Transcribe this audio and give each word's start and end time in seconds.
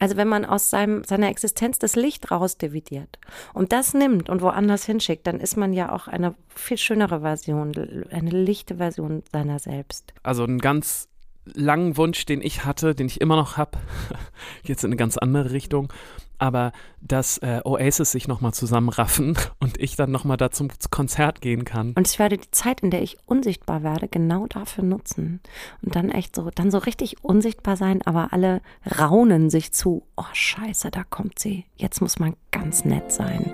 Also 0.00 0.16
wenn 0.16 0.28
man 0.28 0.46
aus 0.46 0.70
seinem, 0.70 1.04
seiner 1.04 1.28
Existenz 1.28 1.78
das 1.78 1.94
Licht 1.94 2.30
rausdividiert 2.30 3.18
und 3.52 3.70
das 3.70 3.94
nimmt 3.94 4.30
und 4.30 4.40
woanders 4.40 4.84
hinschickt, 4.86 5.26
dann 5.26 5.38
ist 5.38 5.56
man 5.56 5.74
ja 5.74 5.92
auch 5.92 6.08
eine 6.08 6.34
viel 6.48 6.78
schönere 6.78 7.20
Version, 7.20 8.06
eine 8.10 8.30
lichte 8.30 8.76
Version 8.76 9.22
seiner 9.30 9.58
selbst. 9.58 10.14
Also 10.22 10.44
ein 10.44 10.58
ganz 10.58 11.08
langen 11.44 11.96
Wunsch, 11.98 12.24
den 12.24 12.40
ich 12.40 12.64
hatte, 12.64 12.94
den 12.94 13.06
ich 13.06 13.20
immer 13.20 13.36
noch 13.36 13.58
habe, 13.58 13.78
jetzt 14.64 14.84
in 14.84 14.88
eine 14.88 14.96
ganz 14.96 15.18
andere 15.18 15.52
Richtung, 15.52 15.92
aber 16.40 16.72
dass 17.00 17.38
äh, 17.38 17.60
Oasis 17.64 18.12
sich 18.12 18.28
nochmal 18.28 18.52
zusammenraffen 18.52 19.36
und 19.60 19.78
ich 19.80 19.96
dann 19.96 20.10
nochmal 20.10 20.36
da 20.36 20.50
zum 20.50 20.68
Konzert 20.90 21.40
gehen 21.40 21.64
kann. 21.64 21.92
Und 21.92 22.08
ich 22.08 22.18
werde 22.18 22.38
die 22.38 22.50
Zeit, 22.50 22.80
in 22.80 22.90
der 22.90 23.02
ich 23.02 23.18
unsichtbar 23.26 23.82
werde, 23.82 24.08
genau 24.08 24.46
dafür 24.46 24.84
nutzen. 24.84 25.40
Und 25.82 25.94
dann 25.94 26.10
echt 26.10 26.34
so, 26.34 26.50
dann 26.54 26.70
so 26.70 26.78
richtig 26.78 27.22
unsichtbar 27.22 27.76
sein, 27.76 28.02
aber 28.02 28.32
alle 28.32 28.60
raunen 28.98 29.50
sich 29.50 29.72
zu, 29.72 30.04
oh 30.16 30.24
scheiße, 30.32 30.90
da 30.90 31.04
kommt 31.04 31.38
sie. 31.38 31.66
Jetzt 31.76 32.00
muss 32.00 32.18
man 32.18 32.34
ganz 32.50 32.84
nett 32.84 33.12
sein. 33.12 33.52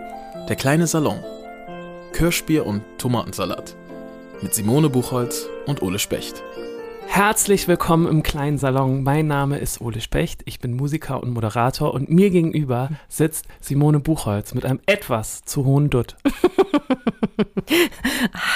Der 0.49 0.57
kleine 0.57 0.87
Salon. 0.87 1.19
Kirschbier 2.13 2.65
und 2.65 2.83
Tomatensalat. 2.99 3.77
Mit 4.43 4.55
Simone 4.55 4.89
Buchholz 4.91 5.49
und 5.67 5.83
Ole 5.83 5.99
Specht. 5.99 6.43
Herzlich 7.07 7.67
willkommen 7.69 8.07
im 8.07 8.23
kleinen 8.23 8.59
Salon. 8.59 9.03
Mein 9.03 9.27
Name 9.27 9.59
ist 9.59 9.81
Ole 9.81 10.01
Specht. 10.01 10.43
Ich 10.45 10.61
bin 10.61 10.75
Musiker 10.75 11.23
und 11.23 11.31
Moderator 11.33 11.95
und 11.95 12.11
mir 12.11 12.31
gegenüber 12.31 12.91
sitzt 13.09 13.47
Simone 13.61 14.01
Buchholz 14.01 14.55
mit 14.55 14.65
einem 14.65 14.81
etwas 14.87 15.43
zu 15.43 15.65
hohen 15.65 15.91
Dutt. 15.91 16.17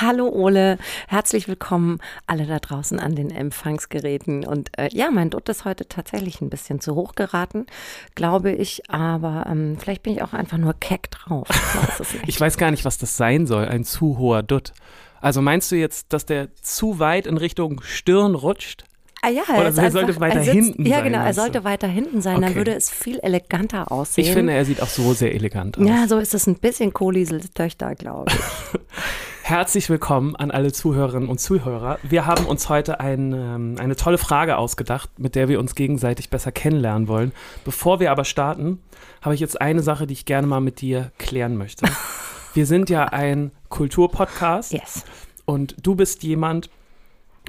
Hallo 0.00 0.28
Ole, 0.28 0.78
herzlich 1.08 1.48
willkommen 1.48 1.98
alle 2.26 2.46
da 2.46 2.58
draußen 2.58 3.00
an 3.00 3.14
den 3.14 3.30
Empfangsgeräten. 3.30 4.44
Und 4.44 4.76
äh, 4.78 4.88
ja, 4.92 5.10
mein 5.10 5.30
Dutt 5.30 5.48
ist 5.48 5.64
heute 5.64 5.88
tatsächlich 5.88 6.40
ein 6.40 6.50
bisschen 6.50 6.80
zu 6.80 6.94
hoch 6.94 7.14
geraten, 7.14 7.66
glaube 8.14 8.52
ich, 8.52 8.88
aber 8.90 9.46
ähm, 9.48 9.76
vielleicht 9.78 10.02
bin 10.02 10.14
ich 10.14 10.22
auch 10.22 10.32
einfach 10.32 10.58
nur 10.58 10.74
keck 10.74 11.10
drauf. 11.10 11.48
Ich 11.50 12.00
weiß, 12.00 12.14
ich 12.26 12.40
weiß 12.40 12.56
gar 12.56 12.70
nicht, 12.70 12.84
was 12.84 12.98
das 12.98 13.16
sein 13.16 13.46
soll, 13.46 13.66
ein 13.66 13.84
zu 13.84 14.18
hoher 14.18 14.42
Dutt. 14.42 14.72
Also 15.20 15.42
meinst 15.42 15.70
du 15.70 15.76
jetzt, 15.76 16.12
dass 16.12 16.24
der 16.24 16.54
zu 16.56 16.98
weit 16.98 17.26
in 17.26 17.36
Richtung 17.36 17.82
Stirn 17.82 18.34
rutscht? 18.34 18.84
Ah 19.22 19.28
ja, 19.28 19.42
er, 19.48 19.54
Oder 19.54 19.62
er 19.62 19.66
einfach, 19.66 19.90
sollte 19.90 20.20
weiter 20.20 20.42
sitzt, 20.42 20.54
hinten 20.54 20.86
ja, 20.86 20.96
sein. 20.96 20.98
Ja, 20.98 21.04
genau, 21.04 21.24
er 21.24 21.28
du? 21.28 21.34
sollte 21.34 21.64
weiter 21.64 21.88
hinten 21.88 22.22
sein, 22.22 22.36
okay. 22.36 22.46
dann 22.46 22.54
würde 22.54 22.72
es 22.72 22.88
viel 22.88 23.18
eleganter 23.18 23.92
aussehen. 23.92 24.26
Ich 24.26 24.32
finde, 24.32 24.54
er 24.54 24.64
sieht 24.64 24.80
auch 24.80 24.88
so 24.88 25.12
sehr 25.12 25.34
elegant 25.34 25.76
aus. 25.76 25.86
Ja, 25.86 26.08
so 26.08 26.16
ist 26.16 26.32
es 26.32 26.46
ein 26.46 26.54
bisschen 26.54 26.94
Kolisels 26.94 27.50
Töchter, 27.50 27.94
glaube 27.94 28.32
ich. 28.32 28.80
Herzlich 29.42 29.90
willkommen 29.90 30.36
an 30.36 30.50
alle 30.50 30.72
Zuhörerinnen 30.72 31.28
und 31.28 31.38
Zuhörer. 31.38 31.98
Wir 32.02 32.24
haben 32.24 32.46
uns 32.46 32.68
heute 32.70 33.00
ein, 33.00 33.32
ähm, 33.32 33.74
eine 33.78 33.96
tolle 33.96 34.16
Frage 34.16 34.56
ausgedacht, 34.56 35.10
mit 35.18 35.34
der 35.34 35.48
wir 35.48 35.58
uns 35.58 35.74
gegenseitig 35.74 36.30
besser 36.30 36.52
kennenlernen 36.52 37.08
wollen. 37.08 37.32
Bevor 37.64 38.00
wir 38.00 38.12
aber 38.12 38.24
starten, 38.24 38.80
habe 39.20 39.34
ich 39.34 39.40
jetzt 39.40 39.60
eine 39.60 39.82
Sache, 39.82 40.06
die 40.06 40.14
ich 40.14 40.24
gerne 40.24 40.46
mal 40.46 40.60
mit 40.60 40.80
dir 40.80 41.10
klären 41.18 41.58
möchte. 41.58 41.84
Wir 42.54 42.66
sind 42.66 42.90
ja 42.90 43.04
ein 43.06 43.52
Kulturpodcast. 43.68 44.72
Yes. 44.72 45.04
Und 45.44 45.76
du 45.82 45.94
bist 45.94 46.22
jemand, 46.22 46.70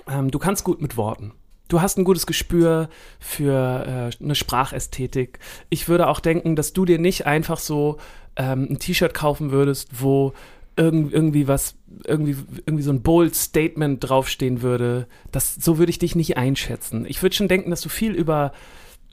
ähm, 0.07 0.31
du 0.31 0.39
kannst 0.39 0.63
gut 0.63 0.81
mit 0.81 0.97
Worten. 0.97 1.33
Du 1.67 1.81
hast 1.81 1.97
ein 1.97 2.03
gutes 2.03 2.27
Gespür 2.27 2.89
für 3.19 4.11
äh, 4.19 4.23
eine 4.23 4.35
Sprachästhetik. 4.35 5.39
Ich 5.69 5.87
würde 5.87 6.07
auch 6.07 6.19
denken, 6.19 6.55
dass 6.55 6.73
du 6.73 6.85
dir 6.85 6.99
nicht 6.99 7.25
einfach 7.25 7.59
so 7.59 7.97
ähm, 8.35 8.67
ein 8.69 8.79
T-Shirt 8.79 9.13
kaufen 9.13 9.51
würdest, 9.51 10.01
wo 10.01 10.33
irgend, 10.75 11.13
irgendwie 11.13 11.47
was, 11.47 11.75
irgendwie, 12.05 12.35
irgendwie 12.65 12.83
so 12.83 12.91
ein 12.91 13.01
bold 13.01 13.35
Statement 13.35 14.07
draufstehen 14.07 14.61
würde. 14.61 15.07
Das, 15.31 15.55
so 15.55 15.77
würde 15.77 15.91
ich 15.91 15.99
dich 15.99 16.15
nicht 16.15 16.37
einschätzen. 16.37 17.05
Ich 17.07 17.21
würde 17.21 17.35
schon 17.35 17.47
denken, 17.47 17.69
dass 17.69 17.81
du 17.81 17.89
viel 17.89 18.13
über 18.13 18.51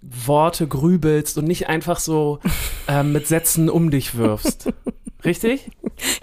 Worte 0.03 0.67
grübelst 0.67 1.39
und 1.39 1.47
nicht 1.47 1.69
einfach 1.69 1.99
so 1.99 2.41
ähm, 2.89 3.13
mit 3.13 3.27
Sätzen 3.27 3.69
um 3.69 3.91
dich 3.91 4.17
wirfst. 4.17 4.73
Richtig? 5.25 5.71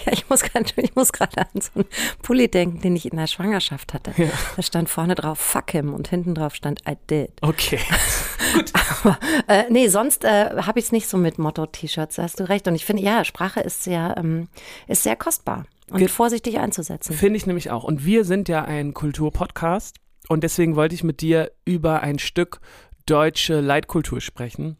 Ja, 0.05 0.13
ich 0.13 0.29
muss 0.29 0.41
gerade 0.41 1.41
an 1.41 1.61
so 1.61 1.69
einen 1.75 1.85
Pulli 2.21 2.47
denken, 2.47 2.79
den 2.79 2.95
ich 2.95 3.11
in 3.11 3.17
der 3.17 3.27
Schwangerschaft 3.27 3.93
hatte. 3.93 4.13
Ja. 4.15 4.29
Da 4.55 4.61
stand 4.61 4.89
vorne 4.89 5.15
drauf 5.15 5.37
Fuck 5.37 5.71
him 5.71 5.93
und 5.93 6.07
hinten 6.07 6.33
drauf 6.33 6.55
stand 6.55 6.81
I 6.87 6.93
did. 7.09 7.31
Okay. 7.41 7.79
Gut. 8.53 8.71
Aber 9.01 9.19
äh, 9.47 9.65
nee, 9.69 9.89
sonst 9.89 10.23
äh, 10.23 10.61
habe 10.61 10.79
ich 10.79 10.85
es 10.85 10.91
nicht 10.93 11.09
so 11.09 11.17
mit 11.17 11.37
Motto-T-Shirts, 11.37 12.17
hast 12.19 12.39
du 12.39 12.47
recht. 12.47 12.69
Und 12.69 12.75
ich 12.75 12.85
finde, 12.85 13.03
ja, 13.03 13.25
Sprache 13.25 13.59
ist 13.59 13.83
sehr, 13.83 14.15
ähm, 14.17 14.47
ist 14.87 15.03
sehr 15.03 15.17
kostbar 15.17 15.65
und 15.89 15.99
Ge 15.99 16.07
vorsichtig 16.07 16.59
einzusetzen. 16.59 17.13
Finde 17.13 17.37
ich 17.37 17.45
nämlich 17.45 17.71
auch. 17.71 17.83
Und 17.83 18.05
wir 18.05 18.23
sind 18.23 18.47
ja 18.47 18.63
ein 18.63 18.93
Kulturpodcast 18.93 19.97
und 20.27 20.43
deswegen 20.43 20.75
wollte 20.75 20.95
ich 20.95 21.03
mit 21.03 21.21
dir 21.21 21.51
über 21.65 22.01
ein 22.01 22.19
Stück 22.19 22.59
deutsche 23.05 23.59
Leitkultur 23.59 24.21
sprechen. 24.21 24.77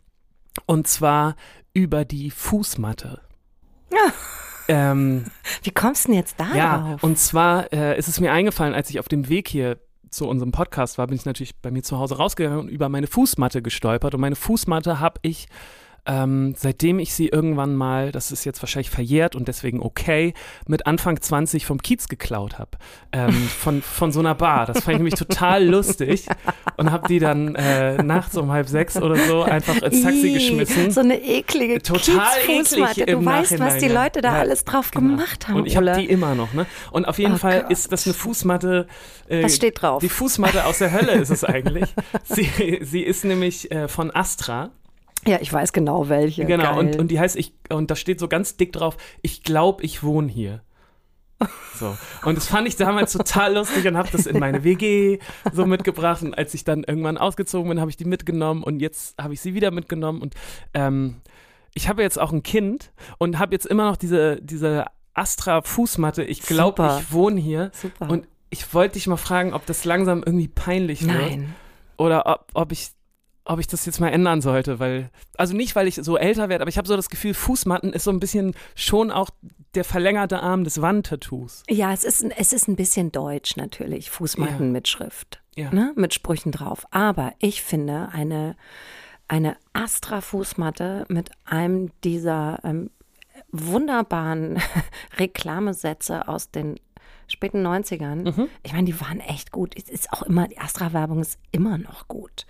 Und 0.66 0.88
zwar 0.88 1.36
über 1.74 2.06
die 2.06 2.32
Fußmatte. 2.32 3.22
Ja. 3.92 4.00
Ähm, 4.68 5.26
Wie 5.62 5.70
kommst 5.70 6.06
du 6.06 6.08
denn 6.08 6.18
jetzt 6.18 6.40
da 6.40 6.56
ja? 6.56 6.98
Und 7.02 7.20
zwar 7.20 7.72
äh, 7.72 8.00
ist 8.00 8.08
es 8.08 8.20
mir 8.20 8.32
eingefallen, 8.32 8.74
als 8.74 8.90
ich 8.90 9.00
auf 9.00 9.08
dem 9.08 9.30
Weg 9.30 9.48
hier 9.48 9.78
zu 10.10 10.28
unserem 10.28 10.52
Podcast 10.52 10.98
war, 10.98 11.06
bin 11.06 11.18
ich 11.18 11.26
natürlich 11.26 11.56
bei 11.58 11.70
mir 11.70 11.84
zu 11.84 12.00
Hause 12.00 12.18
rausgegangen 12.18 12.58
und 12.58 12.70
über 12.70 12.90
meine 12.90 13.06
Fußmatte 13.06 13.62
gestolpert. 13.62 14.16
Und 14.16 14.22
meine 14.22 14.36
Fußmatte 14.36 15.00
habe 15.00 15.20
ich 15.22 15.48
ähm, 16.06 16.54
seitdem 16.58 17.00
ich 17.00 17.14
sie 17.14 17.28
irgendwann 17.28 17.76
mal, 17.76 18.12
das 18.12 18.32
ist 18.32 18.46
jetzt 18.46 18.62
wahrscheinlich 18.62 18.90
verjährt 18.90 19.36
und 19.36 19.48
deswegen 19.48 19.82
okay, 19.82 20.34
mit 20.68 20.86
Anfang 20.86 21.20
20 21.20 21.66
vom 21.66 21.82
Kiez 21.82 22.08
geklaut 22.08 22.60
habe. 22.60 22.72
Ähm, 23.12 23.34
von, 23.60 23.82
von 23.82 24.12
so 24.12 24.20
einer 24.20 24.36
Bar. 24.36 24.66
Das 24.66 24.84
fand 24.84 24.94
ich 24.94 24.98
nämlich 25.00 25.16
total 25.16 25.66
lustig 25.66 26.28
und 26.78 26.92
habe 26.92 27.08
die 27.08 27.20
dann 27.20 27.56
äh, 27.56 28.02
nachts 28.04 28.38
um 28.38 28.52
halb 28.52 28.68
sechs 28.68 28.98
oder 28.98 29.16
so 29.16 29.44
einfach 29.44 29.82
ins 29.82 30.04
Taxi 30.04 30.34
geschmissen. 30.34 30.92
So 30.92 31.02
eine 31.02 31.22
eklige 31.22 31.82
Total 31.82 32.32
eklig 32.48 33.06
Du 33.06 33.26
weißt, 33.26 33.60
was 33.60 33.78
die 33.78 33.88
Leute 33.88 34.22
da 34.22 34.34
ja, 34.34 34.40
alles 34.40 34.64
drauf 34.66 34.92
genau. 34.92 35.16
gemacht 35.16 35.48
haben. 35.48 35.58
Und 35.58 35.66
ich 35.68 35.78
habe 35.78 35.94
die 35.98 36.06
immer 36.06 36.36
noch. 36.36 36.54
Ne? 36.54 36.66
Und 36.92 37.06
auf 37.06 37.18
jeden 37.20 37.36
oh 37.36 37.38
Fall 37.38 37.62
Gott. 37.62 37.72
ist 37.72 37.92
das 37.92 38.06
eine 38.06 38.14
Fußmatte. 38.14 38.88
Äh, 39.28 39.44
was 39.44 39.56
steht 39.56 39.82
drauf? 39.82 40.02
Die 40.02 40.10
Fußmatte 40.10 40.66
aus 40.66 40.80
der 40.80 40.92
Hölle 40.92 41.14
ist 41.14 41.30
es 41.30 41.44
eigentlich. 41.44 41.94
sie, 42.24 42.80
sie 42.82 43.02
ist 43.02 43.26
nämlich 43.26 43.72
äh, 43.72 43.88
von 43.88 44.12
Astra. 44.14 44.72
Ja, 45.28 45.40
ich 45.42 45.52
weiß 45.52 45.74
genau 45.74 46.10
welche. 46.10 46.46
Genau, 46.46 46.78
und, 46.78 46.98
und 46.98 47.10
die 47.10 47.20
heißt, 47.20 47.36
ich, 47.36 47.54
und 47.70 47.90
da 47.90 47.96
steht 47.96 48.20
so 48.20 48.28
ganz 48.28 48.58
dick 48.58 48.74
drauf, 48.74 48.98
ich 49.22 49.44
glaube, 49.44 49.84
ich 49.84 50.04
wohne 50.04 50.32
hier. 50.32 50.62
So. 51.74 51.98
Und 52.24 52.38
das 52.38 52.48
fand 52.48 52.68
ich 52.68 52.78
damals 52.78 53.12
total 53.14 53.56
lustig 53.56 53.86
und 53.88 53.98
habe 53.98 54.10
das 54.12 54.26
in 54.26 54.40
meine 54.40 54.64
WG 54.64 55.20
so 55.52 55.66
mitgebracht. 55.66 56.22
Und 56.24 56.38
als 56.38 56.54
ich 56.54 56.64
dann 56.64 56.84
irgendwann 56.84 57.18
ausgezogen 57.18 57.70
bin, 57.70 57.80
habe 57.80 57.90
ich 57.90 57.98
die 57.98 58.06
mitgenommen 58.06 58.64
und 58.64 58.80
jetzt 58.80 59.22
habe 59.22 59.34
ich 59.34 59.42
sie 59.42 59.54
wieder 59.54 59.72
mitgenommen. 59.72 60.22
Und 60.22 60.36
ähm, 60.74 61.18
ich 61.74 61.90
habe 61.90 62.02
jetzt 62.02 62.20
auch 62.20 62.32
ein 62.32 62.44
Kind 62.44 62.94
und 63.18 63.38
habe 63.38 63.54
jetzt 63.54 63.66
immer 63.66 63.86
noch 63.86 63.98
diese, 63.98 64.42
diese 64.42 64.86
Astra-Fußmatte. 65.14 66.24
Ich 66.24 66.42
glaube, 66.42 67.00
ich 67.02 67.12
wohne 67.12 67.40
hier. 67.42 67.72
Super. 67.74 68.10
Und 68.10 68.28
ich 68.50 68.74
wollte 68.74 68.94
dich 68.94 69.08
mal 69.08 69.18
fragen, 69.18 69.54
ob 69.54 69.66
das 69.66 69.84
langsam 69.84 70.24
irgendwie 70.26 70.48
peinlich 70.48 71.06
wird. 71.06 71.18
Nein. 71.18 71.56
Oder 71.98 72.26
ob, 72.26 72.48
ob 72.54 72.72
ich 72.72 72.92
ob 73.46 73.60
ich 73.60 73.68
das 73.68 73.86
jetzt 73.86 74.00
mal 74.00 74.10
ändern 74.10 74.42
sollte, 74.42 74.80
weil, 74.80 75.12
also 75.38 75.56
nicht, 75.56 75.76
weil 75.76 75.88
ich 75.88 75.96
so 75.96 76.18
älter 76.18 76.50
werde, 76.50 76.64
aber 76.64 76.70
ich 76.70 76.78
habe 76.78 76.88
so 76.88 76.96
das 76.96 77.10
Gefühl, 77.10 77.36
Fußmatten 77.36 77.94
ist 77.94 78.04
so 78.04 78.12
ein 78.12 78.20
bisschen 78.20 78.56
schon 78.74 79.12
auch 79.12 79.30
der 79.76 79.84
verlängerte 79.84 80.42
Arm 80.42 80.64
des 80.64 80.82
Wandtattoos. 80.82 81.64
Ja, 81.70 81.94
es 81.94 82.04
ist, 82.04 82.26
es 82.38 82.54
ist 82.54 82.68
ein 82.68 82.76
bisschen 82.76 83.12
deutsch 83.12 83.56
natürlich, 83.56 84.10
Fußmatten 84.10 84.68
ja. 84.68 84.72
mit 84.72 84.88
Schrift, 84.88 85.42
ja. 85.56 85.72
ne, 85.72 85.94
mit 85.96 86.14
Sprüchen 86.14 86.52
drauf. 86.52 86.86
Aber 86.90 87.34
ich 87.40 87.62
finde 87.62 88.10
eine, 88.12 88.56
eine 89.28 89.58
Astra-Fußmatte 89.74 91.06
mit 91.08 91.30
einem 91.46 91.92
dieser 92.04 92.60
ähm, 92.64 92.90
wunderbaren 93.52 94.60
Reklamesätze 95.20 96.28
aus 96.28 96.50
den 96.50 96.80
späten 97.28 97.66
90ern. 97.66 98.36
Mhm. 98.36 98.50
Ich 98.64 98.74
meine, 98.74 98.86
die 98.86 99.00
waren 99.00 99.20
echt 99.20 99.52
gut. 99.52 99.74
Es 99.78 99.90
ist 99.90 100.12
auch 100.14 100.24
immer, 100.24 100.48
die 100.48 100.58
Astra-Werbung 100.58 101.22
ist 101.22 101.40
immer 101.52 101.78
noch 101.78 102.08
gut. 102.08 102.46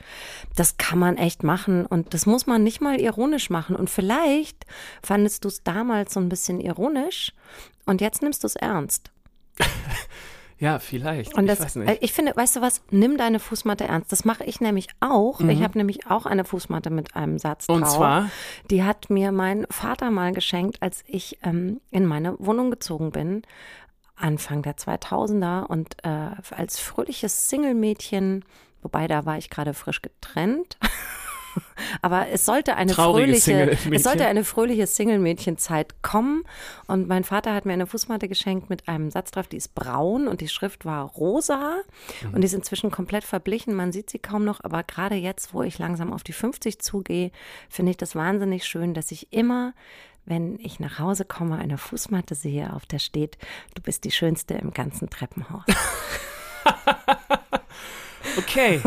Das 0.56 0.78
kann 0.78 1.00
man 1.00 1.18
echt 1.18 1.44
machen 1.44 1.86
und 1.86 2.13
das 2.13 2.25
muss 2.25 2.47
man 2.47 2.63
nicht 2.63 2.81
mal 2.81 3.00
ironisch 3.00 3.50
machen. 3.50 3.76
Und 3.76 3.90
vielleicht 3.90 4.66
fandest 5.02 5.44
du 5.44 5.47
es 5.47 5.64
damals 5.64 6.14
so 6.14 6.20
ein 6.20 6.29
bisschen 6.29 6.59
ironisch 6.59 7.34
und 7.85 8.02
jetzt 8.02 8.22
nimmst 8.22 8.44
du 8.44 8.47
es 8.47 8.55
ernst. 8.55 9.11
Ja, 10.58 10.79
vielleicht. 10.79 11.38
Und 11.38 11.47
das, 11.47 11.59
ich, 11.59 11.66
weiß 11.66 11.76
nicht. 11.76 11.97
ich 12.03 12.14
finde, 12.14 12.35
weißt 12.35 12.55
du 12.55 12.61
was, 12.61 12.82
nimm 12.90 13.17
deine 13.17 13.40
Fußmatte 13.40 13.84
ernst. 13.84 14.11
Das 14.11 14.23
mache 14.23 14.46
ich 14.46 14.61
nämlich 14.61 14.88
auch. 15.02 15.40
Mhm. 15.40 15.50
Ich 15.50 15.61
habe 15.61 15.78
nämlich 15.78 16.08
auch 16.08 16.26
eine 16.26 16.46
Fußmatte 16.46 16.90
mit 16.90 17.16
einem 17.16 17.40
Satz 17.40 17.67
drauf. 17.67 17.76
Und 17.76 17.88
zwar? 17.88 18.29
Die 18.70 18.84
hat 18.84 19.09
mir 19.09 19.32
mein 19.32 19.66
Vater 19.70 20.11
mal 20.11 20.32
geschenkt, 20.32 20.82
als 20.82 21.03
ich 21.08 21.40
ähm, 21.44 21.82
in 21.91 22.05
meine 22.05 22.35
Wohnung 22.40 22.72
gezogen 22.72 23.11
bin. 23.11 23.41
Anfang 24.16 24.62
der 24.62 24.78
2000er 24.78 25.66
und 25.66 25.97
äh, 26.03 26.32
als 26.56 26.79
fröhliches 26.79 27.50
Single-Mädchen, 27.50 28.46
wobei 28.82 29.08
da 29.08 29.26
war 29.26 29.38
ich 29.38 29.50
gerade 29.50 29.73
frisch 29.73 30.02
getrennt. 30.02 30.78
Aber 32.02 32.28
es 32.29 32.46
sollte 32.46 32.76
eine 32.76 32.91
Traurige 32.91 33.35
fröhliche, 33.35 33.78
es 33.91 34.03
sollte 34.03 34.26
eine 34.26 34.44
fröhliche 34.44 34.88
Single-Mädchenzeit 34.88 36.02
kommen. 36.02 36.44
Und 36.88 37.08
mein 37.08 37.23
Vater 37.23 37.53
hat 37.53 37.66
mir 37.66 37.73
eine 37.73 37.88
Fußmatte 37.88 38.28
geschenkt 38.28 38.70
mit 38.70 38.88
einem 38.88 39.12
Satz 39.12 39.32
drauf, 39.32 39.47
die 39.47 39.58
ist 39.58 39.76
braun 39.76 40.28
und 40.28 40.41
die 40.41 40.47
Schrift 40.47 40.85
war 40.85 41.06
rosa. 41.06 41.76
Und 42.34 42.41
die 42.41 42.46
ist 42.46 42.53
inzwischen 42.53 42.91
komplett 42.91 43.23
verblichen. 43.23 43.73
Man 43.73 43.91
sieht 43.91 44.09
sie 44.09 44.20
kaum 44.20 44.46
noch, 44.46 44.64
aber 44.64 44.84
gerade 44.84 45.16
jetzt, 45.16 45.53
wo 45.53 45.64
ich 45.64 45.79
langsam 45.79 46.14
auf 46.14 46.23
die 46.23 46.34
50 46.34 46.79
zugehe, 46.79 47.32
finde 47.70 47.91
ich 47.91 47.97
das 47.97 48.16
wahnsinnig 48.16 48.66
schön, 48.66 48.94
dass 48.94 49.12
ich 49.12 49.32
immer 49.32 49.73
wenn 50.26 50.60
ich 50.60 50.80
nach 50.80 51.00
Hause 51.00 51.26
komme, 51.26 51.58
eine 51.58 51.78
Fußmatte 51.78 52.36
sehe, 52.36 52.74
auf 52.74 52.86
der 52.86 53.00
steht, 53.00 53.38
du 53.76 53.82
bist 53.82 54.04
die 54.04 54.12
Schönste 54.12 54.56
im 54.56 54.72
ganzen 54.72 55.10
Treppenhaus. 55.10 55.66
Okay. 58.38 58.82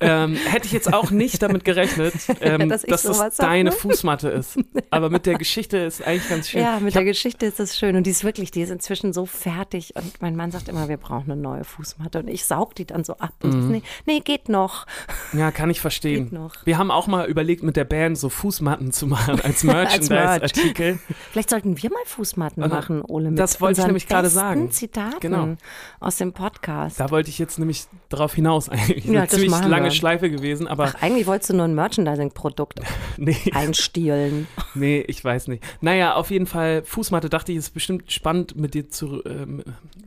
ähm, 0.00 0.34
hätte 0.36 0.66
ich 0.66 0.72
jetzt 0.72 0.92
auch 0.94 1.10
nicht 1.10 1.42
damit 1.42 1.64
gerechnet, 1.64 2.14
ähm, 2.40 2.68
Dass 2.68 2.82
dass, 2.82 3.02
das 3.02 3.36
deine 3.36 3.70
ne? 3.70 3.72
Fußmatte 3.76 4.28
ist. 4.30 4.58
Aber 4.90 5.10
mit 5.10 5.26
der 5.26 5.36
Geschichte 5.36 5.78
ist 5.78 6.06
eigentlich 6.06 6.28
ganz 6.28 6.48
schön. 6.48 6.62
Ja, 6.62 6.78
mit 6.78 6.88
ich 6.88 6.92
der 6.94 7.02
hab, 7.02 7.06
Geschichte 7.08 7.46
ist 7.46 7.58
es 7.60 7.76
schön 7.76 7.96
und 7.96 8.04
die 8.06 8.10
ist 8.10 8.24
wirklich, 8.24 8.50
die 8.50 8.62
ist 8.62 8.70
inzwischen 8.70 9.12
so 9.12 9.26
fertig 9.26 9.94
und 9.96 10.22
mein 10.22 10.36
Mann 10.36 10.52
sagt 10.52 10.68
immer, 10.68 10.88
wir 10.88 10.96
brauchen 10.96 11.30
eine 11.32 11.40
neue 11.40 11.64
Fußmatte 11.64 12.20
und 12.20 12.28
ich 12.28 12.44
saug 12.44 12.74
die 12.76 12.86
dann 12.86 13.04
so 13.04 13.14
ab 13.14 13.34
und 13.42 13.50
Mhm. 13.50 13.62
sag, 13.62 13.70
nee, 13.72 13.82
nee, 14.06 14.20
geht 14.20 14.48
noch. 14.48 14.86
ja, 15.32 15.50
kann 15.50 15.68
ich 15.70 15.76
Geht 15.78 15.82
verstehen. 15.82 16.28
noch. 16.30 16.54
Wir 16.64 16.78
haben 16.78 16.90
auch 16.90 17.06
mal 17.08 17.26
überlegt, 17.28 17.62
mit 17.62 17.76
der 17.76 17.84
Band 17.84 18.16
so 18.16 18.28
Fußmatten 18.28 18.92
zu 18.92 19.06
machen 19.06 19.40
als 19.42 19.64
Merch. 19.64 20.08
Merchandise-Artikel. 20.08 20.98
Vielleicht 21.32 21.50
sollten 21.50 21.82
wir 21.82 21.90
mal 21.90 22.02
Fußmatten 22.06 22.62
Also, 22.62 22.74
machen, 22.74 23.02
Ole, 23.02 23.30
mit 23.30 23.38
das 23.38 23.60
wollte 23.60 23.80
ich 23.80 23.86
nämlich 23.86 24.06
gerade 24.06 24.28
sagen. 24.30 24.70
Zitaten 24.70 25.18
Genau. 25.20 25.56
aus 25.98 26.16
dem 26.16 26.32
Podcast. 26.32 27.00
Da 27.00 27.10
wollte 27.10 27.28
ich 27.30 27.38
jetzt 27.38 27.58
nämlich 27.58 27.86
drauf 28.08 28.34
hinaus 28.34 28.59
eigentlich. 28.68 29.04
Ja, 29.04 29.10
Eine 29.12 29.20
das 29.22 29.30
ziemlich 29.30 29.50
lange 29.50 29.84
wir. 29.84 29.90
Schleife 29.90 30.30
gewesen, 30.30 30.66
aber 30.66 30.84
Ach, 30.94 31.02
eigentlich 31.02 31.26
wolltest 31.26 31.50
du 31.50 31.54
nur 31.54 31.64
ein 31.64 31.74
Merchandising-Produkt 31.74 32.80
nee, 33.16 33.36
einstielen. 33.54 34.46
nee, 34.74 35.00
ich 35.06 35.24
weiß 35.24 35.48
nicht. 35.48 35.64
Naja, 35.80 36.14
auf 36.14 36.30
jeden 36.30 36.46
Fall, 36.46 36.82
Fußmatte 36.84 37.28
dachte 37.30 37.52
ich, 37.52 37.58
ist 37.58 37.70
bestimmt 37.70 38.10
spannend 38.12 38.56
mit 38.56 38.74
dir 38.74 38.88
zu, 38.90 39.24
ähm, 39.24 39.62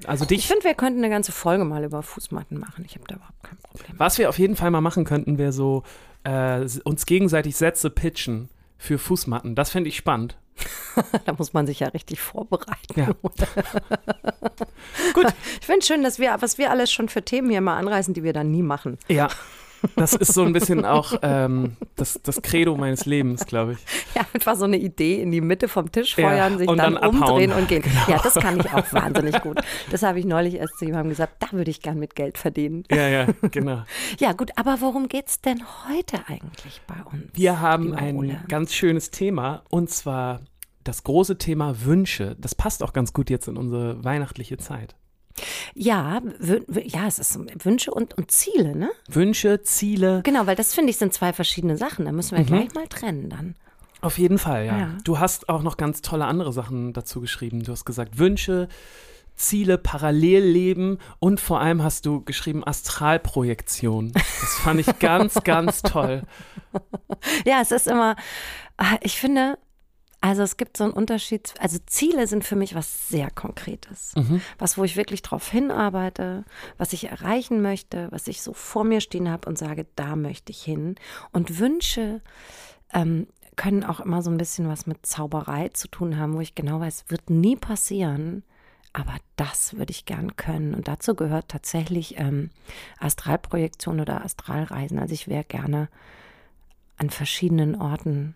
also 0.05 0.23
Ich 0.23 0.29
dich. 0.29 0.47
finde, 0.47 0.63
wir 0.65 0.73
könnten 0.75 0.99
eine 0.99 1.09
ganze 1.09 1.31
Folge 1.31 1.65
mal 1.65 1.83
über 1.83 2.03
Fußmatten 2.03 2.59
machen. 2.59 2.83
Ich 2.85 2.95
habe 2.95 3.05
da 3.07 3.15
überhaupt 3.15 3.43
kein 3.43 3.57
Problem. 3.57 3.95
Was 3.97 4.17
wir 4.17 4.29
auf 4.29 4.37
jeden 4.39 4.55
Fall 4.55 4.71
mal 4.71 4.81
machen 4.81 5.05
könnten, 5.05 5.37
wäre 5.37 5.51
so 5.53 5.83
äh, 6.23 6.65
uns 6.83 7.05
gegenseitig 7.05 7.55
Sätze 7.55 7.89
pitchen 7.89 8.49
für 8.77 8.97
Fußmatten. 8.97 9.55
Das 9.55 9.69
fände 9.71 9.89
ich 9.89 9.97
spannend. 9.97 10.37
Da 11.25 11.33
muss 11.37 11.53
man 11.53 11.65
sich 11.67 11.79
ja 11.79 11.87
richtig 11.89 12.19
vorbereiten. 12.21 12.93
Ja. 12.95 13.07
Gut. 15.13 15.27
Ich 15.59 15.65
finde 15.65 15.85
schön, 15.85 16.03
dass 16.03 16.19
wir, 16.19 16.35
was 16.41 16.57
wir 16.57 16.71
alles 16.71 16.91
schon 16.91 17.07
für 17.07 17.23
Themen 17.23 17.49
hier 17.49 17.61
mal 17.61 17.77
anreißen, 17.77 18.13
die 18.13 18.23
wir 18.23 18.33
dann 18.33 18.51
nie 18.51 18.63
machen. 18.63 18.97
Ja. 19.07 19.29
Das 19.95 20.13
ist 20.13 20.33
so 20.33 20.43
ein 20.43 20.53
bisschen 20.53 20.85
auch 20.85 21.13
ähm, 21.21 21.75
das, 21.95 22.19
das 22.23 22.41
Credo 22.41 22.75
meines 22.75 23.05
Lebens, 23.05 23.45
glaube 23.45 23.73
ich. 23.73 23.79
Ja, 24.15 24.25
einfach 24.33 24.55
so 24.55 24.65
eine 24.65 24.77
Idee 24.77 25.21
in 25.21 25.31
die 25.31 25.41
Mitte 25.41 25.67
vom 25.67 25.91
Tisch 25.91 26.17
Ja, 26.17 26.29
feuern, 26.29 26.57
sich 26.57 26.67
und 26.67 26.77
dann, 26.77 26.95
dann 26.95 27.03
abhauen. 27.03 27.19
Genau. 27.19 27.31
umdrehen 27.33 27.51
und 27.53 27.67
gehen. 27.67 27.83
Ja, 28.07 28.19
das 28.23 28.35
kann 28.35 28.59
ich 28.59 28.71
auch 28.71 28.91
wahnsinnig 28.93 29.41
gut. 29.41 29.59
Das 29.91 30.03
habe 30.03 30.19
ich 30.19 30.25
neulich 30.25 30.55
erst 30.55 30.77
zu 30.77 30.85
jemandem 30.85 31.09
gesagt, 31.09 31.35
da 31.39 31.47
würde 31.51 31.69
ich 31.71 31.81
gern 31.81 31.99
mit 31.99 32.15
Geld 32.15 32.37
verdienen. 32.37 32.83
Ja, 32.89 33.07
ja, 33.07 33.27
genau. 33.51 33.83
Ja, 34.19 34.33
gut, 34.33 34.51
aber 34.55 34.79
worum 34.79 35.07
geht's 35.07 35.41
denn 35.41 35.61
heute 35.89 36.19
eigentlich 36.27 36.81
bei 36.87 36.95
uns? 37.11 37.23
Wir 37.33 37.59
haben 37.59 37.93
ein 37.93 38.43
ganz 38.47 38.73
schönes 38.73 39.11
Thema 39.11 39.63
und 39.69 39.89
zwar 39.89 40.41
das 40.83 41.03
große 41.03 41.37
Thema 41.37 41.83
Wünsche. 41.85 42.35
Das 42.39 42.55
passt 42.55 42.83
auch 42.83 42.93
ganz 42.93 43.13
gut 43.13 43.29
jetzt 43.29 43.47
in 43.47 43.57
unsere 43.57 44.03
weihnachtliche 44.03 44.57
Zeit. 44.57 44.95
Ja, 45.73 46.21
ja, 46.83 47.07
es 47.07 47.17
ist 47.17 47.39
Wünsche 47.65 47.91
und, 47.91 48.15
und 48.15 48.29
Ziele, 48.29 48.75
ne? 48.75 48.91
Wünsche, 49.07 49.63
Ziele, 49.63 50.21
Genau, 50.23 50.45
weil 50.45 50.55
das 50.55 50.75
finde 50.75 50.91
ich 50.91 50.97
sind 50.97 51.11
zwei 51.13 51.33
verschiedene 51.33 51.75
Sachen. 51.77 52.05
Da 52.05 52.11
müssen 52.11 52.37
wir 52.37 52.43
gleich 52.43 52.73
mal 52.75 52.87
trennen 52.87 53.29
dann. 53.29 53.55
auf 54.01 54.19
jeden 54.19 54.37
Fall, 54.37 54.65
ja. 54.65 54.77
Ja. 54.77 54.97
Du 55.03 55.19
hast 55.19 55.49
auch 55.49 55.63
noch 55.63 55.77
ganz 55.77 56.01
tolle 56.01 56.25
andere 56.25 56.53
Sachen 56.53 56.93
dazu 56.93 57.19
geschrieben. 57.19 57.63
Du 57.63 57.71
hast 57.71 57.85
gesagt 57.85 58.19
Wünsche, 58.19 58.67
Ziele, 59.35 59.79
Parallelleben 59.79 60.99
und 61.19 61.39
vor 61.39 61.59
allem 61.59 61.81
hast 61.81 62.05
du 62.05 62.21
geschrieben 62.21 62.63
Astralprojektion. 62.63 64.11
Das 64.13 64.53
fand 64.63 64.79
ich 64.81 64.87
ganz, 64.99 65.43
ganz 65.43 65.81
toll. 65.81 66.21
Ja, 67.45 67.59
es 67.61 67.71
ist 67.71 67.87
immer, 67.87 68.15
ah, 68.77 68.97
ich 69.01 69.17
finde, 69.19 69.57
also 70.23 70.41
es 70.41 70.55
gibt 70.55 70.77
so 70.77 70.85
einen 70.85 70.93
Unterschied, 70.93 71.53
also 71.59 71.79
Ziele 71.85 72.27
sind 72.27 72.45
für 72.45 72.55
mich 72.55 72.75
was 72.75 73.09
sehr 73.09 73.29
Konkretes. 73.29 74.13
Was, 74.57 74.77
wo 74.77 74.85
ich 74.85 74.95
wirklich 74.95 75.21
drauf 75.21 75.49
hinarbeite, 75.49 76.45
was 76.77 76.93
ich 76.93 77.09
erreichen 77.09 77.61
möchte, 77.61 78.07
was 78.09 78.29
ich 78.29 78.41
so 78.41 78.53
vor 78.53 78.85
mir 78.85 79.01
stehen 79.01 79.29
habe 79.29 79.49
und 79.49 79.57
sage, 79.57 79.85
da 79.97 80.15
möchte 80.15 80.53
ich 80.53 80.63
hin. 80.63 80.95
Und 81.33 81.59
Wünsche 81.59 82.21
ähm, 82.93 83.27
können 83.57 83.83
auch 83.83 83.99
immer 83.99 84.21
so 84.21 84.31
ein 84.31 84.37
bisschen 84.37 84.69
was 84.69 84.87
mit 84.87 85.05
Zauberei 85.05 85.67
zu 85.73 85.89
tun 85.89 86.17
haben, 86.17 86.35
wo 86.35 86.39
ich 86.39 86.55
genau 86.55 86.79
weiß, 86.79 87.03
wird 87.09 87.29
nie 87.29 87.57
passieren. 87.57 88.43
Aber 88.93 89.17
das 89.35 89.73
würde 89.75 89.91
ich 89.91 90.05
gern 90.05 90.37
können. 90.37 90.73
Und 90.73 90.87
dazu 90.87 91.15
gehört 91.15 91.49
tatsächlich 91.49 92.17
ähm, 92.17 92.49
Astralprojektion 92.97 93.99
oder 93.99 94.23
Astralreisen. 94.23 94.99
Also 94.99 95.13
ich 95.13 95.27
wäre 95.27 95.43
gerne 95.43 95.89
an 96.95 97.09
verschiedenen 97.09 97.75
Orten 97.75 98.35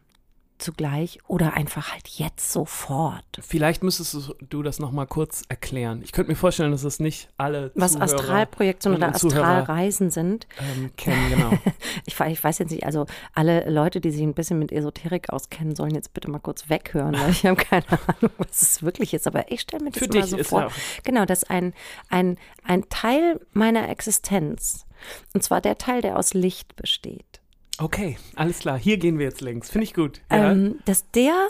zugleich 0.59 1.19
oder 1.27 1.53
einfach 1.53 1.91
halt 1.93 2.07
jetzt 2.07 2.51
sofort. 2.51 3.23
Vielleicht 3.39 3.83
müsstest 3.83 4.33
du- 4.49 4.63
das 4.63 4.79
noch 4.79 4.91
mal 4.91 5.05
kurz 5.05 5.43
erklären. 5.49 6.01
Ich 6.03 6.11
könnte 6.11 6.31
mir 6.31 6.35
vorstellen, 6.35 6.71
dass 6.71 6.81
das 6.81 6.99
nicht 6.99 7.29
alle 7.37 7.71
Was 7.75 7.93
Zuhörer 7.93 8.05
Astralprojektion 8.05 8.95
oder 8.95 9.09
Astralreisen 9.09 10.09
sind. 10.09 10.47
ähm, 10.59 10.91
kennen, 10.97 11.29
genau. 11.29 11.51
Ich, 12.05 12.19
ich 12.19 12.43
weiß 12.43 12.59
jetzt 12.59 12.71
nicht, 12.71 12.85
also 12.85 13.05
alle 13.33 13.69
Leute, 13.69 13.99
die 14.01 14.11
sich 14.11 14.21
ein 14.21 14.33
bisschen 14.33 14.59
mit 14.59 14.71
Esoterik 14.71 15.31
auskennen, 15.31 15.75
sollen 15.75 15.93
jetzt 15.95 16.13
bitte 16.13 16.29
mal 16.29 16.39
kurz 16.39 16.69
weghören, 16.69 17.13
weil 17.19 17.29
ich 17.31 17.45
habe 17.45 17.55
keine 17.55 17.85
Ahnung, 17.91 18.31
was 18.37 18.61
es 18.61 18.83
wirklich 18.83 19.13
ist. 19.13 19.27
Aber 19.27 19.51
ich 19.51 19.61
stelle 19.61 19.83
mir 19.83 19.91
das 19.91 19.99
Für 19.99 20.07
dich 20.09 20.25
so 20.25 20.37
vor. 20.43 20.71
Genau, 21.03 21.25
dass 21.25 21.43
ein, 21.43 21.73
ein, 22.09 22.37
ein 22.63 22.87
Teil 22.89 23.39
meiner 23.53 23.89
Existenz, 23.89 24.85
und 25.33 25.43
zwar 25.43 25.61
der 25.61 25.77
Teil, 25.77 26.01
der 26.01 26.17
aus 26.17 26.33
Licht 26.33 26.75
besteht, 26.75 27.36
Okay, 27.79 28.17
alles 28.35 28.59
klar. 28.59 28.77
Hier 28.77 28.97
gehen 28.97 29.19
wir 29.19 29.25
jetzt 29.25 29.41
längs. 29.41 29.69
Finde 29.69 29.83
ich 29.83 29.93
gut. 29.93 30.21
Ja. 30.31 30.51
ähm, 30.51 30.79
dass 30.85 31.09
der 31.11 31.49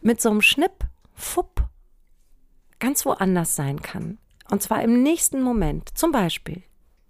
mit 0.00 0.20
so 0.20 0.30
einem 0.30 0.42
Schnipp, 0.42 0.84
fupp, 1.14 1.62
ganz 2.78 3.06
woanders 3.06 3.56
sein 3.56 3.80
kann. 3.80 4.18
Und 4.50 4.62
zwar 4.62 4.82
im 4.82 5.02
nächsten 5.02 5.42
Moment. 5.42 5.96
Zum 5.96 6.12
Beispiel 6.12 6.62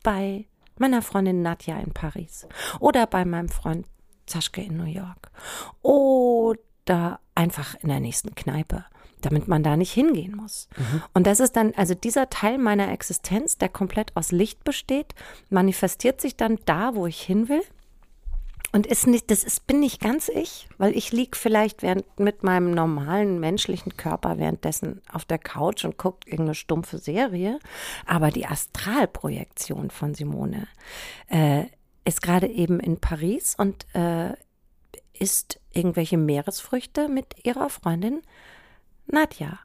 bei 0.03 0.47
meiner 0.79 1.03
Freundin 1.03 1.43
Nadja 1.43 1.79
in 1.81 1.93
Paris 1.93 2.47
oder 2.81 3.07
bei 3.07 3.25
meinem 3.25 3.49
Freund 3.49 3.87
Zaschke 4.27 4.63
in 4.63 4.77
New 4.77 4.85
York 4.85 5.31
oder 5.83 7.21
einfach 7.35 7.75
in 7.81 7.89
der 7.89 8.01
nächsten 8.01 8.35
Kneipe, 8.35 8.85
damit 9.21 9.49
man 9.49 9.63
da 9.63 9.77
nicht 9.77 9.93
hingehen 9.93 10.37
muss. 10.37 10.69
Und 11.13 11.27
das 11.27 11.41
ist 11.41 11.57
dann, 11.57 11.75
also 11.75 11.95
dieser 11.95 12.31
Teil 12.31 12.59
meiner 12.59 12.91
Existenz, 12.91 13.59
der 13.59 13.69
komplett 13.69 14.17
aus 14.17 14.33
Licht 14.33 14.65
besteht, 14.65 15.15
manifestiert 15.51 16.21
sich 16.21 16.37
dann 16.37 16.59
da, 16.65 16.95
wo 16.95 17.07
ich 17.07 17.21
hin 17.21 17.49
will. 17.49 17.63
Und 18.75 18.89
ist 18.89 19.07
nicht, 19.07 19.31
das 19.31 19.45
ist, 19.45 19.69
bin 19.69 19.79
nicht 19.79 20.01
ganz 20.01 20.29
ich, 20.29 20.69
weil 20.79 20.97
ich 20.97 21.13
lieg 21.13 21.37
vielleicht 21.37 21.83
während, 21.83 22.19
mit 22.19 22.43
meinem 22.43 22.73
normalen 22.73 23.39
menschlichen 23.39 23.97
Körper 23.97 24.37
währenddessen 24.39 25.01
auf 25.13 25.25
der 25.25 25.39
Couch 25.39 25.85
und 25.85 25.97
gucke 25.97 26.29
irgendeine 26.29 26.57
stumpfe 26.57 26.99
Serie. 26.99 27.61
Aber 28.05 28.33
die 28.33 28.47
Astralprojektion 28.47 29.91
von 29.91 30.17
Simone 30.17 30.67
äh, 31.29 31.67
ist 32.05 32.21
gerade 32.21 32.49
eben 32.49 32.81
in 32.81 32.99
Paris 32.99 33.55
und 33.57 33.87
äh, 33.95 34.33
isst 35.13 35.61
irgendwelche 35.73 36.17
Meeresfrüchte 36.19 37.09
mit 37.09 37.47
ihrer 37.47 37.71
Freundin 37.71 38.23
Nadja. 39.07 39.61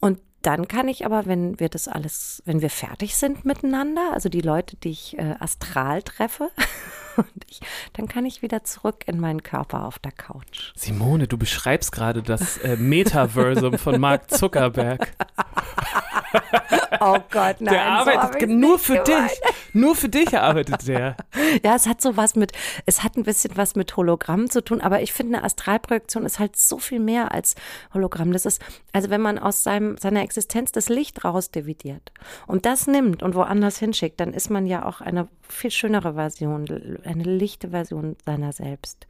Und 0.00 0.20
dann 0.46 0.68
kann 0.68 0.88
ich 0.88 1.06
aber, 1.06 1.26
wenn 1.26 1.58
wir 1.58 1.68
das 1.68 1.88
alles, 1.88 2.42
wenn 2.44 2.60
wir 2.60 2.70
fertig 2.70 3.16
sind 3.16 3.44
miteinander, 3.44 4.12
also 4.12 4.28
die 4.28 4.42
Leute, 4.42 4.76
die 4.76 4.90
ich 4.90 5.18
äh, 5.18 5.34
astral 5.40 6.02
treffe, 6.02 6.50
und 7.16 7.44
ich, 7.48 7.60
dann 7.94 8.08
kann 8.08 8.26
ich 8.26 8.42
wieder 8.42 8.64
zurück 8.64 9.04
in 9.06 9.20
meinen 9.20 9.42
Körper 9.42 9.84
auf 9.84 9.98
der 9.98 10.12
Couch. 10.12 10.72
Simone, 10.76 11.28
du 11.28 11.38
beschreibst 11.38 11.92
gerade 11.92 12.22
das 12.22 12.58
äh, 12.58 12.76
Metaversum 12.76 13.78
von 13.78 14.00
Mark 14.00 14.30
Zuckerberg. 14.30 15.12
Oh 17.04 17.18
Gott, 17.30 17.56
nein. 17.60 17.74
Der 17.74 17.86
arbeitet 17.86 18.38
ge- 18.38 18.48
nur 18.48 18.78
für 18.78 18.98
dich. 19.00 19.40
Nur 19.72 19.94
für 19.94 20.08
dich 20.08 20.36
arbeitet 20.38 20.86
der. 20.88 21.16
Ja, 21.64 21.74
es 21.74 21.86
hat 21.86 22.00
so 22.00 22.16
was 22.16 22.34
mit, 22.36 22.52
es 22.86 23.02
hat 23.04 23.16
ein 23.16 23.22
bisschen 23.22 23.56
was 23.56 23.74
mit 23.76 23.96
Hologramm 23.96 24.48
zu 24.50 24.62
tun, 24.62 24.80
aber 24.80 25.02
ich 25.02 25.12
finde, 25.12 25.36
eine 25.36 25.44
Astralprojektion 25.46 26.24
ist 26.24 26.38
halt 26.38 26.56
so 26.56 26.78
viel 26.78 27.00
mehr 27.00 27.32
als 27.32 27.54
Hologramm. 27.92 28.32
Das 28.32 28.46
ist, 28.46 28.60
also 28.92 29.10
wenn 29.10 29.20
man 29.20 29.38
aus 29.38 29.62
seinem, 29.62 29.96
seiner 29.98 30.22
Existenz 30.22 30.72
das 30.72 30.88
Licht 30.88 31.24
rausdividiert 31.24 32.12
und 32.46 32.66
das 32.66 32.86
nimmt 32.86 33.22
und 33.22 33.34
woanders 33.34 33.78
hinschickt, 33.78 34.18
dann 34.20 34.32
ist 34.32 34.50
man 34.50 34.66
ja 34.66 34.84
auch 34.84 35.00
eine 35.00 35.28
viel 35.48 35.70
schönere 35.70 36.14
Version, 36.14 36.64
eine 37.04 37.24
lichte 37.24 37.70
Version 37.70 38.16
seiner 38.24 38.52
selbst. 38.52 39.06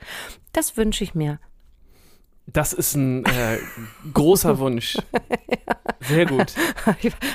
Das 0.52 0.76
wünsche 0.76 1.04
ich 1.04 1.14
mir. 1.14 1.38
Das 2.46 2.72
ist 2.72 2.94
ein 2.94 3.24
äh, 3.24 3.58
großer 4.12 4.58
Wunsch. 4.58 4.98
Sehr 6.00 6.26
gut. 6.26 6.54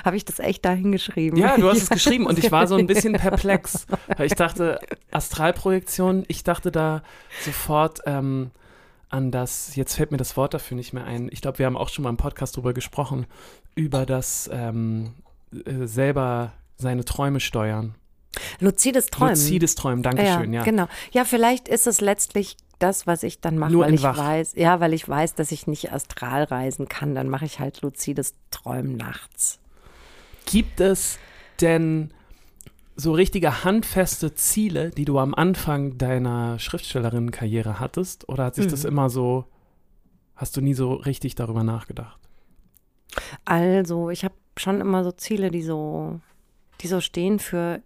Habe 0.05 0.15
ich 0.15 0.25
das 0.25 0.39
echt 0.39 0.63
dahin 0.63 0.91
geschrieben? 0.91 1.37
Ja, 1.37 1.57
du 1.57 1.67
hast 1.67 1.81
es 1.81 1.89
geschrieben 1.89 2.27
und 2.27 2.37
ich 2.37 2.51
war 2.51 2.67
so 2.67 2.75
ein 2.75 2.87
bisschen 2.87 3.13
perplex. 3.17 3.87
Weil 4.15 4.27
ich 4.27 4.35
dachte, 4.35 4.79
Astralprojektion, 5.11 6.25
ich 6.27 6.43
dachte 6.43 6.71
da 6.71 7.01
sofort 7.41 8.01
ähm, 8.05 8.51
an 9.09 9.31
das, 9.31 9.75
jetzt 9.75 9.95
fällt 9.95 10.11
mir 10.11 10.17
das 10.17 10.37
Wort 10.37 10.53
dafür 10.53 10.77
nicht 10.77 10.93
mehr 10.93 11.05
ein. 11.05 11.29
Ich 11.31 11.41
glaube, 11.41 11.57
wir 11.57 11.65
haben 11.65 11.77
auch 11.77 11.89
schon 11.89 12.03
mal 12.03 12.09
im 12.09 12.17
Podcast 12.17 12.55
drüber 12.55 12.73
gesprochen, 12.73 13.25
über 13.73 14.05
das 14.05 14.49
ähm, 14.53 15.13
äh, 15.51 15.87
selber 15.87 16.53
seine 16.77 17.03
Träume 17.03 17.39
steuern. 17.39 17.95
Luzides 18.59 19.07
Träumen. 19.07 19.33
Luzides 19.33 19.73
Träumen, 19.73 20.03
danke 20.03 20.23
ja, 20.23 20.39
schön, 20.39 20.53
ja. 20.53 20.63
Genau. 20.63 20.87
Ja, 21.11 21.25
vielleicht 21.25 21.67
ist 21.67 21.87
es 21.87 21.99
letztlich 21.99 22.55
das, 22.79 23.05
was 23.07 23.23
ich 23.23 23.41
dann 23.41 23.57
mache, 23.57 23.71
Nur 23.71 23.85
weil 23.85 23.93
ich 23.93 24.03
wach. 24.03 24.17
weiß, 24.17 24.53
ja, 24.55 24.79
weil 24.79 24.93
ich 24.93 25.07
weiß, 25.07 25.35
dass 25.35 25.51
ich 25.51 25.67
nicht 25.67 25.91
astral 25.93 26.43
reisen 26.43 26.87
kann, 26.87 27.15
dann 27.15 27.29
mache 27.29 27.45
ich 27.45 27.59
halt 27.59 27.81
luzides 27.81 28.33
Träumen 28.51 28.97
nachts. 28.97 29.59
Gibt 30.45 30.79
es 30.79 31.19
denn 31.61 32.11
so 32.95 33.13
richtige 33.13 33.63
handfeste 33.63 34.33
Ziele, 34.35 34.89
die 34.91 35.05
du 35.05 35.19
am 35.19 35.33
Anfang 35.35 35.97
deiner 35.97 36.59
Schriftstellerinnenkarriere 36.59 37.79
hattest? 37.79 38.27
Oder 38.27 38.45
hat 38.45 38.55
sich 38.55 38.67
das 38.67 38.83
Mhm. 38.83 38.89
immer 38.89 39.09
so, 39.09 39.45
hast 40.35 40.57
du 40.57 40.61
nie 40.61 40.73
so 40.73 40.93
richtig 40.93 41.35
darüber 41.35 41.63
nachgedacht? 41.63 42.19
Also, 43.45 44.09
ich 44.09 44.23
habe 44.23 44.35
schon 44.57 44.81
immer 44.81 45.03
so 45.03 45.11
Ziele, 45.11 45.51
die 45.51 45.61
so, 45.61 46.19
die 46.81 46.87
so 46.87 47.01
stehen 47.01 47.39
für 47.39 47.81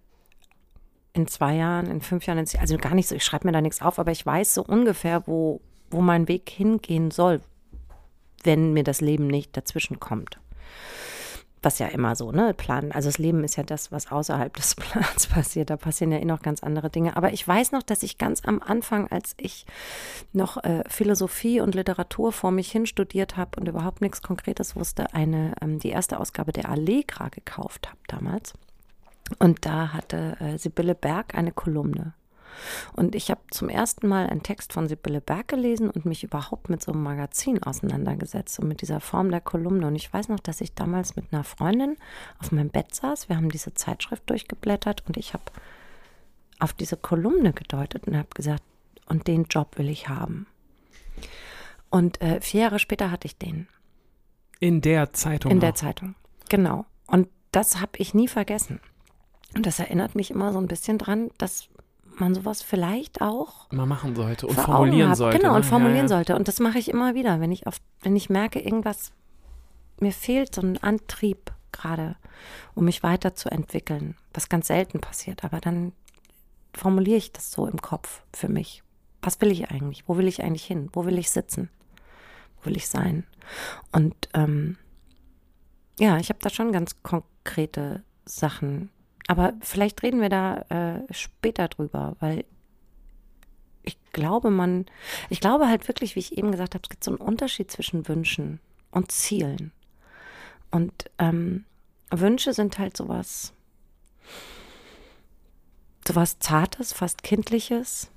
in 1.13 1.27
zwei 1.27 1.55
Jahren, 1.55 1.87
in 1.87 2.01
fünf 2.01 2.25
Jahren, 2.25 2.39
also 2.39 2.77
gar 2.77 2.95
nicht 2.95 3.07
so, 3.07 3.15
ich 3.15 3.23
schreibe 3.23 3.47
mir 3.47 3.53
da 3.53 3.61
nichts 3.61 3.81
auf, 3.81 3.99
aber 3.99 4.11
ich 4.11 4.25
weiß 4.25 4.55
so 4.55 4.63
ungefähr, 4.63 5.25
wo, 5.27 5.61
wo 5.91 6.01
mein 6.01 6.27
Weg 6.27 6.49
hingehen 6.49 7.11
soll, 7.11 7.41
wenn 8.43 8.73
mir 8.73 8.83
das 8.83 8.99
Leben 8.99 9.27
nicht 9.27 9.55
dazwischen 9.55 9.99
kommt. 9.99 10.39
Was 11.61 11.79
ja 11.79 11.87
immer 11.87 12.17
so, 12.17 12.33
ne? 12.33 12.53
Plan. 12.53 12.91
Also 12.91 13.07
das 13.07 13.19
Leben 13.19 13.41
ist 13.45 13.55
ja 13.55 13.63
das, 13.63 13.89
was 13.89 14.11
außerhalb 14.11 14.53
des 14.57 14.75
Plans 14.75 15.27
passiert. 15.27 15.69
Da 15.69 15.77
passieren 15.77 16.11
ja 16.11 16.17
eh 16.17 16.25
noch 16.25 16.41
ganz 16.41 16.61
andere 16.61 16.89
Dinge. 16.89 17.15
Aber 17.15 17.31
ich 17.31 17.47
weiß 17.47 17.71
noch, 17.71 17.83
dass 17.83 18.03
ich 18.03 18.17
ganz 18.17 18.43
am 18.43 18.61
Anfang, 18.61 19.07
als 19.07 19.33
ich 19.37 19.65
noch 20.33 20.61
äh, 20.61 20.83
Philosophie 20.89 21.61
und 21.61 21.73
Literatur 21.73 22.33
vor 22.33 22.51
mich 22.51 22.69
hin 22.69 22.85
studiert 22.85 23.37
habe 23.37 23.57
und 23.61 23.69
überhaupt 23.69 24.01
nichts 24.01 24.21
Konkretes 24.21 24.75
wusste, 24.75 25.13
eine 25.13 25.53
ähm, 25.61 25.79
die 25.79 25.89
erste 25.89 26.19
Ausgabe 26.19 26.51
der 26.51 26.67
Allegra 26.67 27.29
gekauft 27.29 27.87
habe 27.87 27.99
damals. 28.07 28.53
Und 29.39 29.65
da 29.65 29.93
hatte 29.93 30.37
äh, 30.39 30.57
Sibylle 30.57 30.95
Berg 30.95 31.35
eine 31.35 31.51
Kolumne. 31.51 32.13
Und 32.93 33.15
ich 33.15 33.31
habe 33.31 33.41
zum 33.51 33.69
ersten 33.69 34.07
Mal 34.07 34.27
einen 34.27 34.43
Text 34.43 34.73
von 34.73 34.87
Sibylle 34.87 35.21
Berg 35.21 35.47
gelesen 35.47 35.89
und 35.89 36.05
mich 36.05 36.23
überhaupt 36.23 36.69
mit 36.69 36.83
so 36.83 36.91
einem 36.91 37.01
Magazin 37.03 37.63
auseinandergesetzt 37.63 38.59
und 38.59 38.67
mit 38.67 38.81
dieser 38.81 38.99
Form 38.99 39.31
der 39.31 39.41
Kolumne. 39.41 39.87
Und 39.87 39.95
ich 39.95 40.11
weiß 40.13 40.29
noch, 40.29 40.39
dass 40.39 40.61
ich 40.61 40.73
damals 40.75 41.15
mit 41.15 41.33
einer 41.33 41.43
Freundin 41.43 41.97
auf 42.39 42.51
meinem 42.51 42.69
Bett 42.69 42.93
saß. 42.93 43.29
Wir 43.29 43.37
haben 43.37 43.49
diese 43.49 43.73
Zeitschrift 43.73 44.29
durchgeblättert 44.29 45.03
und 45.07 45.17
ich 45.17 45.33
habe 45.33 45.43
auf 46.59 46.73
diese 46.73 46.97
Kolumne 46.97 47.53
gedeutet 47.53 48.07
und 48.07 48.15
habe 48.15 48.29
gesagt, 48.35 48.63
und 49.07 49.27
den 49.27 49.45
Job 49.45 49.77
will 49.77 49.89
ich 49.89 50.07
haben. 50.07 50.47
Und 51.89 52.21
äh, 52.21 52.39
vier 52.41 52.61
Jahre 52.61 52.79
später 52.79 53.11
hatte 53.11 53.27
ich 53.27 53.37
den 53.37 53.67
In 54.59 54.81
der 54.81 55.13
Zeitung. 55.13 55.51
in 55.51 55.59
der 55.59 55.71
auch. 55.71 55.75
Zeitung. 55.75 56.15
Genau. 56.49 56.85
Und 57.07 57.27
das 57.51 57.81
habe 57.81 57.91
ich 57.97 58.13
nie 58.13 58.27
vergessen. 58.27 58.79
Und 59.55 59.65
das 59.65 59.79
erinnert 59.79 60.15
mich 60.15 60.31
immer 60.31 60.51
so 60.51 60.59
ein 60.59 60.67
bisschen 60.67 60.97
dran, 60.97 61.29
dass 61.37 61.69
man 62.19 62.35
sowas 62.35 62.61
vielleicht 62.61 63.21
auch 63.21 63.71
mal 63.71 63.85
machen 63.85 64.15
sollte 64.15 64.47
und 64.47 64.55
formulieren 64.55 65.15
sollte. 65.15 65.39
Genau, 65.39 65.51
ne? 65.51 65.57
und 65.57 65.65
formulieren 65.65 65.97
ja, 65.97 66.03
ja. 66.03 66.07
sollte. 66.09 66.35
Und 66.35 66.47
das 66.47 66.59
mache 66.59 66.77
ich 66.77 66.89
immer 66.89 67.15
wieder, 67.15 67.39
wenn 67.39 67.51
ich 67.51 67.67
auf, 67.67 67.77
wenn 68.01 68.15
ich 68.15 68.29
merke, 68.29 68.59
irgendwas, 68.59 69.11
mir 69.99 70.11
fehlt 70.11 70.53
so 70.53 70.61
ein 70.61 70.77
Antrieb 70.81 71.51
gerade, 71.71 72.15
um 72.75 72.85
mich 72.85 73.03
weiterzuentwickeln, 73.03 74.15
was 74.33 74.49
ganz 74.49 74.67
selten 74.67 74.99
passiert. 74.99 75.43
Aber 75.43 75.59
dann 75.59 75.93
formuliere 76.73 77.17
ich 77.17 77.31
das 77.31 77.51
so 77.51 77.67
im 77.67 77.81
Kopf 77.81 78.21
für 78.33 78.49
mich. 78.49 78.83
Was 79.21 79.39
will 79.41 79.51
ich 79.51 79.69
eigentlich? 79.69 80.07
Wo 80.07 80.17
will 80.17 80.27
ich 80.27 80.43
eigentlich 80.43 80.65
hin? 80.65 80.89
Wo 80.93 81.05
will 81.05 81.17
ich 81.17 81.31
sitzen? 81.31 81.69
Wo 82.61 82.67
will 82.67 82.77
ich 82.77 82.87
sein? 82.87 83.25
Und 83.91 84.15
ähm, 84.33 84.77
ja, 85.99 86.17
ich 86.17 86.29
habe 86.29 86.39
da 86.41 86.49
schon 86.49 86.71
ganz 86.71 87.01
konkrete 87.03 88.03
Sachen. 88.25 88.89
Aber 89.27 89.53
vielleicht 89.61 90.03
reden 90.03 90.21
wir 90.21 90.29
da 90.29 90.65
äh, 90.69 91.13
später 91.13 91.67
drüber, 91.67 92.15
weil 92.19 92.45
ich 93.83 93.97
glaube, 94.11 94.49
man, 94.49 94.85
ich 95.29 95.39
glaube 95.39 95.67
halt 95.67 95.87
wirklich, 95.87 96.15
wie 96.15 96.19
ich 96.19 96.37
eben 96.37 96.51
gesagt 96.51 96.73
habe, 96.75 96.83
es 96.83 96.89
gibt 96.89 97.03
so 97.03 97.11
einen 97.11 97.19
Unterschied 97.19 97.69
zwischen 97.69 98.07
Wünschen 98.07 98.59
und 98.91 99.11
Zielen. 99.11 99.71
Und 100.71 101.09
ähm, 101.19 101.65
Wünsche 102.09 102.53
sind 102.53 102.79
halt 102.79 102.97
sowas, 102.97 103.53
sowas 106.07 106.39
Zartes, 106.39 106.93
fast 106.93 107.23
Kindliches. 107.23 108.09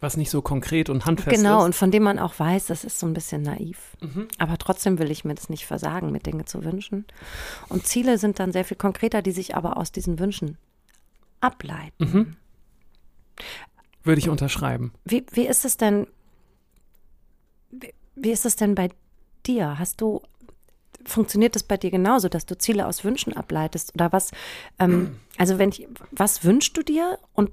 Was 0.00 0.16
nicht 0.18 0.30
so 0.30 0.42
konkret 0.42 0.90
und 0.90 1.06
handfest 1.06 1.36
Genau, 1.36 1.60
ist. 1.60 1.64
und 1.64 1.74
von 1.74 1.90
dem 1.90 2.02
man 2.02 2.18
auch 2.18 2.38
weiß, 2.38 2.66
das 2.66 2.84
ist 2.84 2.98
so 2.98 3.06
ein 3.06 3.14
bisschen 3.14 3.40
naiv. 3.42 3.96
Mhm. 4.00 4.28
Aber 4.38 4.58
trotzdem 4.58 4.98
will 4.98 5.10
ich 5.10 5.24
mir 5.24 5.34
das 5.34 5.48
nicht 5.48 5.64
versagen, 5.64 6.12
mir 6.12 6.18
Dinge 6.20 6.44
zu 6.44 6.64
wünschen. 6.64 7.06
Und 7.68 7.86
Ziele 7.86 8.18
sind 8.18 8.38
dann 8.38 8.52
sehr 8.52 8.64
viel 8.64 8.76
konkreter, 8.76 9.22
die 9.22 9.32
sich 9.32 9.56
aber 9.56 9.78
aus 9.78 9.92
diesen 9.92 10.18
Wünschen 10.18 10.58
ableiten. 11.40 12.04
Mhm. 12.04 12.36
Würde 14.04 14.18
ich 14.18 14.28
unterschreiben. 14.28 14.92
Wie, 15.04 15.24
wie 15.32 15.46
ist 15.46 15.64
es 15.64 15.78
denn, 15.78 16.06
wie, 17.70 17.94
wie 18.14 18.30
ist 18.32 18.44
es 18.44 18.56
denn 18.56 18.74
bei 18.74 18.90
dir? 19.46 19.78
Hast 19.78 20.00
du, 20.02 20.20
funktioniert 21.04 21.54
das 21.56 21.62
bei 21.62 21.76
dir 21.78 21.90
genauso, 21.90 22.28
dass 22.28 22.44
du 22.46 22.56
Ziele 22.58 22.86
aus 22.86 23.02
Wünschen 23.02 23.32
ableitest? 23.34 23.94
Oder 23.94 24.12
was, 24.12 24.30
ähm, 24.78 25.18
also 25.38 25.58
wenn 25.58 25.70
ich, 25.70 25.88
was 26.10 26.44
wünschst 26.44 26.76
du 26.76 26.82
dir 26.82 27.18
und 27.32 27.50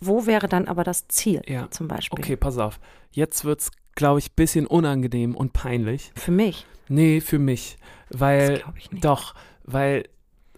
wo 0.00 0.26
wäre 0.26 0.48
dann 0.48 0.66
aber 0.68 0.84
das 0.84 1.08
Ziel 1.08 1.42
Ja. 1.46 1.70
zum 1.70 1.88
Beispiel? 1.88 2.18
Okay, 2.18 2.36
pass 2.36 2.58
auf. 2.58 2.80
Jetzt 3.12 3.44
wird's, 3.44 3.70
glaube 3.94 4.18
ich, 4.20 4.30
ein 4.30 4.34
bisschen 4.36 4.66
unangenehm 4.66 5.34
und 5.36 5.52
peinlich. 5.52 6.12
Für 6.14 6.30
mich? 6.30 6.66
Nee, 6.88 7.20
für 7.20 7.38
mich. 7.38 7.76
Weil, 8.08 8.48
Das 8.54 8.62
glaube 8.62 8.78
ich 8.78 8.90
nicht. 8.90 9.04
doch, 9.04 9.34
weil, 9.64 10.04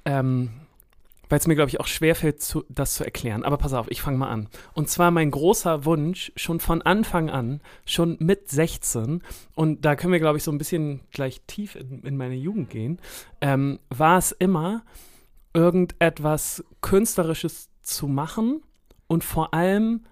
ähm, 0.05 0.51
weil 1.29 1.39
es 1.39 1.47
mir, 1.47 1.55
glaube 1.55 1.71
ich, 1.71 1.81
auch 1.81 1.87
schwerfällt, 1.87 2.43
zu, 2.43 2.65
das 2.69 2.95
zu 2.95 3.05
erklären. 3.05 3.43
Aber 3.43 3.57
pass 3.57 3.73
auf, 3.73 3.91
ich 3.91 4.03
fange 4.03 4.19
mal 4.19 4.29
an. 4.29 4.49
Und 4.75 4.89
zwar 4.91 5.11
mein 5.11 5.31
großer 5.31 5.85
Wunsch, 5.87 6.31
schon 6.37 6.61
von 6.61 6.83
Anfang 6.83 7.31
an, 7.31 7.61
schon 7.87 8.17
mit 8.21 8.51
16, 8.51 9.23
und 9.55 9.85
da 9.85 9.97
können 9.97 10.13
wir, 10.13 10.21
glaube 10.21 10.37
ich, 10.39 10.45
so 10.45 10.51
ein 10.53 10.59
bisschen 10.59 11.01
gleich 11.11 11.41
tief 11.47 11.75
in, 11.75 12.03
in 12.03 12.17
meine 12.19 12.35
Jugend 12.35 12.69
gehen, 12.71 12.99
ähm, 13.41 13.79
war 13.89 14.19
es 14.19 14.33
immer, 14.33 14.83
irgendetwas 15.55 16.65
Künstlerisches 16.81 17.69
zu 17.83 18.09
machen 18.09 18.63
und 19.13 19.25
vor 19.25 19.53
allem 19.55 20.05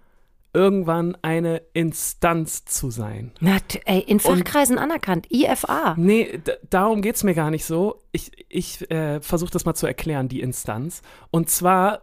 irgendwann 0.52 1.16
eine 1.23 1.62
Instanz 1.75 2.64
zu 2.64 2.90
sein. 2.90 3.30
Na, 3.40 3.59
ey, 3.85 4.00
in 4.00 4.19
Fachkreisen 4.19 4.78
anerkannt, 4.78 5.26
IFA. 5.30 5.95
Nee, 5.97 6.40
darum 6.69 7.02
geht 7.02 7.14
es 7.14 7.23
mir 7.23 7.35
gar 7.35 7.50
nicht 7.50 7.64
so. 7.64 8.02
Ich, 8.12 8.33
ich 8.49 8.90
äh, 8.90 9.21
versuche 9.21 9.52
das 9.52 9.64
mal 9.64 9.75
zu 9.75 9.87
erklären, 9.87 10.28
die 10.28 10.40
Instanz. 10.40 11.02
Und 11.30 11.49
zwar 11.50 12.02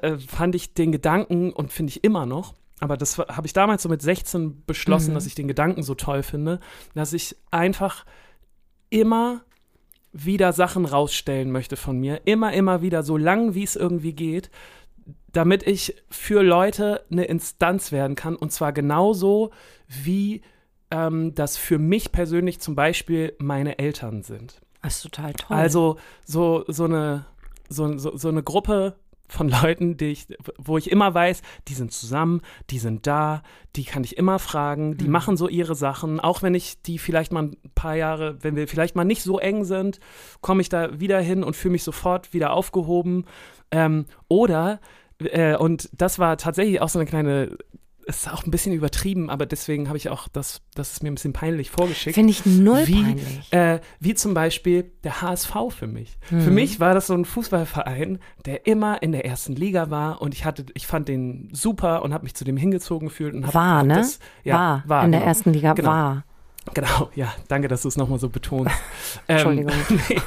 äh, 0.00 0.16
fand 0.16 0.54
ich 0.54 0.72
den 0.72 0.90
Gedanken 0.90 1.52
und 1.52 1.70
finde 1.70 1.90
ich 1.90 2.02
immer 2.02 2.24
noch, 2.24 2.54
aber 2.80 2.96
das 2.96 3.18
habe 3.18 3.46
ich 3.46 3.52
damals 3.52 3.82
so 3.82 3.88
mit 3.90 4.00
16 4.02 4.64
beschlossen, 4.66 5.10
Mhm. 5.10 5.14
dass 5.14 5.26
ich 5.26 5.34
den 5.34 5.48
Gedanken 5.48 5.82
so 5.82 5.94
toll 5.94 6.22
finde, 6.22 6.60
dass 6.94 7.12
ich 7.12 7.36
einfach 7.50 8.06
immer 8.88 9.42
wieder 10.12 10.54
Sachen 10.54 10.86
rausstellen 10.86 11.50
möchte 11.52 11.76
von 11.76 11.98
mir. 11.98 12.22
Immer, 12.24 12.54
immer 12.54 12.80
wieder, 12.80 13.02
so 13.02 13.18
lang 13.18 13.54
wie 13.54 13.64
es 13.64 13.76
irgendwie 13.76 14.14
geht, 14.14 14.50
damit 15.36 15.66
ich 15.66 15.94
für 16.08 16.42
Leute 16.42 17.04
eine 17.10 17.24
Instanz 17.24 17.92
werden 17.92 18.16
kann. 18.16 18.36
Und 18.36 18.52
zwar 18.52 18.72
genauso, 18.72 19.50
wie 19.86 20.40
ähm, 20.90 21.34
das 21.34 21.56
für 21.56 21.78
mich 21.78 22.12
persönlich 22.12 22.60
zum 22.60 22.74
Beispiel 22.74 23.34
meine 23.38 23.78
Eltern 23.78 24.22
sind. 24.22 24.60
Das 24.82 24.96
ist 24.96 25.02
total 25.02 25.32
toll. 25.34 25.56
Also 25.56 25.96
so, 26.24 26.64
so, 26.68 26.84
eine, 26.84 27.26
so, 27.68 27.98
so, 27.98 28.16
so 28.16 28.28
eine 28.28 28.42
Gruppe 28.42 28.94
von 29.28 29.48
Leuten, 29.48 29.96
die 29.96 30.06
ich, 30.06 30.26
wo 30.56 30.78
ich 30.78 30.90
immer 30.90 31.12
weiß, 31.12 31.42
die 31.66 31.74
sind 31.74 31.92
zusammen, 31.92 32.40
die 32.70 32.78
sind 32.78 33.06
da, 33.06 33.42
die 33.74 33.84
kann 33.84 34.04
ich 34.04 34.16
immer 34.16 34.38
fragen, 34.38 34.96
die 34.96 35.06
Mhm. 35.06 35.10
machen 35.10 35.36
so 35.36 35.48
ihre 35.48 35.74
Sachen, 35.74 36.20
auch 36.20 36.42
wenn 36.42 36.54
ich 36.54 36.80
die 36.82 36.98
vielleicht 36.98 37.32
mal 37.32 37.42
ein 37.42 37.56
paar 37.74 37.96
Jahre, 37.96 38.38
wenn 38.42 38.54
wir 38.54 38.68
vielleicht 38.68 38.94
mal 38.94 39.04
nicht 39.04 39.22
so 39.22 39.38
eng 39.40 39.64
sind, 39.64 39.98
komme 40.40 40.62
ich 40.62 40.68
da 40.68 41.00
wieder 41.00 41.20
hin 41.20 41.42
und 41.42 41.56
fühle 41.56 41.72
mich 41.72 41.82
sofort 41.82 42.32
wieder 42.32 42.52
aufgehoben. 42.52 43.24
Ähm, 43.72 44.06
oder, 44.28 44.80
äh, 45.20 45.56
und 45.56 45.88
das 45.92 46.18
war 46.18 46.36
tatsächlich 46.36 46.80
auch 46.80 46.88
so 46.88 46.98
eine 46.98 47.06
kleine, 47.06 47.56
ist 48.06 48.32
auch 48.32 48.44
ein 48.46 48.52
bisschen 48.52 48.72
übertrieben, 48.72 49.30
aber 49.30 49.46
deswegen 49.46 49.88
habe 49.88 49.96
ich 49.98 50.10
auch 50.10 50.28
das, 50.28 50.62
das 50.76 50.92
ist 50.92 51.02
mir 51.02 51.10
ein 51.10 51.16
bisschen 51.16 51.32
peinlich 51.32 51.70
vorgeschickt. 51.72 52.14
Finde 52.14 52.30
ich 52.30 52.46
null 52.46 52.86
wie, 52.86 53.02
peinlich. 53.02 53.52
Äh, 53.52 53.80
wie 53.98 54.14
zum 54.14 54.32
Beispiel 54.32 54.92
der 55.02 55.22
HSV 55.22 55.52
für 55.70 55.88
mich. 55.88 56.16
Für 56.22 56.36
Mhm. 56.36 56.54
mich 56.54 56.78
war 56.78 56.94
das 56.94 57.08
so 57.08 57.14
ein 57.14 57.24
Fußballverein, 57.24 58.20
der 58.44 58.66
immer 58.66 59.02
in 59.02 59.10
der 59.10 59.24
ersten 59.24 59.56
Liga 59.56 59.90
war 59.90 60.22
und 60.22 60.34
ich 60.34 60.44
hatte, 60.44 60.66
ich 60.74 60.86
fand 60.86 61.08
den 61.08 61.48
super 61.52 62.02
und 62.02 62.14
habe 62.14 62.22
mich 62.22 62.34
zu 62.34 62.44
dem 62.44 62.56
hingezogen 62.56 63.08
gefühlt 63.08 63.34
und 63.34 63.44
hab, 63.46 63.54
War, 63.54 63.78
hab 63.78 63.86
ne? 63.86 63.94
Das, 63.94 64.20
ja, 64.44 64.54
war, 64.54 64.82
war 64.86 65.04
in 65.04 65.10
der 65.10 65.20
genau. 65.22 65.28
ersten 65.28 65.52
Liga 65.52 65.72
Genau. 65.72 65.88
war. 65.88 66.24
Genau, 66.74 67.10
ja, 67.14 67.32
danke, 67.48 67.68
dass 67.68 67.82
du 67.82 67.88
es 67.88 67.96
nochmal 67.96 68.18
so 68.18 68.28
betonst. 68.28 68.74
Entschuldigung. 69.26 69.72
Ähm, 69.88 70.00
nee. 70.08 70.20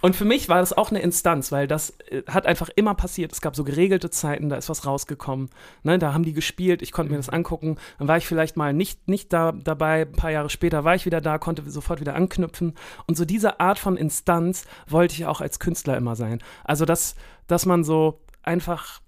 Und 0.00 0.14
für 0.14 0.24
mich 0.24 0.48
war 0.48 0.58
das 0.58 0.72
auch 0.72 0.90
eine 0.90 1.00
Instanz, 1.00 1.52
weil 1.52 1.66
das 1.66 1.90
äh, 2.10 2.22
hat 2.28 2.46
einfach 2.46 2.68
immer 2.76 2.94
passiert. 2.94 3.32
Es 3.32 3.40
gab 3.40 3.56
so 3.56 3.64
geregelte 3.64 4.10
Zeiten, 4.10 4.48
da 4.48 4.56
ist 4.56 4.68
was 4.68 4.86
rausgekommen. 4.86 5.50
Ne, 5.82 5.98
da 5.98 6.12
haben 6.12 6.24
die 6.24 6.32
gespielt, 6.32 6.82
ich 6.82 6.92
konnte 6.92 7.10
mir 7.10 7.18
das 7.18 7.28
angucken. 7.28 7.76
Dann 7.98 8.08
war 8.08 8.16
ich 8.16 8.26
vielleicht 8.26 8.56
mal 8.56 8.72
nicht, 8.72 9.08
nicht 9.08 9.32
da, 9.32 9.52
dabei, 9.52 10.02
ein 10.02 10.12
paar 10.12 10.30
Jahre 10.30 10.50
später 10.50 10.84
war 10.84 10.94
ich 10.94 11.06
wieder 11.06 11.20
da, 11.20 11.38
konnte 11.38 11.68
sofort 11.70 12.00
wieder 12.00 12.14
anknüpfen. 12.14 12.74
Und 13.06 13.16
so 13.16 13.24
diese 13.24 13.60
Art 13.60 13.78
von 13.78 13.96
Instanz 13.96 14.64
wollte 14.86 15.14
ich 15.14 15.26
auch 15.26 15.40
als 15.40 15.58
Künstler 15.58 15.96
immer 15.96 16.16
sein. 16.16 16.42
Also, 16.64 16.84
dass, 16.84 17.16
dass 17.46 17.66
man 17.66 17.84
so 17.84 18.20
einfach 18.42 19.00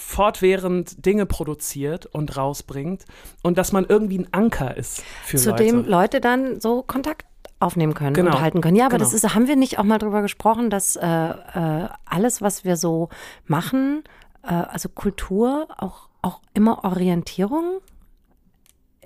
fortwährend 0.00 1.04
Dinge 1.04 1.26
produziert 1.26 2.06
und 2.06 2.36
rausbringt 2.36 3.04
und 3.42 3.58
dass 3.58 3.72
man 3.72 3.84
irgendwie 3.88 4.18
ein 4.18 4.28
Anker 4.32 4.76
ist 4.76 5.02
für 5.24 5.36
Zu 5.36 5.50
Leute. 5.50 5.64
dem 5.64 5.84
Leute 5.86 6.20
dann 6.20 6.60
so 6.60 6.82
Kontakt 6.82 7.26
aufnehmen 7.60 7.92
können 7.94 8.14
Genau. 8.14 8.36
und 8.36 8.40
halten 8.40 8.60
können. 8.62 8.76
Ja, 8.76 8.86
aber 8.86 8.96
Genau. 8.96 9.04
das 9.10 9.14
ist, 9.14 9.34
haben 9.34 9.46
wir 9.46 9.56
nicht 9.56 9.78
auch 9.78 9.84
mal 9.84 9.98
drüber 9.98 10.22
gesprochen, 10.22 10.70
dass 10.70 10.96
äh, 10.96 11.06
äh, 11.06 11.88
alles, 12.06 12.40
was 12.40 12.64
wir 12.64 12.76
so 12.76 13.10
machen, 13.46 14.02
äh, 14.42 14.48
also 14.54 14.88
Kultur 14.88 15.68
auch, 15.76 16.08
auch 16.22 16.40
immer 16.54 16.84
Orientierung 16.84 17.80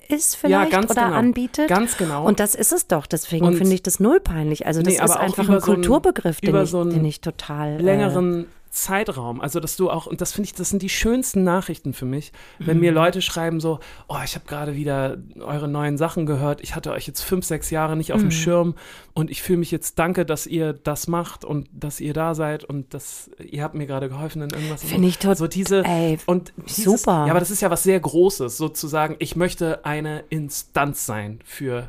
ist 0.08 0.36
vielleicht 0.36 0.70
ganz 0.70 0.90
oder 0.90 1.04
genau. 1.06 1.16
anbietet. 1.16 1.68
Ganz 1.68 1.96
genau. 1.96 2.26
Und 2.26 2.38
das 2.38 2.54
ist 2.54 2.72
es 2.72 2.86
doch. 2.86 3.06
Deswegen 3.06 3.56
finde 3.56 3.74
ich 3.74 3.82
das 3.82 4.00
null 4.00 4.20
peinlich. 4.20 4.66
Also 4.66 4.82
das 4.82 4.92
Nee, 4.98 5.02
ist 5.02 5.16
einfach 5.16 5.48
ein 5.48 5.60
so 5.60 5.72
einen- 5.72 5.80
Kulturbegriff, 5.82 6.40
den, 6.40 6.54
ich, 6.54 6.70
so 6.70 6.84
den 6.84 7.04
ich 7.04 7.20
total 7.22 7.70
äh, 7.72 7.78
längeren 7.78 8.46
Zeitraum. 8.74 9.40
Also, 9.40 9.60
dass 9.60 9.76
du 9.76 9.88
auch, 9.90 10.06
und 10.06 10.20
das 10.20 10.32
finde 10.32 10.46
ich, 10.48 10.54
das 10.54 10.68
sind 10.70 10.82
die 10.82 10.88
schönsten 10.88 11.44
Nachrichten 11.44 11.92
für 11.94 12.04
mich, 12.04 12.32
wenn 12.58 12.76
Mhm. 12.76 12.80
mir 12.82 12.92
Leute 12.92 13.22
schreiben 13.22 13.60
so, 13.60 13.78
oh, 14.08 14.16
ich 14.24 14.34
habe 14.34 14.44
gerade 14.46 14.74
wieder 14.74 15.16
eure 15.40 15.68
neuen 15.68 15.96
Sachen 15.96 16.26
gehört, 16.26 16.60
ich 16.60 16.74
hatte 16.74 16.92
euch 16.92 17.06
jetzt 17.06 17.22
fünf, 17.22 17.44
sechs 17.46 17.70
Jahre 17.70 17.96
nicht 17.96 18.12
auf 18.12 18.18
Mhm. 18.20 18.24
dem 18.26 18.30
Schirm 18.32 18.74
und 19.14 19.30
ich 19.30 19.42
fühle 19.42 19.58
mich 19.60 19.70
jetzt, 19.70 19.98
danke, 19.98 20.26
dass 20.26 20.46
ihr 20.46 20.72
das 20.72 21.06
macht 21.08 21.44
und 21.44 21.68
dass 21.72 22.00
ihr 22.00 22.12
da 22.14 22.34
seid 22.34 22.64
und 22.64 22.92
dass 22.94 23.30
ihr 23.38 23.62
habt 23.62 23.74
mir 23.74 23.86
gerade 23.86 24.08
geholfen 24.08 24.42
in 24.42 24.50
irgendwas. 24.50 24.82
Finde 24.82 25.08
ich 25.08 25.18
tot- 25.18 25.38
So 25.38 25.46
diese, 25.46 25.84
ey, 25.84 26.18
und 26.26 26.52
dieses, 26.68 26.84
super. 26.84 27.24
Ja, 27.26 27.30
aber 27.30 27.40
das 27.40 27.50
ist 27.50 27.60
ja 27.62 27.70
was 27.70 27.82
sehr 27.84 28.00
Großes, 28.00 28.56
sozusagen, 28.56 29.16
ich 29.20 29.36
möchte 29.36 29.84
eine 29.84 30.24
Instanz 30.30 31.06
sein 31.06 31.38
für 31.44 31.88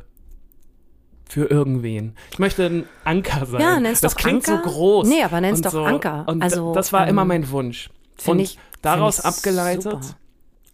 für 1.28 1.46
irgendwen. 1.50 2.14
Ich 2.30 2.38
möchte 2.38 2.66
ein 2.66 2.84
Anker 3.04 3.46
sein. 3.46 3.60
Ja, 3.60 3.80
nenn's 3.80 4.00
das 4.00 4.14
doch 4.14 4.20
klingt 4.20 4.48
Anker. 4.48 4.62
so 4.64 4.70
groß. 4.70 5.08
Nee, 5.08 5.22
aber 5.22 5.40
nenn's 5.40 5.60
doch 5.60 5.72
so. 5.72 5.84
Anker. 5.84 6.24
Und 6.28 6.42
Also, 6.42 6.72
das 6.74 6.92
war 6.92 7.04
ähm, 7.04 7.10
immer 7.10 7.24
mein 7.24 7.50
Wunsch. 7.50 7.90
Und 8.26 8.38
ich- 8.38 8.58
daraus 8.82 9.20
abgeleitet 9.20 9.82
super. 9.82 10.00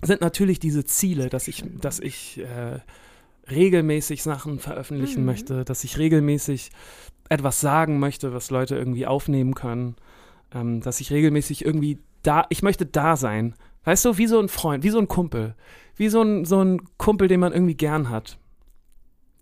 sind 0.02 0.20
natürlich 0.20 0.58
diese 0.60 0.84
Ziele, 0.84 1.28
dass 1.30 1.48
ich, 1.48 1.64
dass 1.80 1.98
ich 2.00 2.38
äh, 2.40 2.80
regelmäßig 3.50 4.22
Sachen 4.22 4.58
veröffentlichen 4.58 5.20
Mhm. 5.20 5.26
möchte, 5.26 5.64
dass 5.64 5.84
ich 5.84 5.98
regelmäßig 5.98 6.70
etwas 7.28 7.60
sagen 7.60 7.98
möchte, 7.98 8.32
was 8.34 8.50
Leute 8.50 8.76
irgendwie 8.76 9.06
aufnehmen 9.06 9.54
können, 9.54 9.96
ähm, 10.54 10.80
dass 10.82 11.00
ich 11.00 11.10
regelmäßig 11.12 11.64
irgendwie 11.64 11.98
da, 12.22 12.44
ich 12.50 12.62
möchte 12.62 12.86
da 12.86 13.16
sein. 13.16 13.54
Weißt 13.84 14.04
du, 14.04 14.18
wie 14.18 14.26
so 14.26 14.38
ein 14.38 14.48
Freund, 14.48 14.84
wie 14.84 14.90
so 14.90 14.98
ein 14.98 15.08
Kumpel, 15.08 15.54
wie 15.96 16.08
so 16.08 16.22
ein, 16.22 16.44
so 16.44 16.62
ein 16.62 16.82
Kumpel, 16.98 17.26
den 17.26 17.40
man 17.40 17.52
irgendwie 17.52 17.74
gern 17.74 18.10
hat. 18.10 18.38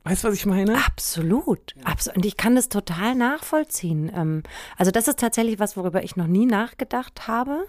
Weißt 0.05 0.25
du, 0.25 0.29
was 0.29 0.35
ich 0.35 0.47
meine? 0.47 0.77
Absolut. 0.87 1.75
Absolut. 1.85 2.17
Und 2.17 2.27
ich 2.27 2.37
kann 2.37 2.55
das 2.55 2.69
total 2.69 3.15
nachvollziehen. 3.15 4.11
Ähm, 4.15 4.43
also 4.77 4.91
das 4.91 5.09
ist 5.09 5.19
tatsächlich 5.19 5.59
was, 5.59 5.77
worüber 5.77 6.03
ich 6.03 6.17
noch 6.17 6.27
nie 6.27 6.47
nachgedacht 6.47 7.29
habe. 7.29 7.67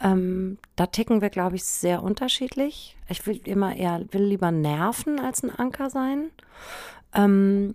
Ähm, 0.00 0.58
da 0.76 0.86
ticken 0.86 1.20
wir, 1.20 1.30
glaube 1.30 1.56
ich, 1.56 1.64
sehr 1.64 2.02
unterschiedlich. 2.02 2.96
Ich 3.08 3.26
will 3.26 3.40
immer 3.44 3.74
eher, 3.74 4.04
will 4.12 4.24
lieber 4.24 4.50
nerven 4.50 5.20
als 5.20 5.42
ein 5.42 5.50
Anker 5.50 5.90
sein. 5.90 6.30
Ähm, 7.14 7.74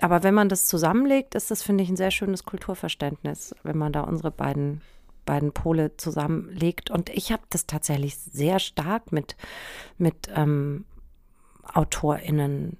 aber 0.00 0.22
wenn 0.22 0.34
man 0.34 0.48
das 0.48 0.66
zusammenlegt, 0.66 1.34
ist 1.34 1.50
das, 1.50 1.62
finde 1.62 1.82
ich, 1.82 1.90
ein 1.90 1.96
sehr 1.96 2.12
schönes 2.12 2.44
Kulturverständnis, 2.44 3.54
wenn 3.64 3.78
man 3.78 3.92
da 3.92 4.02
unsere 4.02 4.30
beiden, 4.30 4.80
beiden 5.24 5.52
Pole 5.52 5.96
zusammenlegt. 5.96 6.90
Und 6.90 7.10
ich 7.10 7.32
habe 7.32 7.42
das 7.50 7.66
tatsächlich 7.66 8.16
sehr 8.16 8.60
stark 8.60 9.10
mit, 9.10 9.36
mit 9.98 10.28
ähm, 10.34 10.84
AutorInnen, 11.64 12.76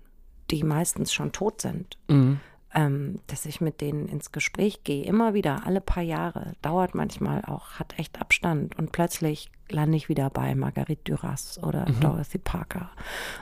die 0.51 0.63
meistens 0.65 1.13
schon 1.13 1.33
tot 1.33 1.61
sind, 1.61 1.99
Mhm. 2.09 2.41
ähm, 2.75 3.21
dass 3.27 3.47
ich 3.47 3.61
mit 3.61 3.81
denen 3.81 4.09
ins 4.09 4.33
Gespräch 4.33 4.85
gehe, 4.85 5.05
immer 5.05 5.35
wieder, 5.35 5.67
alle 5.67 5.81
paar 5.81 6.03
Jahre, 6.03 6.53
dauert 6.63 6.95
manchmal 6.95 7.45
auch, 7.45 7.73
hat 7.79 7.99
echt 7.99 8.21
Abstand 8.21 8.77
und 8.79 8.93
plötzlich 8.93 9.51
lande 9.71 9.97
ich 9.97 10.09
wieder 10.09 10.31
bei 10.31 10.55
Marguerite 10.55 11.03
Duras 11.13 11.59
oder 11.63 11.85
Dorothy 12.01 12.39
Parker 12.39 12.91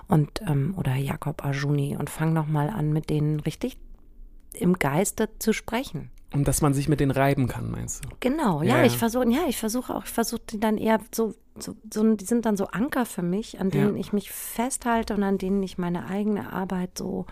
und 0.09 0.41
ähm, 0.49 0.75
oder 0.77 0.95
Jakob 0.97 1.45
Arjuni 1.45 1.97
und 1.97 2.11
fange 2.11 2.33
nochmal 2.33 2.69
an, 2.71 2.93
mit 2.93 3.11
denen 3.11 3.39
richtig 3.41 3.79
im 4.55 4.75
Geiste 4.79 5.29
zu 5.39 5.53
sprechen. 5.53 6.11
Und 6.33 6.49
dass 6.49 6.61
man 6.63 6.75
sich 6.75 6.89
mit 6.89 6.99
denen 6.99 7.13
reiben 7.13 7.47
kann, 7.47 7.71
meinst 7.71 8.05
du? 8.05 8.09
Genau, 8.21 8.63
ja, 8.63 8.71
Ja, 8.75 8.79
ja. 8.79 8.85
ich 8.87 8.99
versuche, 8.99 9.31
ja, 9.31 9.43
ich 9.49 9.57
versuche 9.59 9.95
auch, 9.95 10.05
ich 10.05 10.11
versuche 10.11 10.41
die 10.51 10.59
dann 10.61 10.77
eher 10.79 10.99
so, 11.15 11.35
so, 11.59 11.75
so, 11.93 12.15
die 12.15 12.25
sind 12.25 12.47
dann 12.47 12.57
so 12.57 12.67
Anker 12.69 13.07
für 13.07 13.23
mich, 13.23 13.61
an 13.61 13.71
denen 13.71 13.95
Ja. 13.95 14.01
ich 14.01 14.13
mich 14.13 14.31
festhalte 14.31 15.15
und 15.15 15.23
an 15.23 15.39
denen 15.39 15.63
ich 15.63 15.79
meine 15.79 16.07
eigene 16.07 16.53
Arbeit 16.53 16.99
so, 16.99 17.27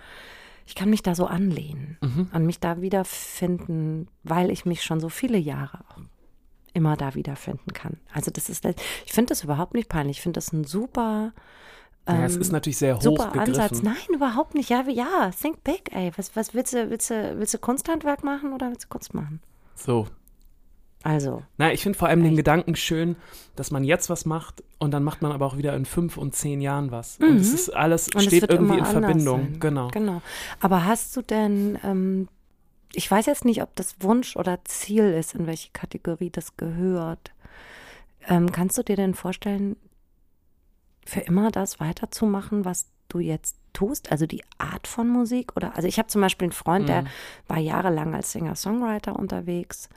ich 0.66 0.74
kann 0.74 0.90
mich 0.90 1.02
da 1.02 1.14
so 1.14 1.26
anlehnen 1.26 1.98
Mhm. 2.00 2.30
und 2.32 2.46
mich 2.46 2.60
da 2.60 2.80
wiederfinden, 2.80 4.08
weil 4.22 4.50
ich 4.50 4.64
mich 4.64 4.82
schon 4.82 5.00
so 5.00 5.08
viele 5.08 5.38
Jahre 5.38 5.80
immer 6.72 6.96
da 6.96 7.14
wiederfinden 7.14 7.72
kann. 7.72 7.98
Also 8.12 8.30
das 8.30 8.48
ist, 8.48 8.64
ich 9.06 9.12
finde 9.12 9.28
das 9.30 9.44
überhaupt 9.44 9.74
nicht 9.74 9.88
peinlich, 9.88 10.16
ich 10.18 10.22
finde 10.22 10.38
das 10.38 10.52
ein 10.52 10.64
super, 10.64 11.32
ja, 12.08 12.24
es 12.26 12.34
ähm, 12.34 12.40
ist 12.42 12.52
natürlich 12.52 12.76
sehr 12.78 13.00
super 13.00 13.28
hochgegriffen. 13.28 13.54
Ansatz. 13.54 13.82
Nein, 13.82 13.96
überhaupt 14.14 14.54
nicht. 14.54 14.68
Ja, 14.68 14.82
ja, 14.88 15.30
think 15.30 15.64
big, 15.64 15.90
ey. 15.94 16.12
Was, 16.16 16.36
was 16.36 16.52
willst 16.52 16.74
du, 16.74 16.90
willst 16.90 17.08
du, 17.08 17.38
willst 17.38 17.54
du 17.54 17.58
Kunsthandwerk 17.58 18.22
machen 18.24 18.52
oder 18.52 18.68
willst 18.68 18.84
du 18.84 18.88
Kunst 18.88 19.14
machen? 19.14 19.40
So. 19.74 20.06
Also, 21.04 21.42
Na, 21.58 21.70
ich 21.72 21.82
finde 21.82 21.98
vor 21.98 22.08
allem 22.08 22.22
den? 22.22 22.34
Gedanken 22.34 22.74
schön, 22.76 23.16
dass 23.56 23.70
man 23.70 23.84
jetzt 23.84 24.08
was 24.08 24.24
macht 24.24 24.64
und 24.78 24.90
dann 24.92 25.04
macht 25.04 25.20
man 25.20 25.32
aber 25.32 25.44
auch 25.46 25.58
wieder 25.58 25.76
in 25.76 25.84
fünf 25.84 26.16
und 26.16 26.34
zehn 26.34 26.60
Jahren 26.62 26.90
was. 26.90 27.18
Mhm. 27.18 27.26
Und 27.28 27.36
es 27.36 27.52
ist 27.52 27.68
alles, 27.76 28.08
Und 28.08 28.22
steht 28.22 28.48
irgendwie 28.50 28.78
in 28.78 28.86
Verbindung. 28.86 29.40
sein. 29.52 29.60
Genau. 29.60 29.88
Genau. 29.88 30.22
Aber 30.60 30.86
hast 30.86 31.14
du 31.16 31.20
denn, 31.22 31.78
ähm, 31.84 32.28
ich 32.94 33.10
weiß 33.10 33.26
jetzt 33.26 33.44
nicht, 33.44 33.60
ob 33.62 33.74
das 33.76 33.96
Wunsch 34.00 34.34
oder 34.34 34.64
Ziel 34.64 35.04
ist, 35.12 35.34
in 35.34 35.46
welche 35.46 35.70
Kategorie 35.72 36.30
das 36.30 36.56
gehört. 36.56 37.32
Ähm, 38.26 38.50
kannst 38.50 38.78
du 38.78 38.82
dir 38.82 38.96
denn 38.96 39.12
vorstellen, 39.14 39.76
für 41.04 41.20
immer 41.20 41.50
das 41.50 41.80
weiterzumachen, 41.80 42.64
was 42.64 42.86
du 43.08 43.18
jetzt 43.18 43.56
tust? 43.74 44.10
Also 44.10 44.24
die 44.24 44.42
Art 44.56 44.86
von 44.86 45.06
Musik? 45.08 45.52
Oder 45.54 45.76
also 45.76 45.86
ich 45.86 45.98
habe 45.98 46.08
zum 46.08 46.22
Beispiel 46.22 46.46
einen 46.46 46.52
Freund, 46.52 46.88
der 46.88 47.02
Mhm. 47.02 47.06
war 47.48 47.58
jahrelang 47.58 48.14
als 48.14 48.32
Singer-Songwriter 48.32 49.14
unterwegs 49.16 49.90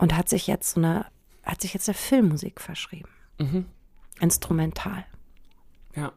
und 0.00 0.16
hat 0.16 0.28
sich 0.28 0.46
jetzt 0.46 0.72
so 0.72 0.80
eine, 0.80 1.06
hat 1.44 1.60
sich 1.60 1.74
jetzt 1.74 1.86
der 1.86 1.94
Filmmusik 1.94 2.60
verschrieben. 2.60 3.10
Mhm. 3.38 3.66
Instrumental. 4.18 5.04
Ja. 5.94 6.12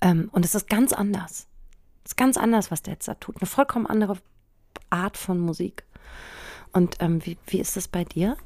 Ähm, 0.00 0.28
und 0.32 0.44
es 0.44 0.54
ist 0.54 0.68
ganz 0.68 0.92
anders. 0.92 1.48
Es 2.04 2.12
ist 2.12 2.16
ganz 2.16 2.36
anders, 2.36 2.70
was 2.70 2.82
der 2.82 2.94
jetzt 2.94 3.08
da 3.08 3.14
tut. 3.14 3.36
Eine 3.40 3.46
vollkommen 3.46 3.86
andere 3.86 4.18
Art 4.88 5.16
von 5.16 5.40
Musik. 5.40 5.84
Und 6.72 6.96
ähm, 7.00 7.24
wie, 7.26 7.36
wie 7.46 7.58
ist 7.58 7.76
das 7.76 7.88
bei 7.88 8.04
dir? 8.04 8.36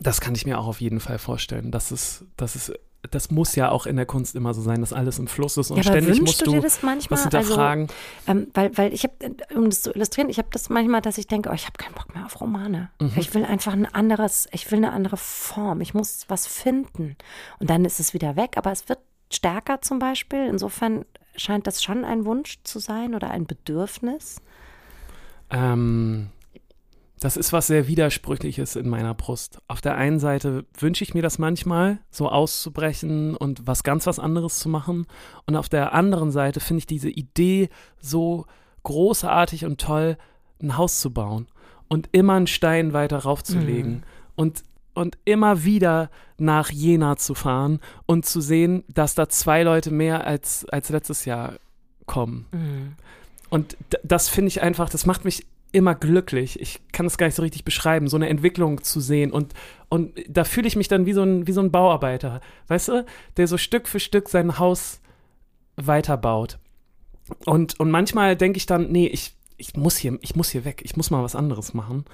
Das 0.00 0.20
kann 0.20 0.34
ich 0.34 0.46
mir 0.46 0.58
auch 0.58 0.66
auf 0.68 0.80
jeden 0.80 1.00
Fall 1.00 1.18
vorstellen. 1.18 1.72
Das 1.72 1.90
ist, 1.90 2.24
das 2.36 2.54
ist, 2.54 2.72
das 3.10 3.30
muss 3.30 3.54
ja 3.54 3.70
auch 3.70 3.86
in 3.86 3.96
der 3.96 4.06
Kunst 4.06 4.34
immer 4.34 4.54
so 4.54 4.60
sein, 4.60 4.80
dass 4.80 4.92
alles 4.92 5.18
im 5.18 5.28
Fluss 5.28 5.56
ist 5.56 5.70
und 5.70 5.76
ja, 5.76 5.82
ständig 5.84 6.20
musst 6.20 6.40
du 6.40 6.46
du 6.46 6.50
dir 6.52 6.60
das 6.60 6.82
manchmal? 6.82 7.16
was 7.16 7.22
hinterfragen. 7.22 7.88
Also, 8.26 8.40
ähm, 8.40 8.48
weil, 8.54 8.76
weil 8.76 8.92
ich 8.92 9.04
habe, 9.04 9.14
um 9.54 9.66
das 9.70 9.82
zu 9.82 9.92
illustrieren, 9.92 10.28
ich 10.28 10.38
habe 10.38 10.48
das 10.50 10.68
manchmal, 10.68 11.00
dass 11.00 11.16
ich 11.16 11.26
denke, 11.26 11.50
oh, 11.50 11.54
ich 11.54 11.66
habe 11.66 11.78
keinen 11.78 11.94
Bock 11.94 12.14
mehr 12.14 12.26
auf 12.26 12.40
Romane. 12.40 12.90
Mhm. 13.00 13.12
Ich 13.16 13.32
will 13.34 13.44
einfach 13.44 13.72
ein 13.72 13.86
anderes, 13.86 14.48
ich 14.52 14.70
will 14.70 14.78
eine 14.78 14.92
andere 14.92 15.16
Form. 15.16 15.80
Ich 15.80 15.94
muss 15.94 16.24
was 16.28 16.46
finden. 16.46 17.16
Und 17.60 17.70
dann 17.70 17.84
ist 17.84 18.00
es 18.00 18.14
wieder 18.14 18.36
weg, 18.36 18.56
aber 18.56 18.72
es 18.72 18.88
wird 18.88 18.98
stärker 19.30 19.80
zum 19.80 20.00
Beispiel. 20.00 20.46
Insofern 20.46 21.04
scheint 21.36 21.66
das 21.66 21.82
schon 21.82 22.04
ein 22.04 22.24
Wunsch 22.24 22.58
zu 22.64 22.80
sein 22.80 23.14
oder 23.14 23.30
ein 23.30 23.46
Bedürfnis. 23.46 24.40
Ähm, 25.50 26.30
das 27.20 27.36
ist 27.36 27.52
was 27.52 27.66
sehr 27.66 27.88
Widersprüchliches 27.88 28.76
in 28.76 28.88
meiner 28.88 29.14
Brust. 29.14 29.58
Auf 29.68 29.80
der 29.80 29.96
einen 29.96 30.18
Seite 30.20 30.64
wünsche 30.78 31.02
ich 31.04 31.14
mir 31.14 31.22
das 31.22 31.38
manchmal, 31.38 31.98
so 32.10 32.28
auszubrechen 32.28 33.34
und 33.36 33.66
was 33.66 33.82
ganz 33.82 34.06
was 34.06 34.18
anderes 34.18 34.58
zu 34.58 34.68
machen. 34.68 35.06
Und 35.46 35.56
auf 35.56 35.68
der 35.68 35.94
anderen 35.94 36.30
Seite 36.30 36.60
finde 36.60 36.78
ich 36.78 36.86
diese 36.86 37.10
Idee 37.10 37.68
so 38.00 38.46
großartig 38.84 39.64
und 39.64 39.80
toll, 39.80 40.16
ein 40.62 40.76
Haus 40.76 41.00
zu 41.00 41.12
bauen 41.12 41.46
und 41.88 42.08
immer 42.12 42.34
einen 42.34 42.46
Stein 42.46 42.92
weiter 42.92 43.18
raufzulegen 43.18 43.92
Mhm. 43.92 44.02
und, 44.36 44.64
und 44.94 45.18
immer 45.24 45.64
wieder 45.64 46.10
nach 46.36 46.70
Jena 46.70 47.16
zu 47.16 47.34
fahren 47.34 47.80
und 48.06 48.26
zu 48.26 48.40
sehen, 48.40 48.84
dass 48.88 49.14
da 49.14 49.28
zwei 49.28 49.62
Leute 49.62 49.90
mehr 49.90 50.26
als, 50.26 50.64
als 50.66 50.88
letztes 50.90 51.24
Jahr 51.24 51.54
kommen. 52.06 52.46
Mhm. 52.52 52.94
Und 53.50 53.76
das 54.02 54.28
finde 54.28 54.48
ich 54.48 54.62
einfach, 54.62 54.90
das 54.90 55.06
macht 55.06 55.24
mich 55.24 55.46
immer 55.72 55.94
glücklich. 55.94 56.60
Ich 56.60 56.80
kann 56.92 57.06
es 57.06 57.18
gar 57.18 57.26
nicht 57.26 57.36
so 57.36 57.42
richtig 57.42 57.64
beschreiben, 57.64 58.08
so 58.08 58.16
eine 58.16 58.28
Entwicklung 58.28 58.82
zu 58.82 59.00
sehen. 59.00 59.32
Und, 59.32 59.54
und 59.88 60.12
da 60.28 60.44
fühle 60.44 60.68
ich 60.68 60.76
mich 60.76 60.88
dann 60.88 61.06
wie 61.06 61.12
so, 61.12 61.22
ein, 61.22 61.46
wie 61.46 61.52
so 61.52 61.60
ein 61.60 61.70
Bauarbeiter, 61.70 62.40
weißt 62.68 62.88
du, 62.88 63.06
der 63.36 63.46
so 63.46 63.58
Stück 63.58 63.88
für 63.88 64.00
Stück 64.00 64.28
sein 64.28 64.58
Haus 64.58 65.00
weiterbaut. 65.76 66.58
Und, 67.44 67.78
und 67.78 67.90
manchmal 67.90 68.36
denke 68.36 68.56
ich 68.56 68.66
dann, 68.66 68.90
nee, 68.90 69.06
ich, 69.06 69.34
ich, 69.56 69.76
muss 69.76 69.96
hier, 69.96 70.18
ich 70.22 70.34
muss 70.34 70.50
hier 70.50 70.64
weg, 70.64 70.80
ich 70.84 70.96
muss 70.96 71.10
mal 71.10 71.22
was 71.22 71.36
anderes 71.36 71.74
machen. 71.74 72.04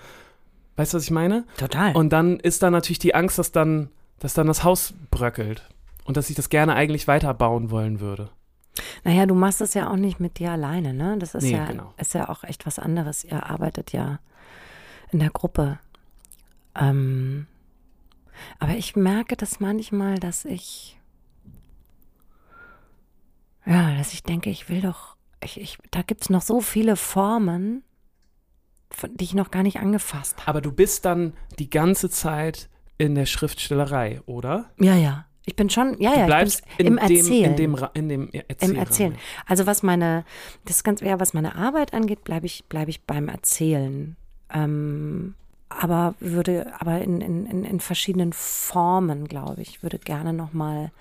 Weißt 0.76 0.92
du, 0.92 0.96
was 0.96 1.04
ich 1.04 1.10
meine? 1.12 1.44
Total. 1.56 1.94
Und 1.94 2.12
dann 2.12 2.40
ist 2.40 2.62
da 2.62 2.70
natürlich 2.70 2.98
die 2.98 3.14
Angst, 3.14 3.38
dass 3.38 3.52
dann, 3.52 3.90
dass 4.18 4.34
dann 4.34 4.48
das 4.48 4.64
Haus 4.64 4.94
bröckelt 5.10 5.68
und 6.04 6.16
dass 6.16 6.30
ich 6.30 6.36
das 6.36 6.48
gerne 6.48 6.74
eigentlich 6.74 7.06
weiterbauen 7.06 7.70
wollen 7.70 8.00
würde. 8.00 8.30
Naja, 9.04 9.26
du 9.26 9.34
machst 9.34 9.60
das 9.60 9.74
ja 9.74 9.90
auch 9.90 9.96
nicht 9.96 10.20
mit 10.20 10.38
dir 10.38 10.52
alleine, 10.52 10.92
ne? 10.94 11.16
Das 11.18 11.34
ist, 11.34 11.44
Nee, 11.44 11.52
ja, 11.52 11.66
genau. 11.66 11.94
ist 11.96 12.14
ja 12.14 12.28
auch 12.28 12.44
echt 12.44 12.66
was 12.66 12.78
anderes. 12.78 13.24
Ihr 13.24 13.48
arbeitet 13.48 13.92
ja 13.92 14.18
in 15.12 15.20
der 15.20 15.30
Gruppe. 15.30 15.78
Ähm, 16.74 17.46
aber 18.58 18.72
ich 18.74 18.96
merke 18.96 19.36
das 19.36 19.60
manchmal, 19.60 20.18
dass 20.18 20.44
ich, 20.44 20.98
ja, 23.64 23.96
dass 23.96 24.12
ich 24.12 24.22
denke, 24.22 24.50
ich 24.50 24.68
will 24.68 24.80
doch, 24.80 25.16
ich, 25.42 25.60
ich, 25.60 25.78
da 25.90 26.02
gibt 26.02 26.22
es 26.22 26.30
noch 26.30 26.42
so 26.42 26.60
viele 26.60 26.96
Formen, 26.96 27.84
die 29.14 29.24
ich 29.24 29.34
noch 29.34 29.50
gar 29.50 29.62
nicht 29.62 29.78
angefasst 29.78 30.38
habe. 30.40 30.48
Aber 30.48 30.60
du 30.60 30.72
bist 30.72 31.04
dann 31.04 31.34
die 31.58 31.70
ganze 31.70 32.10
Zeit 32.10 32.68
in 32.98 33.14
der 33.14 33.26
Schriftstellerei, 33.26 34.20
oder? 34.26 34.70
Ja, 34.78 34.94
ja. 34.94 35.26
Ich 35.46 35.56
bin 35.56 35.68
schon, 35.68 35.96
ja, 36.00 36.12
Du 36.12 36.20
ja, 36.20 36.26
bleibst 36.26 36.62
ich 36.70 36.76
bin 36.78 36.86
in, 36.86 36.98
im 36.98 37.06
dem, 37.06 37.16
Erzählen. 37.16 37.50
in 37.50 37.56
dem, 37.56 37.78
in 37.94 38.08
dem 38.08 38.28
Erzählrahmen. 38.32 38.76
Im 38.76 38.76
Erzählen. 38.76 39.14
Also 39.46 39.66
was 39.66 39.82
meine, 39.82 40.24
das 40.64 40.76
ist 40.76 40.84
ganz, 40.84 41.00
ja, 41.00 41.20
was 41.20 41.34
meine 41.34 41.54
Arbeit 41.54 41.92
angeht, 41.92 42.24
bleibe 42.24 42.46
ich, 42.46 42.64
bleibe 42.64 42.90
ich 42.90 43.02
beim 43.02 43.28
Erzählen. 43.28 44.16
Ähm, 44.52 45.34
aber 45.68 46.14
würde, 46.20 46.72
aber 46.78 47.00
in, 47.00 47.20
in, 47.20 47.64
in, 47.64 47.80
verschiedenen 47.80 48.32
Formen, 48.32 49.26
glaube 49.26 49.62
ich, 49.62 49.82
würde 49.82 49.98
gerne 49.98 50.32
nochmal 50.32 50.92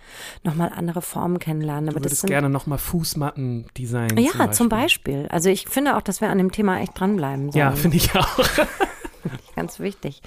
noch 0.44 0.56
mal 0.56 0.72
andere 0.76 1.02
Formen 1.02 1.38
kennenlernen. 1.38 1.86
Du 1.86 1.92
Aber 1.92 2.04
würdest 2.04 2.22
sind, 2.22 2.30
gerne 2.30 2.50
nochmal 2.50 2.80
Fußmatten 2.80 3.68
designen. 3.78 4.18
ja, 4.18 4.52
zum 4.52 4.70
Beispiel. 4.70 5.28
Also 5.30 5.50
ich 5.50 5.68
finde 5.68 5.96
auch, 5.96 6.02
dass 6.02 6.22
wir 6.22 6.30
an 6.30 6.38
dem 6.38 6.52
Thema 6.52 6.80
echt 6.80 7.00
dranbleiben 7.00 7.52
sollen. 7.52 7.60
Ja, 7.60 7.72
finde 7.72 7.98
ich 7.98 8.16
auch. 8.16 8.40
Ganz 9.56 9.80
wichtig. 9.80 10.22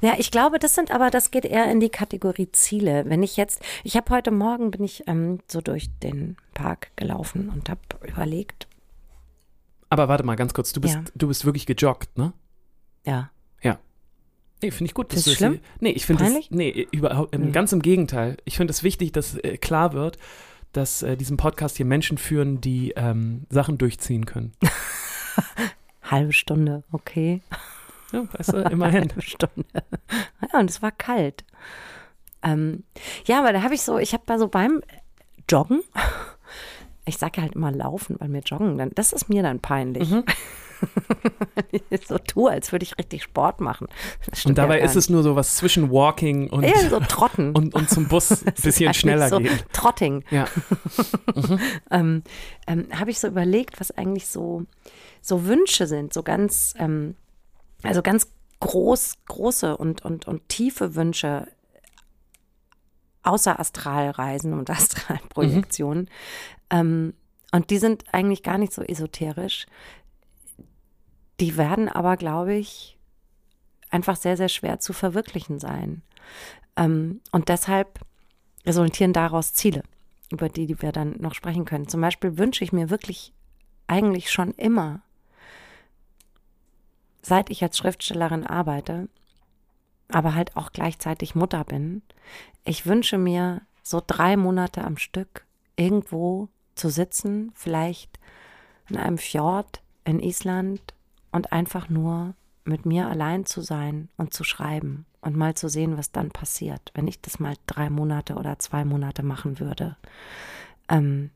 Ja, 0.00 0.14
ich 0.18 0.30
glaube, 0.30 0.58
das 0.58 0.74
sind 0.74 0.90
aber, 0.90 1.10
das 1.10 1.30
geht 1.30 1.44
eher 1.44 1.70
in 1.70 1.80
die 1.80 1.88
Kategorie 1.90 2.50
Ziele. 2.52 3.04
Wenn 3.06 3.22
ich 3.22 3.36
jetzt, 3.36 3.60
ich 3.84 3.96
habe 3.96 4.10
heute 4.14 4.30
Morgen 4.30 4.70
bin 4.70 4.84
ich 4.84 5.04
ähm, 5.06 5.40
so 5.48 5.60
durch 5.60 5.88
den 6.02 6.36
Park 6.54 6.90
gelaufen 6.96 7.48
und 7.50 7.68
habe 7.68 7.80
überlegt, 8.06 8.66
Aber 9.88 10.08
warte 10.08 10.24
mal 10.24 10.36
ganz 10.36 10.54
kurz, 10.54 10.72
du 10.72 10.80
bist, 10.80 10.94
Ja. 10.94 11.04
du 11.14 11.28
bist 11.28 11.44
wirklich 11.44 11.66
gejoggt, 11.66 12.16
ne? 12.18 12.32
ja, 13.04 13.30
Nee, 14.62 14.72
finde 14.72 14.90
ich 14.90 14.94
gut. 14.94 15.10
Du 15.10 15.16
das 15.16 15.32
schlimm? 15.32 15.52
hier- 15.54 15.60
Nee, 15.80 15.90
ich 15.92 16.04
finde 16.04 16.22
das, 16.22 16.50
nee, 16.50 16.86
überhaupt, 16.92 17.34
ähm, 17.34 17.44
Hm. 17.44 17.52
ganz 17.52 17.72
im 17.72 17.80
Gegenteil. 17.80 18.36
Ich 18.44 18.58
finde 18.58 18.72
es 18.72 18.82
wichtig, 18.82 19.10
dass 19.10 19.36
äh, 19.38 19.56
klar 19.56 19.94
wird, 19.94 20.18
dass 20.72 21.02
äh, 21.02 21.16
diesen 21.16 21.38
Podcast 21.38 21.78
hier 21.78 21.86
Menschen 21.86 22.18
führen, 22.18 22.60
die 22.60 22.92
ähm, 22.94 23.46
Sachen 23.48 23.78
durchziehen 23.78 24.26
können. 24.26 24.52
halbe 26.02 26.34
Stunde, 26.34 26.82
okay. 26.92 27.40
Ja, 28.12 28.24
weißt 28.32 28.52
du, 28.52 28.58
immerhin. 28.70 29.08
Halbe 29.08 29.22
Stunde. 29.22 29.64
Ja, 30.52 30.58
und 30.58 30.68
es 30.68 30.82
war 30.82 30.90
kalt. 30.90 31.44
Ähm, 32.42 32.82
ja, 33.26 33.38
aber 33.38 33.52
da 33.52 33.62
habe 33.62 33.74
ich 33.74 33.82
so, 33.82 33.98
ich 33.98 34.14
habe 34.14 34.24
da 34.26 34.38
so 34.38 34.48
beim 34.48 34.82
Joggen, 35.48 35.82
ich 37.04 37.18
sage 37.18 37.42
halt 37.42 37.54
immer 37.54 37.70
laufen, 37.70 38.16
weil 38.18 38.28
mir 38.28 38.40
Joggen, 38.40 38.78
dann, 38.78 38.90
das 38.94 39.12
ist 39.12 39.28
mir 39.28 39.42
dann 39.42 39.60
peinlich. 39.60 40.10
Mhm. 40.10 40.24
ich 41.70 42.06
so 42.06 42.18
tue, 42.18 42.50
als 42.50 42.72
würde 42.72 42.84
ich 42.84 42.96
richtig 42.98 43.22
Sport 43.22 43.60
machen. 43.60 43.86
Und 44.26 44.44
ja 44.44 44.52
dabei 44.54 44.78
gar 44.78 44.86
ist 44.86 44.96
es 44.96 45.10
nur 45.10 45.22
so 45.22 45.36
was 45.36 45.56
zwischen 45.56 45.90
Walking 45.90 46.48
und, 46.48 46.62
eher 46.62 46.88
so 46.88 47.00
Trotten. 47.00 47.52
und, 47.52 47.74
und 47.74 47.90
zum 47.90 48.08
Bus 48.08 48.30
ein 48.30 48.54
bisschen 48.54 48.86
eigentlich 48.86 48.98
schneller 48.98 49.28
so 49.28 49.38
gehen. 49.38 49.58
Trotting. 49.72 50.24
Ja. 50.30 50.46
ähm, 51.90 52.22
ähm, 52.66 52.86
habe 52.98 53.10
ich 53.10 53.20
so 53.20 53.28
überlegt, 53.28 53.80
was 53.80 53.90
eigentlich 53.90 54.26
so, 54.26 54.64
so 55.20 55.44
Wünsche 55.44 55.86
sind, 55.86 56.12
so 56.12 56.22
ganz, 56.22 56.74
ähm, 56.78 57.14
also 57.82 58.02
ganz 58.02 58.30
groß, 58.60 59.14
große 59.26 59.76
und, 59.76 60.04
und, 60.04 60.28
und 60.28 60.48
tiefe 60.48 60.94
Wünsche 60.94 61.48
außer 63.22 63.58
Astralreisen 63.58 64.52
und 64.52 64.70
Astralprojektionen. 64.70 66.08
Ähm, 66.70 67.14
und 67.52 67.70
die 67.70 67.78
sind 67.78 68.04
eigentlich 68.12 68.42
gar 68.42 68.58
nicht 68.58 68.72
so 68.72 68.82
esoterisch. 68.82 69.66
Die 71.40 71.56
werden 71.56 71.88
aber, 71.88 72.16
glaube 72.16 72.54
ich, 72.54 72.98
einfach 73.90 74.16
sehr, 74.16 74.36
sehr 74.36 74.48
schwer 74.48 74.78
zu 74.78 74.92
verwirklichen 74.92 75.58
sein. 75.58 76.02
Ähm, 76.76 77.20
und 77.32 77.48
deshalb 77.48 78.00
resultieren 78.64 79.12
daraus 79.12 79.54
Ziele 79.54 79.82
über 80.30 80.48
die, 80.48 80.66
die 80.66 80.80
wir 80.80 80.92
dann 80.92 81.16
noch 81.18 81.34
sprechen 81.34 81.64
können. 81.64 81.88
Zum 81.88 82.00
Beispiel 82.00 82.38
wünsche 82.38 82.62
ich 82.62 82.72
mir 82.72 82.88
wirklich 82.88 83.32
eigentlich 83.88 84.30
schon 84.30 84.52
immer, 84.52 85.02
seit 87.22 87.50
ich 87.50 87.62
als 87.62 87.76
Schriftstellerin 87.78 88.46
arbeite, 88.46 89.08
aber 90.08 90.34
halt 90.34 90.56
auch 90.56 90.72
gleichzeitig 90.72 91.34
Mutter 91.34 91.64
bin, 91.64 92.02
ich 92.64 92.86
wünsche 92.86 93.18
mir 93.18 93.62
so 93.82 94.02
drei 94.04 94.36
Monate 94.36 94.84
am 94.84 94.96
Stück 94.96 95.46
irgendwo 95.76 96.48
zu 96.74 96.90
sitzen, 96.90 97.52
vielleicht 97.54 98.18
in 98.88 98.96
einem 98.96 99.18
Fjord 99.18 99.82
in 100.04 100.20
Island 100.20 100.80
und 101.32 101.52
einfach 101.52 101.88
nur 101.88 102.34
mit 102.64 102.86
mir 102.86 103.08
allein 103.08 103.46
zu 103.46 103.60
sein 103.60 104.08
und 104.16 104.34
zu 104.34 104.44
schreiben 104.44 105.06
und 105.20 105.36
mal 105.36 105.54
zu 105.54 105.68
sehen, 105.68 105.96
was 105.96 106.12
dann 106.12 106.30
passiert, 106.30 106.90
wenn 106.94 107.08
ich 107.08 107.20
das 107.20 107.38
mal 107.38 107.54
drei 107.66 107.90
Monate 107.90 108.34
oder 108.34 108.58
zwei 108.58 108.84
Monate 108.84 109.22
machen 109.22 109.58
würde. 109.60 109.96
Ähm, 110.88 111.30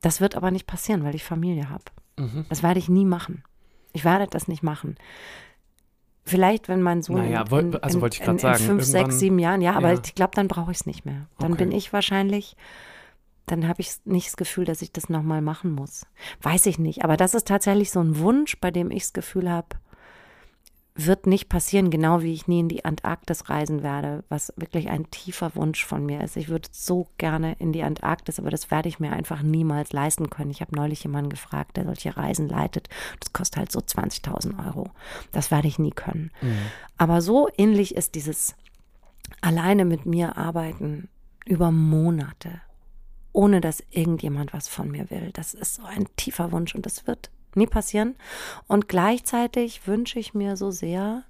das 0.00 0.20
wird 0.20 0.36
aber 0.36 0.50
nicht 0.50 0.66
passieren, 0.66 1.04
weil 1.04 1.14
ich 1.14 1.24
Familie 1.24 1.70
habe. 1.70 1.84
Mhm. 2.18 2.46
Das 2.48 2.62
werde 2.62 2.78
ich 2.78 2.88
nie 2.88 3.04
machen. 3.04 3.42
Ich 3.96 4.04
werde 4.04 4.26
das 4.26 4.46
nicht 4.46 4.62
machen. 4.62 4.96
Vielleicht, 6.22 6.68
wenn 6.68 6.82
mein 6.82 7.00
Sohn 7.00 7.16
Naja, 7.16 7.44
in, 7.50 7.72
in, 7.72 7.82
also 7.82 8.02
wollte 8.02 8.16
ich 8.20 8.26
in, 8.28 8.32
in 8.34 8.38
sagen, 8.38 8.62
fünf, 8.62 8.84
sechs, 8.84 9.18
sieben 9.18 9.38
Jahren, 9.38 9.62
ja, 9.62 9.72
aber 9.72 9.92
Ja. 9.94 10.00
ich 10.04 10.14
glaube, 10.14 10.32
dann 10.34 10.48
brauche 10.48 10.70
ich 10.70 10.78
es 10.80 10.86
nicht 10.86 11.06
mehr. 11.06 11.28
Dann 11.38 11.52
Okay. 11.52 11.64
bin 11.64 11.72
ich 11.72 11.94
wahrscheinlich, 11.94 12.56
dann 13.46 13.66
habe 13.66 13.80
ich 13.80 13.92
nicht 14.04 14.26
das 14.26 14.36
Gefühl, 14.36 14.66
dass 14.66 14.82
ich 14.82 14.92
das 14.92 15.08
nochmal 15.08 15.40
machen 15.40 15.70
muss. 15.70 16.04
Weiß 16.42 16.66
ich 16.66 16.78
nicht. 16.78 17.04
Aber 17.04 17.16
das 17.16 17.34
ist 17.34 17.46
tatsächlich 17.48 17.90
so 17.90 18.00
ein 18.00 18.18
Wunsch, 18.18 18.58
bei 18.60 18.70
dem 18.70 18.90
ich 18.90 19.04
das 19.04 19.12
Gefühl 19.14 19.50
habe, 19.50 19.68
wird 20.98 21.26
nicht 21.26 21.48
passieren, 21.48 21.90
genau 21.90 22.22
wie 22.22 22.32
ich 22.32 22.48
nie 22.48 22.60
in 22.60 22.68
die 22.68 22.84
Antarktis 22.84 23.50
reisen 23.50 23.82
werde, 23.82 24.24
was 24.28 24.52
wirklich 24.56 24.88
ein 24.88 25.10
tiefer 25.10 25.54
Wunsch 25.54 25.84
von 25.84 26.06
mir 26.06 26.22
ist. 26.22 26.36
Ich 26.36 26.48
würde 26.48 26.68
so 26.72 27.08
gerne 27.18 27.54
in 27.58 27.72
die 27.72 27.82
Antarktis, 27.82 28.38
aber 28.38 28.50
das 28.50 28.70
werde 28.70 28.88
ich 28.88 28.98
mir 28.98 29.12
einfach 29.12 29.42
niemals 29.42 29.92
leisten 29.92 30.30
können. 30.30 30.50
Ich 30.50 30.62
habe 30.62 30.74
neulich 30.74 31.02
jemanden 31.02 31.30
gefragt, 31.30 31.76
der 31.76 31.84
solche 31.84 32.16
Reisen 32.16 32.48
leitet. 32.48 32.88
Das 33.20 33.32
kostet 33.32 33.58
halt 33.58 33.72
so 33.72 33.80
20.000 33.80 34.66
Euro. 34.66 34.90
Das 35.32 35.50
werde 35.50 35.68
ich 35.68 35.78
nie 35.78 35.90
können. 35.90 36.30
Aber 36.96 37.20
so 37.20 37.48
ähnlich 37.58 37.94
ist 37.94 38.14
dieses 38.14 38.54
alleine 39.40 39.84
mit 39.84 40.06
mir 40.06 40.36
arbeiten 40.36 41.08
über 41.44 41.70
Monate, 41.70 42.62
ohne 43.32 43.60
dass 43.60 43.82
irgendjemand 43.90 44.52
was 44.52 44.68
von 44.68 44.90
mir 44.90 45.10
will. 45.10 45.30
Das 45.34 45.52
ist 45.52 45.74
so 45.74 45.84
ein 45.84 46.06
tiefer 46.16 46.52
Wunsch 46.52 46.74
und 46.74 46.86
das 46.86 47.06
wird 47.06 47.30
nie 47.56 47.66
passieren. 47.66 48.16
Und 48.66 48.88
gleichzeitig 48.88 49.86
wünsche 49.86 50.18
ich 50.18 50.34
mir 50.34 50.56
so 50.56 50.70
sehr, 50.70 51.24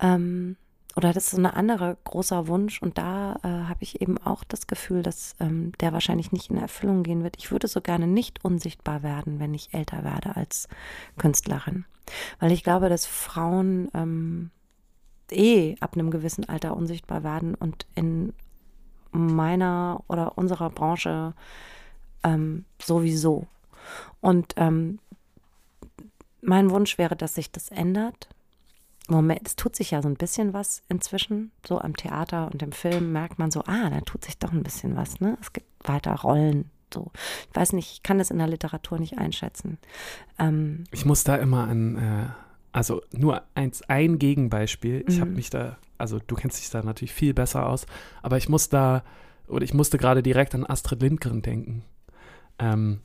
ähm, 0.00 0.56
oder 0.96 1.12
das 1.12 1.26
ist 1.26 1.30
so 1.32 1.36
ein 1.38 1.46
anderer 1.46 1.96
großer 2.04 2.48
Wunsch 2.48 2.82
und 2.82 2.98
da 2.98 3.36
äh, 3.42 3.68
habe 3.68 3.78
ich 3.80 4.00
eben 4.00 4.18
auch 4.18 4.42
das 4.44 4.66
Gefühl, 4.66 5.02
dass 5.02 5.36
ähm, 5.38 5.72
der 5.80 5.92
wahrscheinlich 5.92 6.32
nicht 6.32 6.50
in 6.50 6.58
Erfüllung 6.58 7.02
gehen 7.02 7.22
wird. 7.22 7.36
Ich 7.38 7.52
würde 7.52 7.68
so 7.68 7.80
gerne 7.80 8.06
nicht 8.06 8.44
unsichtbar 8.44 9.02
werden, 9.02 9.38
wenn 9.38 9.54
ich 9.54 9.72
älter 9.72 10.02
werde 10.02 10.34
als 10.34 10.68
Künstlerin, 11.16 11.84
weil 12.40 12.50
ich 12.50 12.64
glaube, 12.64 12.88
dass 12.88 13.06
Frauen 13.06 13.88
ähm, 13.94 14.50
eh 15.30 15.76
ab 15.80 15.94
einem 15.94 16.10
gewissen 16.10 16.48
Alter 16.48 16.76
unsichtbar 16.76 17.22
werden 17.22 17.54
und 17.54 17.86
in 17.94 18.32
meiner 19.12 20.02
oder 20.08 20.36
unserer 20.36 20.70
Branche 20.70 21.34
ähm, 22.24 22.64
sowieso. 22.82 23.46
Und 24.20 24.54
ähm, 24.56 24.98
mein 26.40 26.70
Wunsch 26.70 26.98
wäre, 26.98 27.16
dass 27.16 27.34
sich 27.34 27.50
das 27.50 27.68
ändert. 27.70 28.28
Moment, 29.08 29.46
es 29.46 29.56
tut 29.56 29.74
sich 29.74 29.92
ja 29.92 30.02
so 30.02 30.08
ein 30.08 30.16
bisschen 30.16 30.52
was 30.52 30.82
inzwischen. 30.88 31.50
So 31.66 31.80
am 31.80 31.96
Theater 31.96 32.50
und 32.52 32.62
im 32.62 32.72
Film 32.72 33.12
merkt 33.12 33.38
man 33.38 33.50
so, 33.50 33.62
ah, 33.66 33.88
da 33.90 34.00
tut 34.02 34.24
sich 34.24 34.38
doch 34.38 34.52
ein 34.52 34.62
bisschen 34.62 34.96
was, 34.96 35.20
ne? 35.20 35.38
Es 35.40 35.52
gibt 35.52 35.66
weiter 35.88 36.12
Rollen. 36.14 36.70
So. 36.92 37.10
Ich 37.50 37.56
weiß 37.56 37.72
nicht, 37.74 37.92
ich 37.92 38.02
kann 38.02 38.18
das 38.18 38.30
in 38.30 38.38
der 38.38 38.46
Literatur 38.48 38.98
nicht 38.98 39.18
einschätzen. 39.18 39.78
Ähm, 40.38 40.84
Ich 40.90 41.04
muss 41.04 41.24
da 41.24 41.36
immer 41.36 41.68
an, 41.68 41.96
äh, 41.96 42.26
also 42.72 43.02
nur 43.12 43.42
eins, 43.54 43.82
ein 43.88 44.18
Gegenbeispiel. 44.18 45.04
Ich 45.08 45.20
habe 45.20 45.30
Mhm. 45.30 45.36
mich 45.36 45.50
da, 45.50 45.78
also 45.98 46.18
du 46.26 46.34
kennst 46.34 46.58
dich 46.58 46.70
da 46.70 46.82
natürlich 46.82 47.12
viel 47.12 47.34
besser 47.34 47.66
aus, 47.66 47.86
aber 48.22 48.36
ich 48.36 48.48
muss 48.48 48.68
da, 48.68 49.04
oder 49.48 49.64
ich 49.64 49.74
musste 49.74 49.98
gerade 49.98 50.22
direkt 50.22 50.54
an 50.54 50.64
Astrid 50.66 51.00
Lindgren 51.02 51.42
denken. 51.42 51.82
Ähm, 52.58 53.00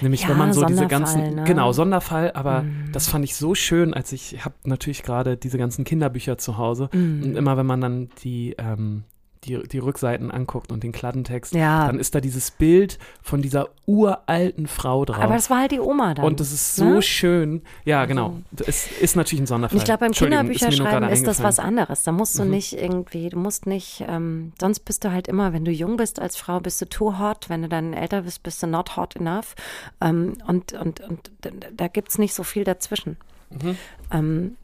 nämlich 0.00 0.22
Ja, 0.22 0.28
wenn 0.30 0.38
man 0.38 0.52
so 0.52 0.64
diese 0.64 0.86
ganzen, 0.86 1.34
ne? 1.34 1.44
genau, 1.44 1.72
Sonderfall, 1.72 2.32
aber 2.32 2.62
Mhm. 2.62 2.92
das 2.92 3.08
fand 3.08 3.24
ich 3.24 3.36
so 3.36 3.54
schön, 3.54 3.94
als 3.94 4.12
ich, 4.12 4.34
ich 4.34 4.44
habe 4.44 4.54
natürlich 4.64 5.02
gerade 5.02 5.36
diese 5.36 5.58
ganzen 5.58 5.84
Kinderbücher 5.84 6.38
zu 6.38 6.56
Hause 6.58 6.88
mm, 6.92 7.22
und 7.22 7.36
immer 7.36 7.56
wenn 7.56 7.66
man 7.66 7.80
dann 7.80 8.08
die, 8.22 8.54
ähm, 8.58 9.04
die, 9.44 9.62
die 9.68 9.78
Rückseiten 9.78 10.30
anguckt 10.30 10.72
und 10.72 10.82
den 10.82 10.92
Kladdentext, 10.92 11.54
Ja. 11.54 11.86
dann 11.86 11.98
ist 11.98 12.14
da 12.14 12.20
dieses 12.20 12.50
Bild 12.50 12.98
von 13.22 13.40
dieser 13.42 13.68
uralten 13.86 14.66
Frau 14.66 15.04
drauf. 15.04 15.22
Aber 15.22 15.34
das 15.34 15.48
war 15.50 15.60
halt 15.60 15.72
die 15.72 15.80
Oma 15.80 16.14
dann. 16.14 16.24
und 16.24 16.40
das 16.40 16.52
ist 16.52 16.76
so 16.76 16.84
ne? 16.84 17.02
schön. 17.02 17.62
Ja, 17.84 18.04
genau. 18.06 18.38
Es 18.66 18.90
ist 19.00 19.16
natürlich 19.16 19.42
ein 19.42 19.46
Sonderfall. 19.46 19.78
Ich 19.78 19.84
glaube, 19.84 20.00
beim 20.00 20.10
ist 20.12 20.18
Kinderbücherschreiben 20.18 21.00
gerade 21.00 21.12
ist 21.12 21.26
das 21.26 21.42
was 21.42 21.58
anderes. 21.58 22.02
Da 22.02 22.12
musst 22.12 22.38
du 22.38 22.44
Mhm. 22.44 22.50
nicht 22.50 22.72
irgendwie, 22.74 23.28
du 23.30 23.38
musst 23.38 23.66
nicht, 23.66 24.04
ähm, 24.08 24.52
sonst 24.60 24.80
bist 24.80 25.04
du 25.04 25.12
halt 25.12 25.28
immer, 25.28 25.52
wenn 25.52 25.64
du 25.64 25.70
jung 25.70 25.96
bist 25.96 26.20
als 26.20 26.36
Frau, 26.36 26.60
bist 26.60 26.80
du 26.80 26.86
too 26.88 27.18
hot. 27.18 27.48
Wenn 27.48 27.62
du 27.62 27.68
dann 27.68 27.92
älter 27.92 28.22
bist, 28.22 28.42
bist 28.42 28.62
du 28.62 28.66
not 28.66 28.96
hot 28.96 29.16
enough. 29.16 29.54
Ähm, 30.00 30.34
und, 30.46 30.72
und, 30.72 31.00
und 31.00 31.30
da, 31.42 31.50
da 31.76 31.88
gibt 31.88 32.10
es 32.10 32.18
nicht 32.18 32.34
so 32.34 32.42
viel 32.42 32.64
dazwischen. 32.64 33.16
Mhm. 33.50 33.76
Ähm, 34.12 34.56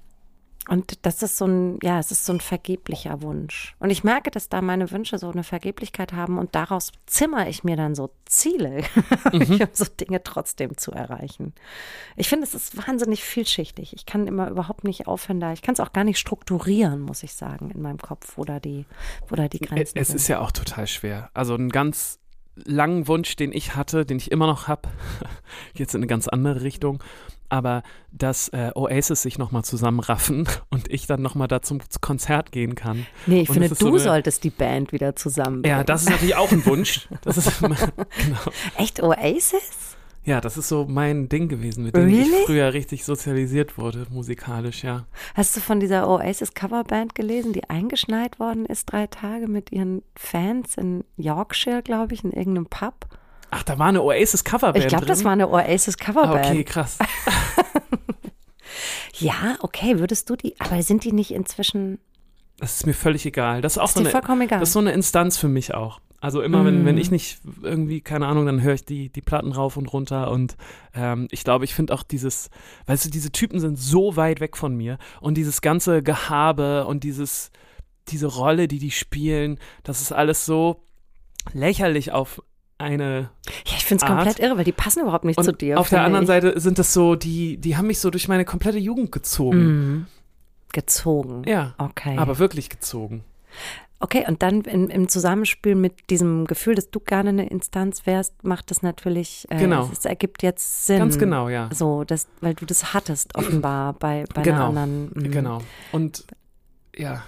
und 0.68 1.04
das 1.06 1.22
ist 1.22 1.36
so 1.36 1.46
ein, 1.46 1.78
ja, 1.82 1.98
es 1.98 2.10
ist 2.10 2.24
so 2.24 2.32
ein 2.32 2.40
vergeblicher 2.40 3.22
Wunsch. 3.22 3.74
Und 3.78 3.90
ich 3.90 4.04
merke, 4.04 4.30
dass 4.30 4.48
da 4.48 4.62
meine 4.62 4.90
Wünsche 4.90 5.18
so 5.18 5.30
eine 5.30 5.44
Vergeblichkeit 5.44 6.12
haben 6.12 6.38
und 6.38 6.54
daraus 6.54 6.92
zimmer 7.06 7.48
ich 7.48 7.64
mir 7.64 7.76
dann 7.76 7.94
so 7.94 8.10
Ziele, 8.26 8.82
Mhm. 9.32 9.60
um 9.60 9.68
so 9.72 9.84
Dinge 9.84 10.22
trotzdem 10.22 10.76
zu 10.76 10.92
erreichen. 10.92 11.54
Ich 12.16 12.28
finde, 12.28 12.46
es 12.46 12.54
ist 12.54 12.76
wahnsinnig 12.88 13.22
vielschichtig. 13.24 13.92
Ich 13.94 14.06
kann 14.06 14.26
immer 14.26 14.48
überhaupt 14.50 14.84
nicht 14.84 15.06
aufhören 15.06 15.40
da. 15.40 15.52
Ich 15.52 15.62
kann 15.62 15.74
es 15.74 15.80
auch 15.80 15.92
gar 15.92 16.04
nicht 16.04 16.18
strukturieren, 16.18 17.00
muss 17.00 17.22
ich 17.22 17.34
sagen, 17.34 17.70
in 17.70 17.82
meinem 17.82 17.98
Kopf, 17.98 18.36
wo 18.36 18.44
da 18.44 18.60
die, 18.60 18.86
wo 19.28 19.36
da 19.36 19.48
die 19.48 19.58
Grenzen 19.60 19.98
Es 19.98 20.08
sind. 20.08 20.16
ist 20.16 20.28
ja 20.28 20.40
auch 20.40 20.52
total 20.52 20.86
schwer. 20.86 21.30
Also 21.34 21.54
ein 21.54 21.68
ganz 21.68 22.18
langen 22.56 23.08
Wunsch, 23.08 23.34
den 23.36 23.52
ich 23.52 23.74
hatte, 23.74 24.06
den 24.06 24.16
ich 24.18 24.30
immer 24.30 24.46
noch 24.46 24.68
habe, 24.68 24.88
jetzt 25.74 25.94
in 25.94 25.98
eine 26.00 26.06
ganz 26.06 26.28
andere 26.28 26.62
Richtung, 26.62 27.02
aber 27.48 27.82
dass 28.12 28.48
äh, 28.48 28.70
Oasis 28.74 29.22
sich 29.22 29.38
nochmal 29.38 29.64
zusammenraffen 29.64 30.48
und 30.70 30.90
ich 30.90 31.06
dann 31.06 31.22
nochmal 31.22 31.48
da 31.48 31.62
zum 31.62 31.80
Konzert 32.00 32.52
gehen 32.52 32.74
kann. 32.74 33.06
nee, 33.26 33.42
ich 33.42 33.48
und 33.48 33.54
finde, 33.54 33.68
ist 33.68 33.78
so 33.78 33.86
du 33.86 33.94
eine- 33.94 34.02
solltest 34.04 34.44
die 34.44 34.50
Band 34.50 34.92
wieder 34.92 35.16
zusammenbringen. 35.16 35.78
Ja, 35.78 35.84
das 35.84 36.02
ist 36.02 36.10
natürlich 36.10 36.36
auch 36.36 36.50
ein 36.52 36.64
Wunsch. 36.66 37.08
Das 37.22 37.36
ist, 37.36 37.60
genau. 37.60 37.76
Echt 38.78 39.02
Oasis? 39.02 39.96
Ja, 40.26 40.40
das 40.40 40.56
ist 40.56 40.68
so 40.68 40.86
mein 40.88 41.28
Ding 41.28 41.48
gewesen, 41.48 41.84
mit 41.84 41.94
dem 41.94 42.04
Really? 42.06 42.22
ich 42.22 42.46
früher 42.46 42.72
richtig 42.72 43.04
sozialisiert 43.04 43.76
wurde, 43.76 44.06
musikalisch, 44.08 44.82
ja. 44.82 45.04
Hast 45.34 45.54
du 45.54 45.60
von 45.60 45.80
dieser 45.80 46.08
Oasis 46.08 46.54
Coverband 46.54 47.14
gelesen, 47.14 47.52
die 47.52 47.68
eingeschneit 47.68 48.40
worden 48.40 48.64
ist, 48.64 48.86
drei 48.90 49.06
Tage 49.06 49.48
mit 49.48 49.70
ihren 49.70 50.02
Fans 50.16 50.76
in 50.78 51.04
Yorkshire, 51.18 51.82
glaube 51.82 52.14
ich, 52.14 52.24
in 52.24 52.32
irgendeinem 52.32 52.66
Pub? 52.66 52.94
Ach, 53.56 53.62
da 53.62 53.78
war 53.78 53.86
eine 53.86 54.02
Oasis-Coverband 54.02 54.84
Ich 54.84 54.88
glaube, 54.88 55.06
das 55.06 55.22
war 55.22 55.30
eine 55.32 55.48
Oasis 55.48 55.94
Ah, 56.00 56.04
Coverband. 56.04 56.46
Okay, 56.46 56.64
krass. 56.64 56.98
Ja, 59.18 59.56
okay, 59.60 60.00
würdest 60.00 60.28
du 60.28 60.34
die, 60.36 60.54
aber 60.58 60.82
sind 60.82 61.04
die 61.04 61.12
nicht 61.12 61.30
inzwischen, 61.30 61.98
Das 62.58 62.76
ist 62.76 62.86
mir 62.86 62.94
völlig 62.94 63.24
egal. 63.26 63.60
Das 63.60 63.74
ist 63.74 63.78
auch 63.78 63.84
ist 63.88 63.94
so 63.94 64.00
eine, 64.00 64.10
vollkommen 64.10 64.42
egal? 64.42 64.58
das 64.58 64.70
ist 64.70 64.72
so 64.72 64.80
eine 64.80 64.90
Instanz 64.92 65.36
für 65.38 65.46
mich 65.48 65.72
auch. 65.74 66.00
Also 66.20 66.40
immer, 66.42 66.64
wenn, 66.64 66.84
wenn 66.86 66.94
Mm. 66.96 66.98
ich 66.98 67.10
nicht 67.10 67.38
irgendwie, 67.62 68.00
keine 68.00 68.26
Ahnung, 68.26 68.46
dann 68.46 68.62
höre 68.62 68.74
ich 68.74 68.84
die, 68.84 69.10
die 69.10 69.20
Platten 69.20 69.52
rauf 69.52 69.76
und 69.76 69.86
runter 69.92 70.30
und 70.30 70.56
ähm, 70.94 71.28
ich 71.30 71.44
glaube, 71.44 71.64
ich 71.66 71.74
finde 71.74 71.92
auch 71.94 72.02
dieses, 72.02 72.48
weißt 72.86 73.04
du, 73.04 73.10
diese 73.10 73.30
Typen 73.30 73.60
sind 73.60 73.78
so 73.78 74.16
weit 74.16 74.40
weg 74.40 74.56
von 74.56 74.74
mir 74.74 74.98
und 75.20 75.34
dieses 75.36 75.60
ganze 75.60 76.02
Gehabe 76.02 76.86
und 76.86 77.04
dieses, 77.04 77.50
diese 78.08 78.26
Rolle, 78.26 78.66
die 78.68 78.78
die 78.78 78.90
spielen, 78.90 79.60
das 79.84 80.00
ist 80.00 80.12
alles 80.12 80.44
so 80.46 80.82
lächerlich 81.52 82.10
auf 82.10 82.42
eine 82.78 83.30
ja, 83.66 83.74
ich 83.76 83.84
finde 83.84 84.04
es 84.04 84.10
komplett 84.10 84.38
irre, 84.40 84.56
weil 84.56 84.64
die 84.64 84.72
passen 84.72 85.00
überhaupt 85.02 85.24
nicht 85.24 85.38
und 85.38 85.44
zu 85.44 85.52
dir. 85.52 85.78
auf 85.78 85.88
der 85.88 86.02
anderen 86.02 86.24
ich. 86.24 86.28
Seite 86.28 86.58
sind 86.60 86.78
das 86.78 86.92
so, 86.92 87.14
die, 87.14 87.56
die 87.56 87.76
haben 87.76 87.86
mich 87.86 88.00
so 88.00 88.10
durch 88.10 88.26
meine 88.28 88.44
komplette 88.44 88.78
Jugend 88.78 89.12
gezogen. 89.12 89.58
Mhm. 89.58 90.06
Gezogen. 90.72 91.42
Ja, 91.46 91.74
Okay. 91.78 92.16
aber 92.18 92.38
wirklich 92.38 92.68
gezogen. 92.68 93.22
okay, 94.00 94.24
und 94.26 94.42
dann 94.42 94.62
in, 94.62 94.90
im 94.90 95.08
Zusammenspiel 95.08 95.76
mit 95.76 96.10
diesem 96.10 96.46
Gefühl, 96.46 96.74
dass 96.74 96.90
du 96.90 96.98
gerne 97.00 97.28
eine 97.30 97.48
Instanz 97.48 98.06
wärst, 98.06 98.42
macht 98.42 98.70
das 98.72 98.82
natürlich, 98.82 99.46
äh, 99.50 99.56
Genau. 99.58 99.88
es, 99.92 100.04
ergibt 100.04 100.42
jetzt 100.42 100.86
Sinn. 100.86 100.98
Ganz 100.98 101.16
genau, 101.18 101.48
ja. 101.48 101.70
So, 101.72 102.02
das, 102.04 102.26
weil 102.40 102.54
du 102.54 102.66
das 102.66 102.92
hattest 102.92 103.36
offenbar 103.36 103.92
bei, 103.94 104.24
bei 104.34 104.42
Genau. 104.42 104.56
einer 104.70 104.80
anderen. 104.80 105.10
mhm. 105.14 105.30
Genau. 105.30 105.60
Und 105.92 106.24
ja, 106.96 107.22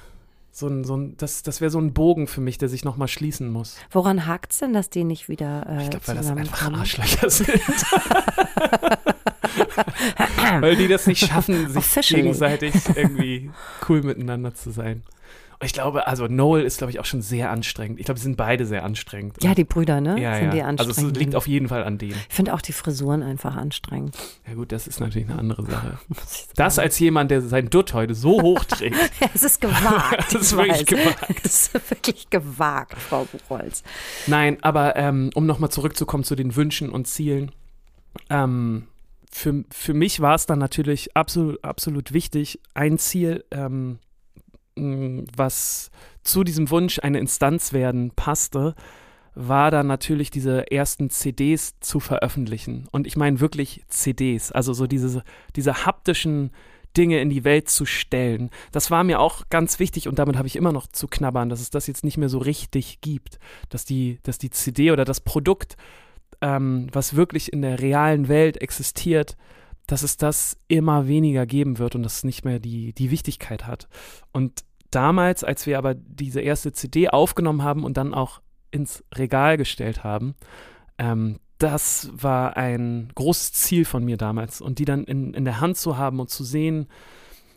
so 0.57 0.69
ein, 0.69 0.85
so 0.85 0.97
ein, 0.97 1.17
das, 1.19 1.43
das 1.43 1.61
wäre 1.61 1.71
so 1.71 1.79
ein 1.79 1.93
Bogen 1.93 2.27
für 2.27 2.41
mich, 2.41 2.57
der 2.57 2.71
sich 2.71 2.83
nochmal 2.83 3.09
schließen 3.09 3.51
muss. 3.51 3.77
Woran 3.91 4.27
hakt 4.27 4.53
es 4.53 4.59
denn, 4.59 4.73
dass 4.73 4.89
die 4.89 5.05
nicht 5.05 5.29
wieder 5.29 5.67
äh, 5.69 5.83
Ich 5.83 5.91
glaube, 5.91 6.09
weil 6.09 6.17
das 6.17 6.29
einfach? 6.29 6.73
Arschlöcher 6.73 7.29
sind. 7.29 7.51
weil 10.61 10.77
die 10.77 10.89
das 10.89 11.07
nicht 11.07 11.27
schaffen, 11.27 11.69
sich 11.69 12.09
gegenseitig 12.09 12.75
irgendwie 12.95 13.51
cool 13.87 14.01
miteinander 14.01 14.55
zu 14.55 14.71
sein. 14.71 15.03
Und 15.59 15.67
ich 15.67 15.73
glaube, 15.73 16.07
also 16.07 16.27
Noel 16.27 16.65
ist, 16.65 16.79
glaube 16.79 16.91
ich, 16.91 17.01
auch 17.01 17.05
schon 17.05 17.23
sehr 17.23 17.51
anstrengend. 17.51 17.99
Ich 17.99 18.05
glaube, 18.05 18.19
sie 18.19 18.25
sind 18.25 18.37
beide 18.37 18.67
sehr 18.67 18.85
anstrengend. 18.85 19.43
Ja, 19.43 19.55
die 19.55 19.65
Brüder, 19.65 20.01
ne? 20.01 20.21
ja, 20.21 20.37
Sind 20.39 20.53
die 20.53 20.59
ja. 20.59 20.67
Also 20.67 20.85
anstrengend. 20.85 21.17
es 21.17 21.23
liegt 21.23 21.35
auf 21.35 21.47
jeden 21.47 21.69
Fall 21.69 21.85
an 21.85 21.97
denen. 21.99 22.21
ich 22.29 22.35
finde 22.35 22.53
auch 22.53 22.61
die 22.61 22.73
Frisuren 22.73 23.23
einfach 23.23 23.57
anstrengend. 23.57 24.17
Ja 24.47 24.55
gut, 24.55 24.71
das 24.73 24.87
ist 24.87 25.01
natürlich 25.01 25.29
eine 25.29 25.39
andere 25.39 25.65
Sache. 25.65 25.99
Das 26.57 26.79
als 26.79 26.99
jemand, 26.99 27.31
der 27.31 27.43
sein 27.43 27.71
Dutt 27.71 27.95
heute 27.95 28.15
so 28.15 28.41
hoch 28.43 28.65
trägt. 28.65 28.97
Es 29.35 29.43
ist 29.43 29.61
gewagt. 29.61 30.27
Das 30.33 30.43
ist 30.43 30.53
ich 30.53 30.59
wirklich 30.59 30.79
weiß. 30.81 30.87
gewagt. 30.87 31.41
Es 31.45 31.69
ist 31.69 31.91
wirklich 31.91 32.31
gewagt, 32.31 32.95
Frau 32.99 33.25
Buchholz. 33.25 33.83
Nein, 34.27 34.59
aber 34.63 34.97
ähm, 34.97 35.31
um 35.35 35.47
nochmal 35.47 35.71
zurückzukommen 35.71 36.25
zu 36.25 36.35
den 36.35 36.57
Wünschen 36.57 36.91
und 36.91 37.07
Zielen. 37.07 37.53
Ähm, 38.31 38.89
für, 39.31 39.65
für 39.71 39.95
mich 39.95 40.21
war 40.21 40.35
es 40.35 40.47
dann 40.47 40.59
natürlich 40.59 41.17
absolut, 41.17 41.63
absolut 41.63 42.13
wichtig, 42.13 42.61
ein 42.75 42.99
Ziel, 42.99 43.45
ähm, 43.51 43.99
was 44.77 45.91
zu 46.23 46.45
diesem 46.45 46.71
Wunsch 46.71 46.99
eine 46.99 47.19
Instanz 47.19 47.73
werden 47.73 48.11
passte, 48.15 48.75
war 49.35 49.71
dann 49.71 49.87
natürlich 49.87 50.31
diese 50.31 50.71
ersten 50.71 51.11
CDs 51.11 51.79
zu 51.81 52.01
veröffentlichen. 52.01 52.89
Und 52.91 53.07
ich 53.07 53.17
meine 53.17 53.41
wirklich 53.41 53.85
CDs, 53.89 54.51
also 54.51 54.73
so 54.73 54.87
diese, 54.87 55.23
diese 55.55 55.85
haptischen 55.85 56.51
Dinge 56.97 57.21
in 57.21 57.29
die 57.29 57.45
Welt 57.45 57.69
zu 57.69 57.85
stellen. 57.85 58.51
Das 58.73 58.91
war 58.91 59.05
mir 59.05 59.21
auch 59.21 59.45
ganz 59.51 59.79
wichtig 59.79 60.09
und 60.09 60.19
damit 60.19 60.37
habe 60.37 60.49
ich 60.49 60.57
immer 60.57 60.73
noch 60.73 60.87
zu 60.87 61.07
knabbern, 61.07 61.51
dass 61.51 61.61
es 61.61 61.69
das 61.69 61.87
jetzt 61.87 62.05
nicht 62.05 62.17
mehr 62.17 62.31
so 62.31 62.39
richtig 62.39 63.03
gibt, 63.03 63.39
dass 63.69 63.85
die, 63.85 64.19
dass 64.23 64.39
die 64.39 64.49
CD 64.49 64.91
oder 64.91 65.05
das 65.05 65.21
Produkt, 65.21 65.77
ähm, 66.41 66.89
was 66.93 67.15
wirklich 67.15 67.53
in 67.53 67.61
der 67.61 67.81
realen 67.81 68.29
Welt 68.29 68.61
existiert, 68.63 69.37
dass 69.87 70.03
es 70.03 70.17
das 70.17 70.57
immer 70.69 71.07
weniger 71.07 71.47
geben 71.47 71.79
wird 71.79 71.95
und 71.95 72.03
das 72.03 72.25
nicht 72.25 72.45
mehr 72.45 72.59
die, 72.59 72.93
die 72.93 73.11
Wichtigkeit 73.11 73.67
hat. 73.67 73.89
Und 74.33 74.65
damals, 74.91 75.45
als 75.45 75.67
wir 75.67 75.79
aber 75.79 75.95
diese 75.95 76.41
erste 76.41 76.73
CD 76.73 77.09
aufgenommen 77.09 77.63
haben 77.63 77.85
und 77.85 77.97
dann 77.97 78.15
auch 78.15 78.41
ins 78.71 79.05
Regal 79.15 79.57
gestellt 79.57 80.05
haben, 80.05 80.35
ähm, 80.99 81.39
das 81.59 82.11
war 82.13 82.57
ein 82.57 83.11
großes 83.15 83.53
Ziel 83.53 83.85
von 83.85 84.05
mir 84.05 84.17
damals. 84.17 84.61
Und 84.61 84.79
die 84.79 84.85
dann 84.85 85.05
in, 85.05 85.33
in 85.33 85.45
der 85.45 85.61
Hand 85.61 85.79
zu 85.79 85.97
haben 85.97 86.21
und 86.21 86.29
zu 86.29 86.45
sehen, 86.45 86.89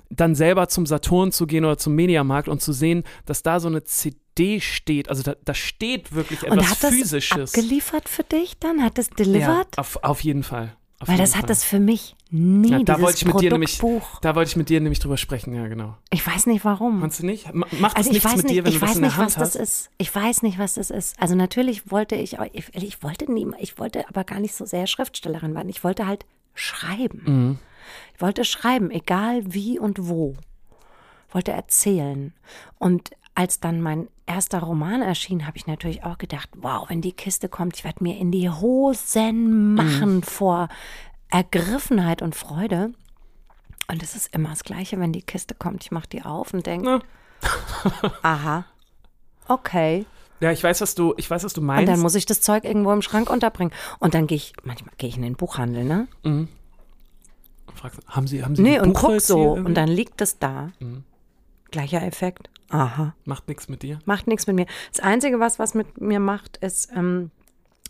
dann 0.10 0.36
selber 0.36 0.68
zum 0.68 0.86
Saturn 0.86 1.32
zu 1.32 1.46
gehen 1.46 1.66
oder 1.66 1.78
zum 1.78 1.96
Mediamarkt 1.96 2.48
und 2.48 2.62
zu 2.62 2.74
sehen, 2.74 3.04
dass 3.26 3.44
da 3.44 3.60
so 3.60 3.68
eine 3.68 3.84
CD 3.84 4.60
steht. 4.60 5.10
Also 5.10 5.24
da, 5.24 5.36
da 5.44 5.54
steht 5.54 6.14
wirklich 6.14 6.44
Und 6.44 6.60
etwas 6.60 6.72
hat 6.72 6.84
das 6.84 6.94
Physisches. 6.96 7.54
abgeliefert 7.54 8.10
für 8.10 8.24
dich 8.24 8.58
dann? 8.60 8.82
Hat 8.82 8.98
es 8.98 9.10
ja, 9.10 9.16
delivered? 9.18 9.78
auf, 9.78 10.04
auf 10.04 10.24
jeden 10.24 10.44
Fall. 10.44 10.76
Auf 11.02 11.08
Weil 11.08 11.18
das 11.18 11.36
hat 11.36 11.42
Fall. 11.44 11.48
das 11.48 11.64
für 11.64 11.80
mich 11.80 12.16
nie, 12.30 12.72
Ja, 12.72 12.80
da 12.80 12.96
dieses 12.96 13.02
wollte 13.02 13.18
ich 13.20 13.26
mit 13.34 13.42
dir 13.42 13.52
nämlich-. 13.52 13.80
Da 14.22 14.36
wollte 14.36 14.50
ich 14.50 14.56
mit 14.58 14.68
dir 14.68 14.82
nämlich 14.82 15.00
drüber 15.00 15.16
sprechen, 15.16 15.54
ja, 15.54 15.68
genau. 15.68 15.96
Ich 16.10 16.26
weiß 16.28 16.46
nicht 16.48 16.66
warum. 16.66 17.00
Meinst 17.00 17.22
du 17.22 17.26
nicht? 17.26 17.54
Ma- 17.54 17.68
Macht 17.80 17.98
das 17.98 18.08
Also 18.08 18.10
ich 18.10 18.14
nichts 18.16 18.26
weiß 18.26 18.36
mit 18.38 18.46
nicht, 18.48 18.56
dir, 18.58 18.64
wenn 18.66 18.72
ich 18.74 18.80
du 18.80 18.82
das 18.82 18.90
weiß 18.90 18.96
in 18.98 19.02
der 19.04 19.10
nicht, 19.12 19.18
Hand 19.18 19.28
was 19.28 19.38
hast? 19.38 19.56
das 19.56 19.62
ist. 19.62 19.90
Ich 19.98 20.14
weiß 20.14 20.42
nicht, 20.42 20.60
was 20.60 20.74
das 20.74 20.90
ist. 20.90 21.18
Also 21.22 21.36
natürlich 21.36 21.90
wollte 21.90 22.16
ich, 22.16 22.38
ich, 22.52 22.76
ich 22.76 23.02
wollte 23.02 23.32
nie, 23.32 23.48
ich 23.60 23.80
wollte 23.80 24.08
aber 24.10 24.26
gar 24.26 24.42
nicht 24.42 24.56
so 24.56 24.66
sehr 24.66 24.88
Schriftstellerin 24.88 25.56
werden. 25.56 25.70
Ich 25.70 25.86
wollte 25.86 26.06
halt 26.06 26.26
schreiben. 26.54 27.22
Mhm. 27.26 27.60
Ich 28.16 28.22
wollte 28.22 28.44
schreiben, 28.44 28.92
egal 28.92 29.42
wie 29.46 29.80
und 29.80 30.10
wo. 30.10 30.36
Wollte 31.32 31.52
erzählen. 31.54 32.34
Und 32.78 33.12
als 33.36 33.62
dann 33.62 33.82
mein 33.82 34.10
erster 34.30 34.60
Roman 34.60 35.02
erschien, 35.02 35.46
habe 35.48 35.58
ich 35.58 35.68
natürlich 35.68 36.04
auch 36.04 36.18
gedacht, 36.18 36.50
wow, 36.56 36.90
wenn 36.90 37.02
die 37.02 37.12
Kiste 37.12 37.50
kommt, 37.50 37.76
ich 37.78 37.84
werde 37.84 38.04
mir 38.04 38.18
in 38.18 38.32
die 38.32 38.50
Hosen 38.50 39.74
machen 39.74 40.24
vor 40.24 40.70
Ergriffenheit 41.30 42.22
und 42.22 42.36
Freude. 42.36 42.92
Und 43.90 44.04
es 44.04 44.16
ist 44.16 44.34
immer 44.36 44.50
das 44.50 44.64
Gleiche, 44.64 45.00
wenn 45.00 45.12
die 45.12 45.24
Kiste 45.24 45.56
kommt. 45.56 45.84
Ich 45.84 45.92
mache 45.92 46.08
die 46.08 46.22
auf 46.22 46.54
und 46.54 46.66
denke, 46.66 47.02
Na. 47.42 48.12
aha, 48.22 48.66
okay. 49.48 50.06
Ja, 50.42 50.52
ich 50.52 50.64
weiß, 50.64 50.80
was 50.82 50.96
du, 50.96 51.14
ich 51.18 51.30
weiß, 51.30 51.44
was 51.44 51.54
du 51.54 51.60
Und 51.62 51.68
meinst. 51.68 51.92
dann 51.92 52.00
muss 52.00 52.16
ich 52.16 52.26
das 52.26 52.40
Zeug 52.40 52.64
irgendwo 52.64 52.94
im 52.94 53.02
Schrank 53.02 53.30
unterbringen. 53.30 53.74
Und 54.00 54.14
dann 54.14 54.26
gehe 54.28 54.38
ich, 54.38 54.54
manchmal 54.64 54.94
gehe 54.98 55.10
ich 55.10 55.18
in 55.18 55.24
den 55.24 55.36
Buchhandel, 55.36 55.84
ne? 55.84 56.08
Fragst, 57.76 58.00
haben 58.08 58.28
Sie, 58.28 58.44
haben 58.44 58.56
Sie 58.56 58.62
Nee, 58.62 58.80
und 58.80 58.94
guck 58.94 59.20
so. 59.22 59.56
irgendwie? 59.56 59.68
Und 59.70 59.76
dann 59.76 59.88
liegt 59.90 60.22
es 60.22 60.38
da. 60.40 60.70
Mhm. 60.80 61.04
Gleicher 61.72 62.02
Effekt. 62.04 62.50
Aha. 62.70 63.14
Macht 63.26 63.48
nichts 63.48 63.68
mit 63.68 63.84
dir. 63.84 64.00
Macht 64.06 64.28
nichts 64.28 64.48
mit 64.48 64.56
mir. 64.56 64.66
Das 64.92 65.00
Einzige, 65.02 65.40
was 65.40 65.60
was 65.60 65.74
mit 65.74 66.00
mir 66.00 66.20
macht, 66.20 66.58
ist, 66.58 66.92
ähm, 66.96 67.32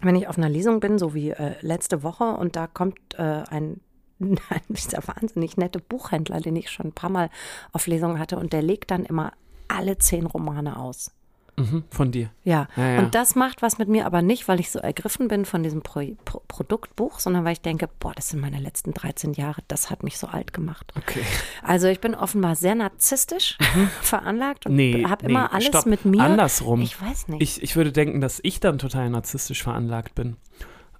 wenn 0.02 0.16
ich 0.16 0.28
auf 0.28 0.38
einer 0.38 0.50
Lesung 0.50 0.80
bin, 0.80 0.98
so 0.98 1.14
wie 1.14 1.32
äh, 1.32 1.56
letzte 1.62 2.04
Woche, 2.04 2.24
und 2.24 2.56
da 2.56 2.68
kommt 2.68 3.00
äh, 3.18 3.44
ein, 3.50 3.82
ein 4.20 4.62
dieser 4.70 5.06
wahnsinnig 5.08 5.58
nette 5.58 5.80
Buchhändler, 5.80 6.40
den 6.40 6.56
ich 6.56 6.70
schon 6.70 6.88
ein 6.88 6.94
paar 6.94 7.10
Mal 7.10 7.30
auf 7.74 7.88
Lesung 7.88 8.20
hatte, 8.20 8.38
und 8.38 8.54
der 8.54 8.62
legt 8.62 8.92
dann 8.92 9.06
immer 9.06 9.34
alle 9.68 9.98
zehn 9.98 10.26
Romane 10.26 10.80
aus. 10.80 11.12
Mhm, 11.60 11.84
von 11.92 12.12
dir. 12.12 12.30
Ja. 12.44 12.68
Ja, 12.76 12.88
ja. 12.94 13.00
Und 13.00 13.14
das 13.16 13.36
macht 13.36 13.62
was 13.62 13.78
mit 13.78 13.88
mir, 13.90 14.06
aber 14.06 14.22
nicht, 14.22 14.48
weil 14.48 14.60
ich 14.60 14.72
so 14.72 14.80
ergriffen 14.80 15.28
bin 15.28 15.46
von 15.46 15.62
diesem 15.62 15.82
Pro 15.82 16.02
Pro 16.26 16.42
Produktbuch, 16.48 17.20
sondern 17.20 17.46
weil 17.46 17.54
ich 17.54 17.62
denke, 17.62 17.90
boah, 18.00 18.14
das 18.16 18.30
sind 18.30 18.40
meine 18.40 18.60
letzten 18.60 18.94
13 18.94 19.34
Jahre, 19.34 19.62
das 19.68 19.90
hat 19.92 20.04
mich 20.04 20.18
so 20.18 20.28
alt 20.28 20.54
gemacht. 20.54 20.92
Okay. 20.98 21.22
Also 21.62 21.88
ich 21.88 22.00
bin 22.00 22.16
offenbar 22.16 22.56
sehr 22.56 22.76
narzisstisch 22.76 23.58
veranlagt 24.02 24.66
und 24.66 24.72
Mhm. 24.72 24.78
Nee, 24.78 25.06
habe 25.06 25.26
nee, 25.26 25.32
immer 25.32 25.54
alles 25.54 25.68
stopp. 25.68 25.86
mit 25.86 26.06
mir. 26.06 26.22
Andersrum. 26.22 26.82
Ich 26.82 27.02
weiß 27.02 27.28
nicht. 27.28 27.42
Ich, 27.42 27.62
ich 27.64 27.76
würde 27.76 27.92
denken, 27.92 28.22
dass 28.22 28.40
ich 28.44 28.60
dann 28.60 28.78
total 28.80 29.10
narzisstisch 29.10 29.62
veranlagt 29.62 30.16
bin. 30.16 30.38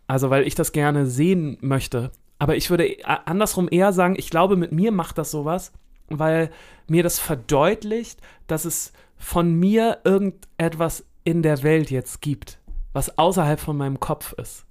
Also, 0.08 0.30
weil 0.30 0.46
ich 0.48 0.56
das 0.56 0.72
gerne 0.72 1.06
sehen 1.06 1.58
möchte. 1.62 2.12
Aber 2.40 2.56
ich 2.56 2.70
würde 2.70 2.88
e- 2.88 3.04
andersrum 3.04 3.68
eher 3.72 3.94
sagen, 3.94 4.16
ich 4.18 4.30
glaube, 4.30 4.56
mit 4.56 4.72
mir 4.72 4.92
macht 4.92 5.18
das 5.18 5.30
sowas, 5.32 5.72
weil 6.10 6.50
mir 6.88 7.04
das 7.04 7.20
verdeutlicht, 7.20 8.20
dass 8.48 8.66
es 8.66 8.94
von 9.20 9.54
mir 9.54 10.00
irgendetwas 10.04 11.04
in 11.24 11.44
der 11.44 11.62
Welt 11.62 11.92
jetzt 11.92 12.22
gibt, 12.22 12.58
was 12.94 13.18
außerhalb 13.18 13.60
von 13.60 13.78
meinem 13.78 14.00
Kopf 14.00 14.34
ist. 14.34 14.66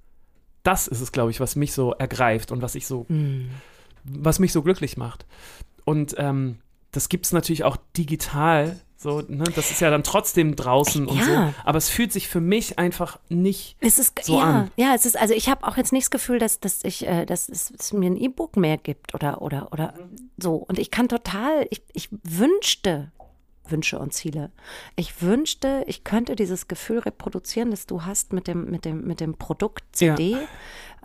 Das 0.63 0.87
ist 0.87 0.99
es, 0.99 1.11
glaube 1.13 1.31
ich, 1.31 1.39
was 1.39 1.55
mich 1.55 1.71
so 1.71 1.93
ergreift 1.93 2.51
und 2.51 2.61
was 2.61 2.75
ich 2.75 2.85
so 2.85 3.05
Hm. 3.07 3.49
was 4.03 4.39
mich 4.39 4.51
so 4.51 4.61
glücklich 4.61 4.97
macht. 4.97 5.25
Und 5.85 6.15
ähm, 6.17 6.57
das 6.91 7.07
gibt 7.09 7.25
es 7.25 7.31
natürlich 7.31 7.63
auch 7.63 7.77
digital. 7.95 8.79
So, 8.97 9.21
ne? 9.27 9.45
Das 9.55 9.71
ist 9.71 9.79
ja 9.79 9.89
dann 9.89 10.03
trotzdem 10.03 10.55
draußen 10.57 11.05
und 11.07 11.17
Ja. 11.19 11.23
so. 11.25 11.53
Aber 11.63 11.77
es 11.77 11.87
fühlt 11.89 12.11
sich 12.11 12.27
für 12.27 12.41
mich 12.41 12.77
einfach 12.79 13.19
nicht. 13.29 13.77
Es 13.79 13.97
ist 13.99 14.21
so 14.25 14.37
ja, 14.39 14.43
an. 14.43 14.71
ja, 14.75 14.93
es 14.93 15.05
ist 15.05 15.17
also 15.17 15.33
ich 15.33 15.47
habe 15.47 15.65
auch 15.65 15.77
jetzt 15.77 15.93
nicht 15.93 16.05
das 16.05 16.11
Gefühl, 16.11 16.39
dass, 16.39 16.59
dass 16.59 16.83
ich, 16.83 17.07
äh, 17.07 17.25
dass 17.25 17.47
es, 17.47 17.71
es 17.79 17.93
mir 17.93 18.09
ein 18.09 18.17
E-Book 18.17 18.57
mehr 18.57 18.77
gibt 18.77 19.13
oder 19.13 19.41
oder 19.41 19.71
oder 19.71 19.93
so. 20.37 20.55
Und 20.55 20.79
ich 20.79 20.91
kann 20.91 21.07
total, 21.07 21.65
ich, 21.69 21.81
ich 21.93 22.09
wünschte, 22.23 23.11
Wünsche 23.71 23.99
und 23.99 24.13
Ziele. 24.13 24.51
Ich 24.95 25.21
wünschte, 25.21 25.83
ich 25.87 26.03
könnte 26.03 26.35
dieses 26.35 26.67
Gefühl 26.67 26.99
reproduzieren, 26.99 27.71
das 27.71 27.85
du 27.85 28.03
hast 28.05 28.33
mit 28.33 28.47
dem 28.47 28.69
mit 28.69 28.85
dem 28.85 29.05
mit 29.05 29.19
dem 29.19 29.35
Produkt 29.35 29.83
CD, 29.91 30.37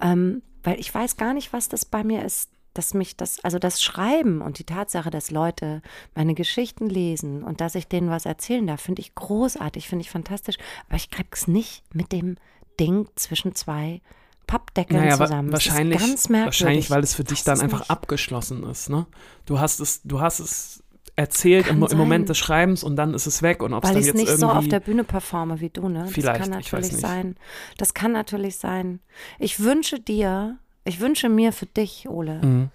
ähm, 0.00 0.42
weil 0.62 0.78
ich 0.80 0.94
weiß 0.94 1.16
gar 1.16 1.34
nicht, 1.34 1.52
was 1.52 1.68
das 1.68 1.84
bei 1.84 2.04
mir 2.04 2.24
ist. 2.24 2.50
Dass 2.76 2.92
mich 2.92 3.16
das, 3.16 3.38
also 3.44 3.60
das 3.60 3.80
Schreiben 3.80 4.42
und 4.42 4.58
die 4.58 4.64
Tatsache, 4.64 5.08
dass 5.10 5.30
Leute 5.30 5.80
meine 6.16 6.34
Geschichten 6.34 6.88
lesen 6.90 7.44
und 7.44 7.60
dass 7.60 7.76
ich 7.76 7.86
denen 7.86 8.10
was 8.10 8.26
erzählen 8.26 8.66
darf, 8.66 8.80
finde 8.80 9.00
ich 9.00 9.14
großartig, 9.14 9.88
finde 9.88 10.02
ich 10.02 10.10
fantastisch. 10.10 10.56
Aber 10.88 10.96
ich 10.96 11.08
krieg's 11.08 11.46
nicht 11.46 11.84
mit 11.94 12.10
dem 12.10 12.34
Ding 12.80 13.06
zwischen 13.14 13.54
zwei 13.54 14.00
Pappdeckeln 14.48 15.00
Naja, 15.04 15.16
zusammen. 15.16 15.52
Wahrscheinlich, 15.52 16.00
ganz 16.00 16.28
merkwürdig. 16.28 16.60
wahrscheinlich, 16.60 16.90
weil 16.90 17.04
es 17.04 17.14
für 17.14 17.22
Ich 17.22 17.28
dich 17.28 17.44
dann 17.44 17.60
einfach 17.60 17.78
nicht. 17.78 17.90
abgeschlossen 17.92 18.64
ist. 18.64 18.90
Ne? 18.90 19.06
Du 19.46 19.60
hast 19.60 19.78
es, 19.78 20.02
du 20.02 20.20
hast 20.20 20.40
es 20.40 20.82
erzählt 21.16 21.68
im, 21.68 21.82
im 21.82 21.96
Moment 21.98 22.28
des 22.28 22.38
Schreibens 22.38 22.82
und 22.82 22.96
dann 22.96 23.14
ist 23.14 23.26
es 23.26 23.40
weg. 23.42 23.62
Und 23.62 23.72
ob 23.72 23.84
es 23.84 23.88
Weil 23.90 23.94
dann 23.94 24.00
ich 24.00 24.06
jetzt 24.08 24.16
nicht 24.16 24.26
irgendwie 24.28 24.40
so 24.40 24.50
auf 24.50 24.66
der 24.68 24.80
Bühne 24.80 25.04
performe 25.04 25.60
wie 25.60 25.70
du, 25.70 25.88
ne? 25.88 26.06
Vielleicht, 26.08 26.40
das 26.40 26.48
kann 26.50 26.60
ich 26.60 26.72
natürlich 26.72 26.96
sein. 26.96 27.36
Das 27.78 27.94
kann 27.94 28.12
natürlich 28.12 28.56
sein. 28.56 29.00
Ich 29.38 29.60
wünsche 29.60 30.00
dir, 30.00 30.58
ich 30.84 31.00
wünsche 31.00 31.28
mir 31.28 31.52
für 31.52 31.66
dich, 31.66 32.08
Ole, 32.08 32.40
Mhm. 32.42 32.70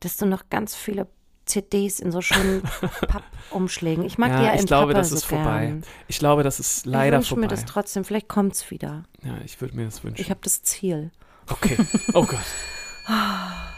dass 0.00 0.16
du 0.16 0.26
noch 0.26 0.50
ganz 0.50 0.74
viele 0.74 1.06
CDs 1.46 2.00
in 2.00 2.10
so 2.12 2.20
schönen 2.20 2.62
Pappumschlägen. 3.08 4.04
Ich 4.04 4.18
mag 4.18 4.30
die 4.32 4.38
ja 4.38 4.42
ja, 4.46 4.52
in 4.52 4.58
ich 4.60 4.66
glaube, 4.66 4.88
Pappe 4.92 4.98
das 4.98 5.10
so 5.10 5.14
ist 5.16 5.24
vorbei. 5.24 5.66
gern. 5.66 5.84
Ich 6.08 6.18
glaube, 6.18 6.42
das 6.42 6.58
ist 6.60 6.86
leider 6.86 7.16
ich 7.16 7.20
wünsche 7.20 7.28
vorbei. 7.30 7.40
mir 7.42 7.48
das 7.48 7.64
trotzdem. 7.64 8.04
Vielleicht 8.04 8.28
kommt 8.28 8.54
es 8.54 8.70
wieder. 8.70 9.04
ja, 9.22 9.38
ich 9.44 9.60
würde 9.60 9.76
mir 9.76 9.84
das 9.86 10.02
wünschen. 10.04 10.20
Ich 10.20 10.30
habe 10.30 10.40
das 10.42 10.62
Ziel. 10.62 11.10
okay. 11.48 11.76
Oh 12.14 12.24
Gott. 12.26 12.38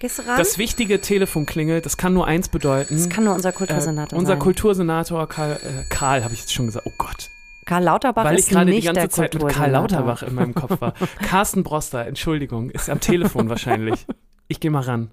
Gehst 0.00 0.18
du 0.18 0.22
ran? 0.22 0.38
Das 0.38 0.56
wichtige 0.56 1.00
Telefon 1.00 1.44
klingelt. 1.46 1.84
Das 1.84 1.96
kann 1.98 2.14
nur 2.14 2.26
eins 2.26 2.48
bedeuten. 2.48 2.94
Das 2.96 3.08
kann 3.10 3.24
nur 3.24 3.34
unser 3.34 3.52
Kultursenator 3.52 4.16
Äh, 4.16 4.18
unser 4.18 4.32
sein. 4.32 4.38
Kultursenator 4.40 5.28
Karl, 5.28 5.52
äh, 5.52 5.84
Karl 5.90 6.24
habe 6.24 6.32
ich 6.34 6.40
jetzt 6.40 6.54
schon 6.54 6.66
gesagt. 6.66 6.86
Oh 6.86 6.92
Gott. 6.98 7.28
Karl 7.66 7.84
Lauterbach 7.84 8.24
Weil 8.24 8.38
ist 8.38 8.46
ich 8.46 8.52
gerade 8.52 8.70
die 8.70 8.76
nicht 8.76 8.86
ganze 8.86 9.00
der 9.02 9.10
Zeit 9.10 9.34
mit 9.34 9.46
Karl. 9.48 9.70
Lauterbach 9.70 10.22
in 10.22 10.34
meinem 10.34 10.54
Kopf 10.54 10.80
war. 10.80 10.94
Carsten 11.22 11.62
Broster, 11.62 12.06
Entschuldigung, 12.06 12.70
ist 12.70 12.88
am 12.88 12.98
Telefon 13.00 13.48
wahrscheinlich. 13.50 14.06
Ich 14.48 14.58
gehe 14.58 14.70
mal 14.70 14.80
ran. 14.80 15.10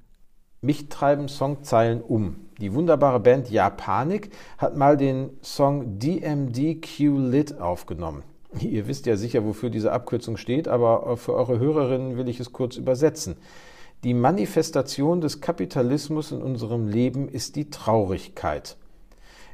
Mich 0.62 0.88
treiben 0.90 1.28
Songzeilen 1.28 2.02
um. 2.02 2.38
Die 2.60 2.74
wunderbare 2.74 3.20
Band 3.20 3.52
Japanik 3.52 4.32
hat 4.58 4.76
mal 4.76 4.98
den 4.98 5.30
Song 5.44 6.00
DMDQ 6.00 7.00
Lit 7.30 7.60
aufgenommen. 7.60 8.24
Ihr 8.60 8.88
wisst 8.88 9.06
ja 9.06 9.18
sicher, 9.18 9.44
wofür 9.46 9.70
diese 9.70 9.92
Abkürzung 9.92 10.38
steht, 10.38 10.68
aber 10.68 11.18
für 11.18 11.34
eure 11.34 11.60
Hörerinnen 11.60 12.18
will 12.18 12.30
ich 12.30 12.40
es 12.40 12.54
kurz 12.54 12.78
übersetzen. 12.78 13.36
Die 14.04 14.14
Manifestation 14.14 15.22
des 15.22 15.42
Kapitalismus 15.42 16.32
in 16.32 16.44
unserem 16.44 16.88
Leben 16.88 17.28
ist 17.28 17.56
die 17.56 17.72
Traurigkeit. 17.72 18.78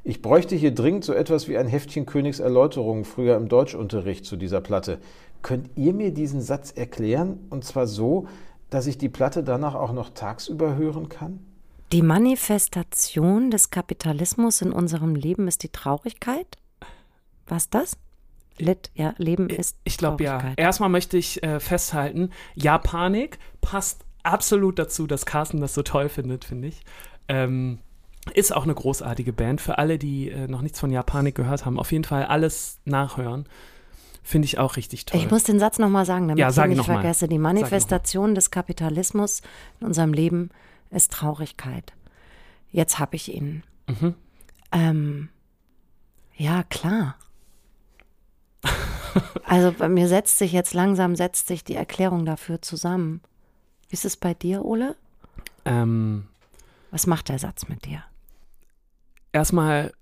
Ich 0.04 0.22
bräuchte 0.22 0.54
hier 0.58 0.76
dringend 0.76 1.06
so 1.06 1.14
etwas 1.14 1.48
wie 1.48 1.58
ein 1.58 1.68
Heftchen 1.68 2.06
Königs 2.06 2.40
Erläuterungen 2.40 3.06
früher 3.06 3.38
im 3.38 3.48
Deutschunterricht 3.48 4.26
zu 4.26 4.36
dieser 4.36 4.60
Platte. 4.60 5.00
Könnt 5.44 5.70
ihr 5.78 5.94
mir 5.94 6.14
diesen 6.14 6.42
Satz 6.42 6.72
erklären? 6.72 7.40
Und 7.52 7.64
zwar 7.64 7.88
so, 7.88 8.28
dass 8.70 8.86
ich 8.86 8.98
die 8.98 9.08
Platte 9.08 9.46
danach 9.46 9.76
auch 9.76 9.94
noch 9.94 10.10
tagsüber 10.10 10.76
hören 10.76 11.08
kann? 11.08 11.40
Die 11.94 12.02
Manifestation 12.02 13.50
des 13.50 13.70
Kapitalismus 13.70 14.62
in 14.62 14.74
unserem 14.74 15.16
Leben 15.16 15.48
ist 15.48 15.64
die 15.64 15.70
Traurigkeit? 15.70 16.58
Was 17.48 17.70
das? 17.70 17.96
Lit, 18.58 18.92
ja, 18.94 19.14
Leben 19.18 19.50
ist 19.50 19.78
Ich 19.86 19.98
glaube 19.98 20.24
ja. 20.26 20.54
Erstmal 20.58 20.90
möchte 20.90 21.18
ich 21.18 21.42
äh, 21.44 21.62
festhalten, 21.62 22.32
Japanik 22.56 23.40
passt 23.62 24.06
absolut 24.24 24.80
dazu, 24.80 25.08
dass 25.08 25.26
Carsten 25.26 25.62
das 25.62 25.74
so 25.74 25.84
toll 25.84 26.10
findet, 26.10 26.46
finde 26.46 26.70
ich. 26.70 26.82
Ähm, 27.28 27.80
ist 28.34 28.56
auch 28.56 28.64
eine 28.64 28.74
großartige 28.74 29.34
Band. 29.34 29.60
Für 29.62 29.78
alle, 29.78 29.98
die 29.98 30.30
äh, 30.30 30.48
noch 30.48 30.62
nichts 30.62 30.80
von 30.80 30.92
Japanik 30.92 31.36
gehört 31.36 31.66
haben, 31.66 31.80
auf 31.80 31.92
jeden 31.92 32.06
Fall 32.06 32.26
alles 32.26 32.80
nachhören. 32.86 33.46
Finde 34.26 34.46
ich 34.46 34.58
auch 34.58 34.78
richtig 34.78 35.06
toll. 35.06 35.20
Ich 35.20 35.30
muss 35.30 35.44
den 35.44 35.60
Satz 35.60 35.80
nochmal 35.80 36.06
sagen, 36.06 36.30
damit 36.30 36.40
Ja, 36.40 36.50
ich 36.50 36.58
ihn 36.58 36.70
nicht 36.70 36.78
noch 36.78 36.88
mal. 36.88 37.02
vergesse. 37.02 37.28
Die. 37.28 37.38
Manifestation 37.38 38.36
des 38.36 38.52
Kapitalismus 38.52 39.42
in 39.82 39.88
unserem 39.88 40.14
Leben 40.14 40.50
ist 40.92 41.12
Traurigkeit. 41.12 41.92
Jetzt 42.72 43.00
habe 43.00 43.18
ich 43.18 43.34
ihn. 43.34 43.64
Mhm. 43.88 44.16
Ähm, 44.72 45.30
ja, 46.36 46.64
klar. 46.64 47.16
Also 49.46 49.72
bei 49.78 49.90
mir 49.90 50.08
setzt 50.08 50.40
sich 50.40 50.52
jetzt 50.54 50.74
langsam, 50.74 51.16
setzt 51.16 51.48
sich 51.48 51.64
die 51.64 51.76
Erklärung 51.76 52.26
dafür 52.26 52.64
zusammen. 52.64 53.22
Wie 53.94 53.96
ist 53.96 54.06
es 54.06 54.18
bei 54.18 54.34
dir, 54.34 54.66
Ole? 54.66 54.96
ähm, 55.66 56.26
Was 56.90 57.06
macht 57.06 57.30
der 57.30 57.38
Satz 57.38 57.68
mit 57.68 57.86
dir? 57.86 58.04
erstmal 59.34 59.94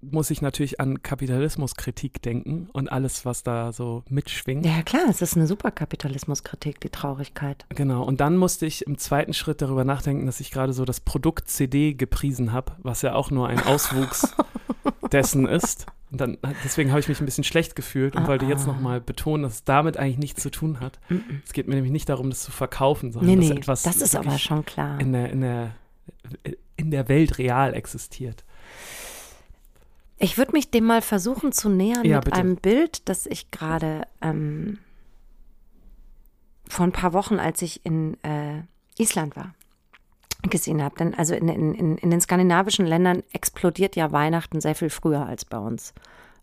muss 0.00 0.30
ich 0.30 0.40
natürlich 0.42 0.78
an 0.78 1.02
Kapitalismuskritik 1.02 2.22
denken 2.22 2.68
und 2.72 2.92
alles, 2.92 3.24
was 3.24 3.42
da 3.42 3.72
so 3.72 4.04
mitschwingt. 4.08 4.64
Ja, 4.64 4.82
klar, 4.82 5.06
es 5.10 5.22
ist 5.22 5.34
eine 5.34 5.48
super 5.48 5.72
Kapitalismuskritik, 5.72 6.78
die 6.78 6.90
Traurigkeit. 6.90 7.66
Genau, 7.70 8.04
und 8.04 8.20
dann 8.20 8.36
musste 8.36 8.64
ich 8.64 8.86
im 8.86 8.96
zweiten 8.96 9.34
Schritt 9.34 9.60
darüber 9.60 9.82
nachdenken, 9.82 10.26
dass 10.26 10.38
ich 10.38 10.52
gerade 10.52 10.72
so 10.72 10.84
das 10.84 11.00
Produkt 11.00 11.48
CD 11.48 11.94
gepriesen 11.94 12.52
habe, 12.52 12.76
was 12.78 13.02
ja 13.02 13.16
auch 13.16 13.32
nur 13.32 13.48
ein 13.48 13.58
Auswuchs 13.60 14.36
dessen 15.10 15.48
ist. 15.48 15.86
Und 16.14 16.20
dann, 16.20 16.38
deswegen 16.62 16.90
habe 16.90 17.00
ich 17.00 17.08
mich 17.08 17.20
ein 17.20 17.24
bisschen 17.24 17.42
schlecht 17.42 17.74
gefühlt 17.74 18.14
und 18.14 18.22
Ah, 18.22 18.28
wollte 18.28 18.44
jetzt 18.44 18.68
ah. 18.68 18.72
nochmal 18.72 19.00
betonen, 19.00 19.42
dass 19.42 19.54
es 19.54 19.64
damit 19.64 19.96
eigentlich 19.96 20.18
nichts 20.18 20.42
zu 20.44 20.48
tun 20.48 20.78
hat. 20.78 21.00
Mm-mm. 21.10 21.40
Es 21.44 21.52
geht 21.52 21.66
mir 21.66 21.74
nämlich 21.74 21.90
nicht 21.90 22.08
darum, 22.08 22.30
das 22.30 22.44
zu 22.44 22.52
verkaufen, 22.52 23.10
sondern 23.10 23.30
Nee, 23.34 23.36
dass 23.40 23.48
nee, 23.48 23.56
etwas 23.56 23.82
das 23.82 23.96
ist 23.96 24.14
aber 24.14 24.38
schon 24.38 24.64
klar. 24.64 25.00
in 25.00 25.12
der, 25.12 25.30
in, 25.30 25.40
der, 25.40 25.74
in 26.76 26.92
der 26.92 27.08
Welt 27.08 27.38
real 27.38 27.74
existiert. 27.74 28.44
Ich 30.18 30.38
würde 30.38 30.52
mich 30.52 30.70
dem 30.70 30.84
mal 30.84 31.02
versuchen 31.02 31.50
zu 31.50 31.68
nähern 31.68 32.04
Ja, 32.04 32.18
mit 32.18 32.26
bitte. 32.26 32.36
einem 32.36 32.54
Bild, 32.58 33.08
das 33.08 33.26
ich 33.26 33.50
gerade 33.50 34.06
ähm, 34.22 34.78
vor 36.68 36.86
ein 36.86 36.92
paar 36.92 37.12
Wochen, 37.12 37.40
als 37.40 37.60
ich 37.60 37.84
in 37.84 38.22
äh, 38.22 38.62
Island 38.98 39.34
war, 39.34 39.52
gesehen 40.50 40.82
habe. 40.82 40.96
Denn 40.96 41.14
also 41.14 41.34
in, 41.34 41.48
in, 41.48 41.98
in, 41.98 42.10
den 42.10 42.20
skandinavischen 42.20 42.86
Ländern 42.86 43.22
explodiert 43.32 43.96
ja 43.96 44.12
Weihnachten 44.12 44.60
sehr 44.60 44.74
viel 44.74 44.90
früher 44.90 45.26
als 45.26 45.44
bei 45.44 45.58
uns. 45.58 45.94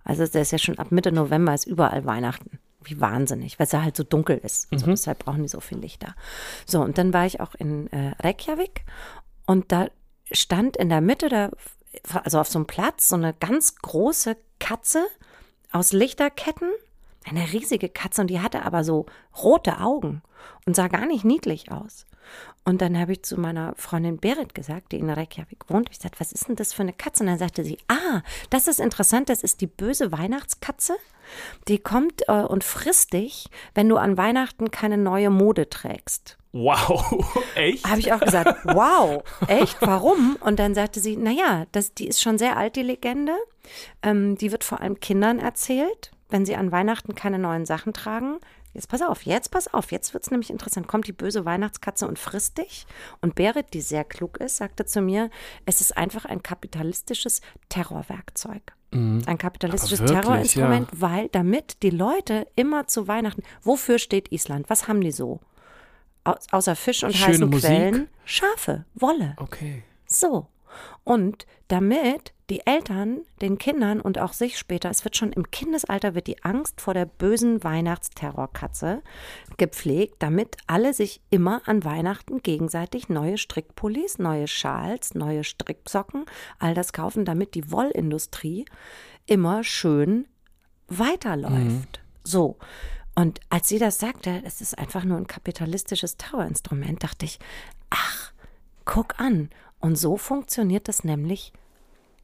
Also 0.03 0.23
das 0.23 0.35
ist 0.35 0.51
ja 0.51 0.57
schon 0.57 0.79
ab 0.79 0.91
Mitte 0.91 1.11
November 1.11 1.53
ist 1.53 1.67
überall 1.67 2.05
Weihnachten. 2.05 2.59
Wie 2.83 2.99
wahnsinnig, 2.99 3.59
weil 3.59 3.67
es 3.67 3.73
ja 3.73 3.83
halt 3.83 3.95
so 3.95 4.03
dunkel 4.03 4.37
ist. 4.39 4.67
Also 4.73 4.87
deshalb 4.87 5.19
brauchen 5.19 5.43
die 5.43 5.47
so 5.47 5.59
viel 5.59 5.77
Lichter. 5.77 6.15
So, 6.65 6.81
und 6.81 6.97
dann 6.97 7.13
war 7.13 7.27
ich 7.27 7.39
auch 7.39 7.53
in 7.53 7.91
äh, 7.91 8.13
Reykjavik 8.19 8.85
und 9.45 9.71
da 9.71 9.87
stand 10.31 10.77
in 10.77 10.89
der 10.89 11.01
Mitte 11.01 11.29
der, 11.29 11.51
also 12.23 12.39
auf 12.39 12.47
so 12.47 12.57
einem 12.57 12.65
Platz, 12.65 13.09
so 13.09 13.15
eine 13.15 13.35
ganz 13.35 13.75
große 13.75 14.35
Katze 14.59 15.05
aus 15.71 15.93
Lichterketten. 15.93 16.69
Eine 17.23 17.53
riesige 17.53 17.87
Katze 17.87 18.21
und 18.21 18.27
die 18.27 18.39
hatte 18.39 18.65
aber 18.65 18.83
so 18.83 19.05
rote 19.43 19.79
Augen 19.79 20.23
und 20.65 20.75
sah 20.75 20.87
gar 20.87 21.05
nicht 21.05 21.23
niedlich 21.23 21.71
aus. 21.71 22.07
Und 22.63 22.81
dann 22.81 22.97
habe 22.97 23.13
ich 23.13 23.23
zu 23.23 23.39
meiner 23.39 23.73
Freundin 23.75 24.17
Berit 24.17 24.53
gesagt, 24.53 24.91
die 24.91 24.99
in 24.99 25.09
Reykjavik 25.09 25.69
wohnt, 25.69 25.89
ich 25.91 25.97
gesagt, 25.97 26.19
was 26.19 26.31
ist 26.31 26.47
denn 26.47 26.55
das 26.55 26.73
für 26.73 26.83
eine 26.83 26.93
Katze? 26.93 27.23
Und 27.23 27.27
dann 27.27 27.39
sagte 27.39 27.63
sie, 27.63 27.79
ah, 27.87 28.21
das 28.51 28.67
ist 28.67 28.79
interessant, 28.79 29.29
das 29.29 29.41
ist 29.41 29.61
die 29.61 29.67
böse 29.67 30.11
Weihnachtskatze. 30.11 30.95
Die 31.67 31.79
kommt 31.79 32.23
äh, 32.27 32.33
und 32.33 32.63
frisst 32.63 33.13
dich, 33.13 33.47
wenn 33.73 33.89
du 33.89 33.97
an 33.97 34.17
Weihnachten 34.17 34.69
keine 34.69 34.97
neue 34.97 35.29
Mode 35.29 35.69
trägst. 35.69 36.37
Wow, 36.53 37.03
echt? 37.55 37.87
Habe 37.87 37.99
ich 37.99 38.11
auch 38.13 38.19
gesagt, 38.19 38.65
wow, 38.65 39.23
echt, 39.47 39.77
warum? 39.81 40.37
Und 40.41 40.59
dann 40.59 40.75
sagte 40.75 40.99
sie, 40.99 41.15
naja, 41.15 41.65
das, 41.71 41.93
die 41.93 42.07
ist 42.07 42.21
schon 42.21 42.37
sehr 42.37 42.57
alt, 42.57 42.75
die 42.75 42.83
Legende. 42.83 43.33
Ähm, 44.03 44.35
die 44.35 44.51
wird 44.51 44.63
vor 44.63 44.81
allem 44.81 44.99
Kindern 44.99 45.39
erzählt, 45.39 46.11
wenn 46.29 46.45
sie 46.45 46.55
an 46.55 46.71
Weihnachten 46.71 47.15
keine 47.15 47.39
neuen 47.39 47.65
Sachen 47.65 47.93
tragen. 47.93 48.39
Jetzt 48.73 48.87
pass 48.87 49.01
auf, 49.01 49.23
jetzt 49.23 49.51
pass 49.51 49.73
auf, 49.73 49.91
jetzt 49.91 50.13
wird 50.13 50.23
es 50.23 50.31
nämlich 50.31 50.49
interessant. 50.49 50.87
Kommt 50.87 51.07
die 51.07 51.11
böse 51.13 51.43
Weihnachtskatze 51.43 52.07
und 52.07 52.17
frisst 52.17 52.57
dich? 52.57 52.85
Und 53.19 53.35
Berit, 53.35 53.73
die 53.73 53.81
sehr 53.81 54.03
klug 54.03 54.37
ist, 54.37 54.57
sagte 54.57 54.85
zu 54.85 55.01
mir, 55.01 55.29
es 55.65 55.81
ist 55.81 55.97
einfach 55.97 56.25
ein 56.25 56.41
kapitalistisches 56.41 57.41
Terrorwerkzeug. 57.69 58.61
Mhm. 58.91 59.23
Ein 59.25 59.37
kapitalistisches 59.37 59.99
wirklich, 59.99 60.21
Terrorinstrument, 60.21 60.89
weil 60.93 61.29
damit 61.29 61.83
die 61.83 61.89
Leute 61.89 62.47
immer 62.55 62.87
zu 62.87 63.07
Weihnachten, 63.07 63.43
wofür 63.61 63.99
steht 63.99 64.31
Island? 64.31 64.69
Was 64.69 64.87
haben 64.87 65.01
die 65.01 65.11
so? 65.11 65.39
Au 66.23 66.35
außer 66.51 66.75
Fisch 66.75 67.03
und 67.03 67.15
Schöne 67.15 67.33
heißen 67.33 67.49
Musik. 67.49 67.69
Quellen? 67.69 68.07
Schafe, 68.25 68.85
Wolle. 68.93 69.35
Okay. 69.37 69.83
So. 70.05 70.47
Und 71.03 71.45
damit 71.67 72.33
die 72.51 72.67
Eltern 72.67 73.21
den 73.41 73.57
Kindern 73.57 74.01
und 74.01 74.19
auch 74.19 74.33
sich 74.33 74.57
später, 74.57 74.89
es 74.89 75.05
wird 75.05 75.15
schon 75.15 75.31
im 75.31 75.49
Kindesalter, 75.51 76.15
wird 76.15 76.27
die 76.27 76.43
Angst 76.43 76.81
vor 76.81 76.93
der 76.93 77.05
bösen 77.05 77.63
Weihnachtsterrorkatze 77.63 79.01
gepflegt, 79.55 80.15
damit 80.19 80.57
alle 80.67 80.93
sich 80.93 81.21
immer 81.29 81.61
an 81.65 81.85
Weihnachten 81.85 82.43
gegenseitig 82.43 83.07
neue 83.07 83.37
Strickpullis, 83.37 84.19
neue 84.19 84.49
Schals, 84.49 85.15
neue 85.15 85.45
Stricksocken, 85.45 86.25
all 86.59 86.73
das 86.73 86.91
kaufen, 86.91 87.23
damit 87.23 87.55
die 87.55 87.71
Wollindustrie 87.71 88.65
immer 89.27 89.63
schön 89.63 90.27
weiterläuft. 90.89 92.01
So. 92.25 92.57
Und 93.15 93.39
als 93.49 93.69
sie 93.69 93.79
das 93.79 93.97
sagte, 93.97 94.41
es 94.43 94.59
ist 94.59 94.77
einfach 94.77 95.05
nur 95.05 95.15
ein 95.15 95.27
kapitalistisches 95.27 96.17
Terrorinstrument, 96.17 97.01
dachte 97.01 97.23
ich, 97.23 97.39
ach, 97.89 98.33
guck 98.83 99.21
an. 99.21 99.51
Und 99.79 99.95
so 99.95 100.17
funktioniert 100.17 100.89
das 100.89 101.05
nämlich 101.05 101.53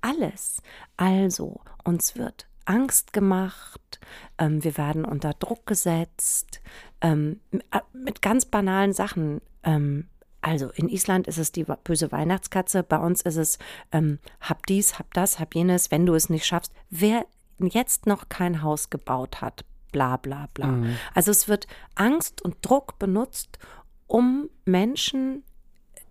alles. 0.02 0.62
Also, 0.98 1.62
uns 1.84 2.16
wird 2.16 2.48
Angst 2.68 3.14
gemacht, 3.14 4.00
ähm, 4.38 4.64
wir 4.64 4.78
werden 4.78 5.06
unter 5.06 5.34
Druck 5.34 5.66
gesetzt, 5.66 6.62
ähm, 7.02 7.40
äh, 7.72 7.80
mit 7.94 8.22
ganz 8.22 8.46
banalen 8.46 8.94
Sachen. 8.94 9.42
Ähm, 9.64 10.08
also 10.42 10.70
in 10.72 10.90
Island 10.90 11.28
ist 11.28 11.40
es 11.40 11.52
die 11.52 11.66
böse 11.84 12.12
Weihnachtskatze, 12.12 12.84
bei 12.84 12.98
uns 12.98 13.22
ist 13.22 13.38
es 13.38 13.58
ähm, 13.92 14.20
hab 14.40 14.66
dies, 14.66 15.00
hab 15.00 15.14
das, 15.14 15.40
hab 15.40 15.56
jenes, 15.56 15.92
wenn 15.92 16.06
du 16.06 16.14
es 16.14 16.30
nicht 16.30 16.46
schaffst. 16.46 16.72
Wer 16.90 17.26
jetzt 17.60 18.06
noch 18.06 18.30
kein 18.30 18.62
Haus 18.62 18.90
gebaut 18.90 19.42
hat, 19.42 19.66
bla 19.92 20.18
bla 20.18 20.48
bla. 20.54 20.84
Also 21.16 21.32
es 21.32 21.48
wird 21.48 21.66
Angst 21.96 22.42
und 22.42 22.58
Druck 22.62 23.00
benutzt, 23.00 23.58
um 24.06 24.50
Menschen 24.64 25.44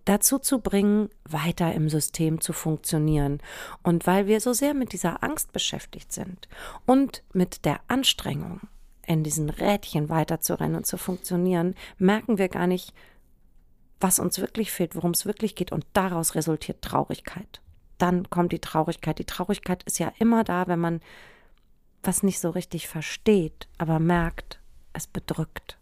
dazu 0.07 0.39
zu 0.39 0.59
bringen, 0.59 1.09
weiter 1.25 1.73
im 1.73 1.89
System 1.89 2.39
zu 2.39 2.53
funktionieren. 2.53 3.39
Und 3.83 4.07
weil 4.07 4.27
wir 4.27 4.39
so 4.39 4.53
sehr 4.53 4.73
mit 4.73 4.93
dieser 4.93 5.23
Angst 5.23 5.51
beschäftigt 5.51 6.11
sind 6.11 6.47
und 6.85 7.23
mit 7.33 7.65
der 7.65 7.81
Anstrengung, 7.87 8.61
in 9.05 9.23
diesen 9.23 9.49
Rädchen 9.49 10.09
weiterzurennen 10.09 10.75
und 10.75 10.85
zu 10.85 10.97
funktionieren, 10.97 11.75
merken 11.97 12.37
wir 12.37 12.49
gar 12.49 12.67
nicht, 12.67 12.93
was 13.99 14.19
uns 14.19 14.39
wirklich 14.39 14.71
fehlt, 14.71 14.95
worum 14.95 15.11
es 15.11 15.25
wirklich 15.25 15.55
geht. 15.55 15.71
Und 15.71 15.85
daraus 15.93 16.35
resultiert 16.35 16.81
Traurigkeit. 16.81 17.61
Dann 17.97 18.29
kommt 18.29 18.51
die 18.51 18.59
Traurigkeit. 18.59 19.17
Die 19.17 19.25
Traurigkeit 19.25 19.83
ist 19.83 19.97
ja 19.99 20.11
immer 20.19 20.43
da, 20.43 20.67
wenn 20.67 20.79
man 20.79 21.01
was 22.03 22.21
nicht 22.21 22.39
so 22.39 22.49
richtig 22.49 22.87
versteht, 22.87 23.67
aber 23.77 23.99
merkt, 23.99 24.59
es 24.93 25.07
bedrückt. 25.07 25.77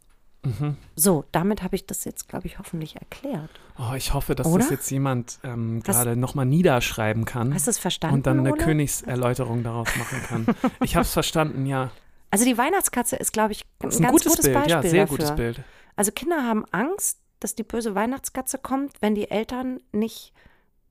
So, 0.96 1.26
damit 1.32 1.64
habe 1.64 1.76
ich 1.76 1.86
das 1.88 2.06
jetzt, 2.06 2.28
glaube 2.30 2.48
ich, 2.48 2.60
hoffentlich 2.60 2.96
erklärt. 2.96 3.50
Oh, 3.80 3.93
ich 3.96 4.14
hoffe, 4.14 4.36
dass 4.36 4.46
Oder? 4.48 4.60
das 4.60 4.70
jetzt 4.70 4.89
jemand 4.91 5.39
ähm, 5.43 5.82
gerade 5.82 6.16
nochmal 6.16 6.46
niederschreiben 6.46 7.26
kann. 7.26 7.54
Hast 7.54 7.68
du 7.68 7.72
es 7.72 7.80
verstanden? 7.80 8.16
und 8.16 8.28
dann 8.28 8.39
eine 8.39 8.54
Ole? 8.54 8.64
Königserläuterung 8.64 9.64
daraus 9.64 9.88
machen 9.98 10.22
kann. 10.28 10.56
Ich 10.84 10.96
habe 10.96 11.04
es 11.06 11.14
verstanden, 11.14 11.66
ja. 11.66 11.91
Also 12.32 12.46
die 12.46 12.58
Weihnachtskatze 12.58 13.16
ist, 13.16 13.34
glaube 13.34 13.54
ich, 13.54 13.64
ein, 13.82 13.89
ist 13.89 13.98
ein 14.00 14.04
ganz 14.04 14.24
gutes, 14.24 14.41
Bild, 14.43 14.54
Beispiel 14.56 14.72
ja, 14.72 14.82
sehr 14.82 15.06
dafür. 15.06 15.18
gutes 15.18 15.36
Bild. 15.36 15.64
Also 15.96 16.12
Kinder 16.12 16.43
haben 16.43 16.66
Angst, 16.72 17.20
dass 17.39 17.56
die 17.56 17.64
böse 17.64 17.96
Weihnachtskatze 17.96 18.58
kommt, 18.58 19.02
wenn 19.02 19.16
die 19.16 19.32
Eltern 19.32 19.80
nicht 19.91 20.34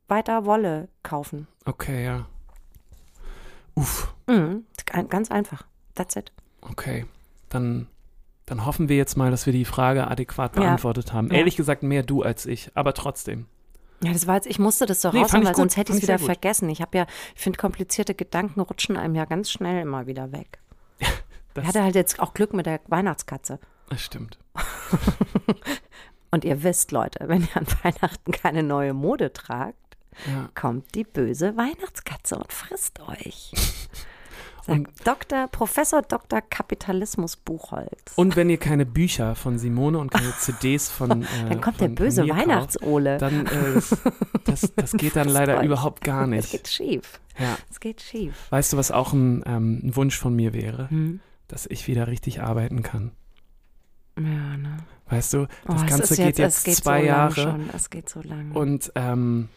weiter 0.09 0.45
Wolle 0.47 0.89
kaufen. 1.03 1.47
Okay, 1.65 2.05
ja. 2.05 2.27
Uff, 3.75 4.13
Mhm. 4.27 4.65
Ganz 5.09 5.31
einfach. 5.31 5.67
That's 5.95 6.17
it. 6.17 6.33
okay. 6.63 7.07
Dann, 7.51 7.87
dann 8.47 8.67
hoffen 8.67 8.89
wir 8.89 8.97
jetzt 8.97 9.17
mal, 9.17 9.31
dass 9.31 9.47
wir 9.47 9.53
die 9.53 9.65
Frage 9.65 10.07
adäquat 10.09 10.55
Ja. 10.57 10.63
beantwortet 10.63 11.13
haben. 11.13 11.29
Ja. 11.29 11.39
Ehrlich 11.39 11.57
gesagt, 11.57 11.83
mehr 11.83 12.03
du 12.03 12.23
als 12.23 12.47
ich, 12.47 12.71
aber 12.75 12.93
trotzdem. 12.95 13.47
Ja, 14.03 14.13
das 14.13 14.27
war 14.27 14.35
jetzt, 14.35 14.47
ich 14.47 14.59
musste 14.59 14.85
das 14.87 15.01
so 15.01 15.11
Nee, 15.13 15.23
ich 15.25 15.33
weil 15.33 15.43
gut, 15.45 15.57
sonst 15.57 15.77
hätte 15.77 15.93
ich 15.93 15.99
es 15.99 16.03
wieder 16.03 16.19
vergessen. 16.19 16.69
Ich 16.69 16.83
habe 16.83 16.99
ja, 16.99 17.07
ich 17.35 17.41
finde, 17.41 17.59
komplizierte 17.59 18.15
Gedanken 18.15 18.61
rutschen 18.61 18.97
einem 18.99 19.15
ja 19.15 19.25
ganz 19.25 19.51
schnell 19.51 19.81
immer 19.83 20.07
wieder 20.07 20.33
weg. 20.33 20.59
Ich 21.57 21.65
hatte 21.65 21.85
halt 21.85 21.95
jetzt 21.95 22.19
auch 22.19 22.35
Glück 22.35 22.53
mit 22.53 22.67
der 22.67 22.81
Weihnachtskatze. 22.89 23.61
das 23.89 24.01
stimmt. 24.03 24.41
Und 26.33 26.45
ihr 26.45 26.65
wisst, 26.65 26.91
Leute, 26.91 27.29
wenn 27.29 27.43
ihr 27.43 27.57
an 27.57 27.67
Weihnachten 27.85 28.33
keine 28.33 28.65
neue 28.65 28.93
Mode 28.93 29.33
tragt, 29.33 29.77
Ja. 30.27 30.49
kommt 30.57 30.95
die 30.97 31.05
böse 31.05 31.57
Weihnachtskatze 31.57 32.37
und 32.37 32.53
frisst 32.53 32.99
euch. 33.01 33.53
Und- 34.73 34.89
Dr. 35.05 35.49
Professor 35.49 36.03
Dr. 36.03 36.41
Kapitalismus 36.41 37.37
Buchholz. 37.37 38.13
Und 38.17 38.37
wenn 38.37 38.49
ihr 38.51 38.59
keine 38.59 38.87
Bücher 38.87 39.35
von 39.35 39.59
Simone 39.59 39.99
und 39.99 40.11
keine 40.11 40.33
CDs 40.39 40.89
von. 40.91 41.23
Äh, 41.45 41.49
dann 41.49 41.61
kommt 41.61 41.81
der 41.81 41.89
von, 41.89 41.95
böse 41.97 42.21
von 42.21 42.27
mir 42.27 42.35
kauft, 42.35 42.49
Weihnachtsole. 42.49 43.19
Dann, 43.19 43.47
äh, 43.47 43.81
das, 44.45 44.73
das, 44.77 44.93
geht 44.97 45.17
dann 45.17 45.29
leider 45.29 45.63
überhaupt 45.63 46.03
gar 46.03 46.23
Es 46.25 46.29
nicht. 46.29 46.51
geht 46.53 46.69
schief. 46.69 47.21
Ja. 47.39 47.57
Es 47.71 47.81
geht 47.81 48.01
schief. 48.01 48.35
Weißt 48.51 48.73
du, 48.73 48.77
was 48.77 48.91
auch 48.91 49.13
ein, 49.13 49.43
ähm, 49.47 49.81
ein 49.85 49.97
Wunsch 49.97 50.19
von 50.19 50.35
mir 50.37 50.53
wäre? 50.53 50.89
Hm. 50.91 51.21
Dass 51.49 51.67
ich 51.67 51.87
wieder 51.89 52.07
richtig 52.07 52.41
arbeiten 52.43 52.83
kann. 52.83 53.11
Ja, 54.19 54.23
ne? 54.57 54.79
Weißt 55.09 55.35
du, 55.35 55.43
Oh, 55.69 55.73
das 55.73 55.83
es 55.83 55.89
Ganze 55.89 56.15
ist 56.15 56.17
geht 56.21 56.39
jetzt 56.39 56.59
es 56.59 56.65
geht 56.65 56.77
zwei 56.77 57.01
so 57.01 57.07
Jahre. 57.07 57.35
Schon. 57.35 57.71
Es 57.75 57.91
geht 57.91 58.09
so 58.09 58.21
lange. 58.23 58.55
Und 58.55 58.93
ähm, 58.95 59.49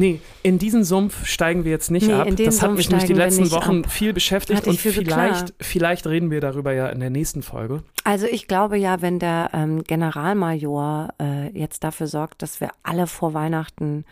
nee, 0.00 0.20
in 0.42 0.58
diesen 0.58 0.82
Sumpf 0.82 1.26
steigen 1.26 1.64
wir 1.64 1.70
jetzt 1.70 1.90
nicht 1.90 2.06
Nee, 2.08 2.14
ab. 2.14 2.28
Das 2.36 2.62
hat 2.62 2.72
mich 2.74 2.88
nämlich 2.88 3.06
die 3.06 3.12
letzten 3.12 3.50
Wochen 3.52 3.84
ab. 3.84 3.90
viel 3.90 4.12
beschäftigt 4.12 4.66
und 4.66 4.74
ich 4.74 4.80
für 4.80 4.92
vielleicht, 4.92 5.54
vielleicht 5.60 6.06
reden 6.06 6.30
wir 6.30 6.40
darüber 6.40 6.72
ja 6.72 6.88
in 6.88 6.98
der 7.00 7.10
nächsten 7.10 7.42
Folge. 7.42 7.82
Also 8.04 8.26
ich 8.26 8.48
glaube 8.48 8.76
ja, 8.78 9.02
wenn 9.02 9.18
der 9.18 9.50
ähm, 9.52 9.84
Generalmajor 9.84 11.10
äh, 11.20 11.48
jetzt 11.58 11.84
dafür 11.84 12.06
sorgt, 12.06 12.42
dass 12.42 12.60
wir 12.60 12.70
alle 12.82 13.06
vor 13.06 13.34
Weihnachten 13.34 14.04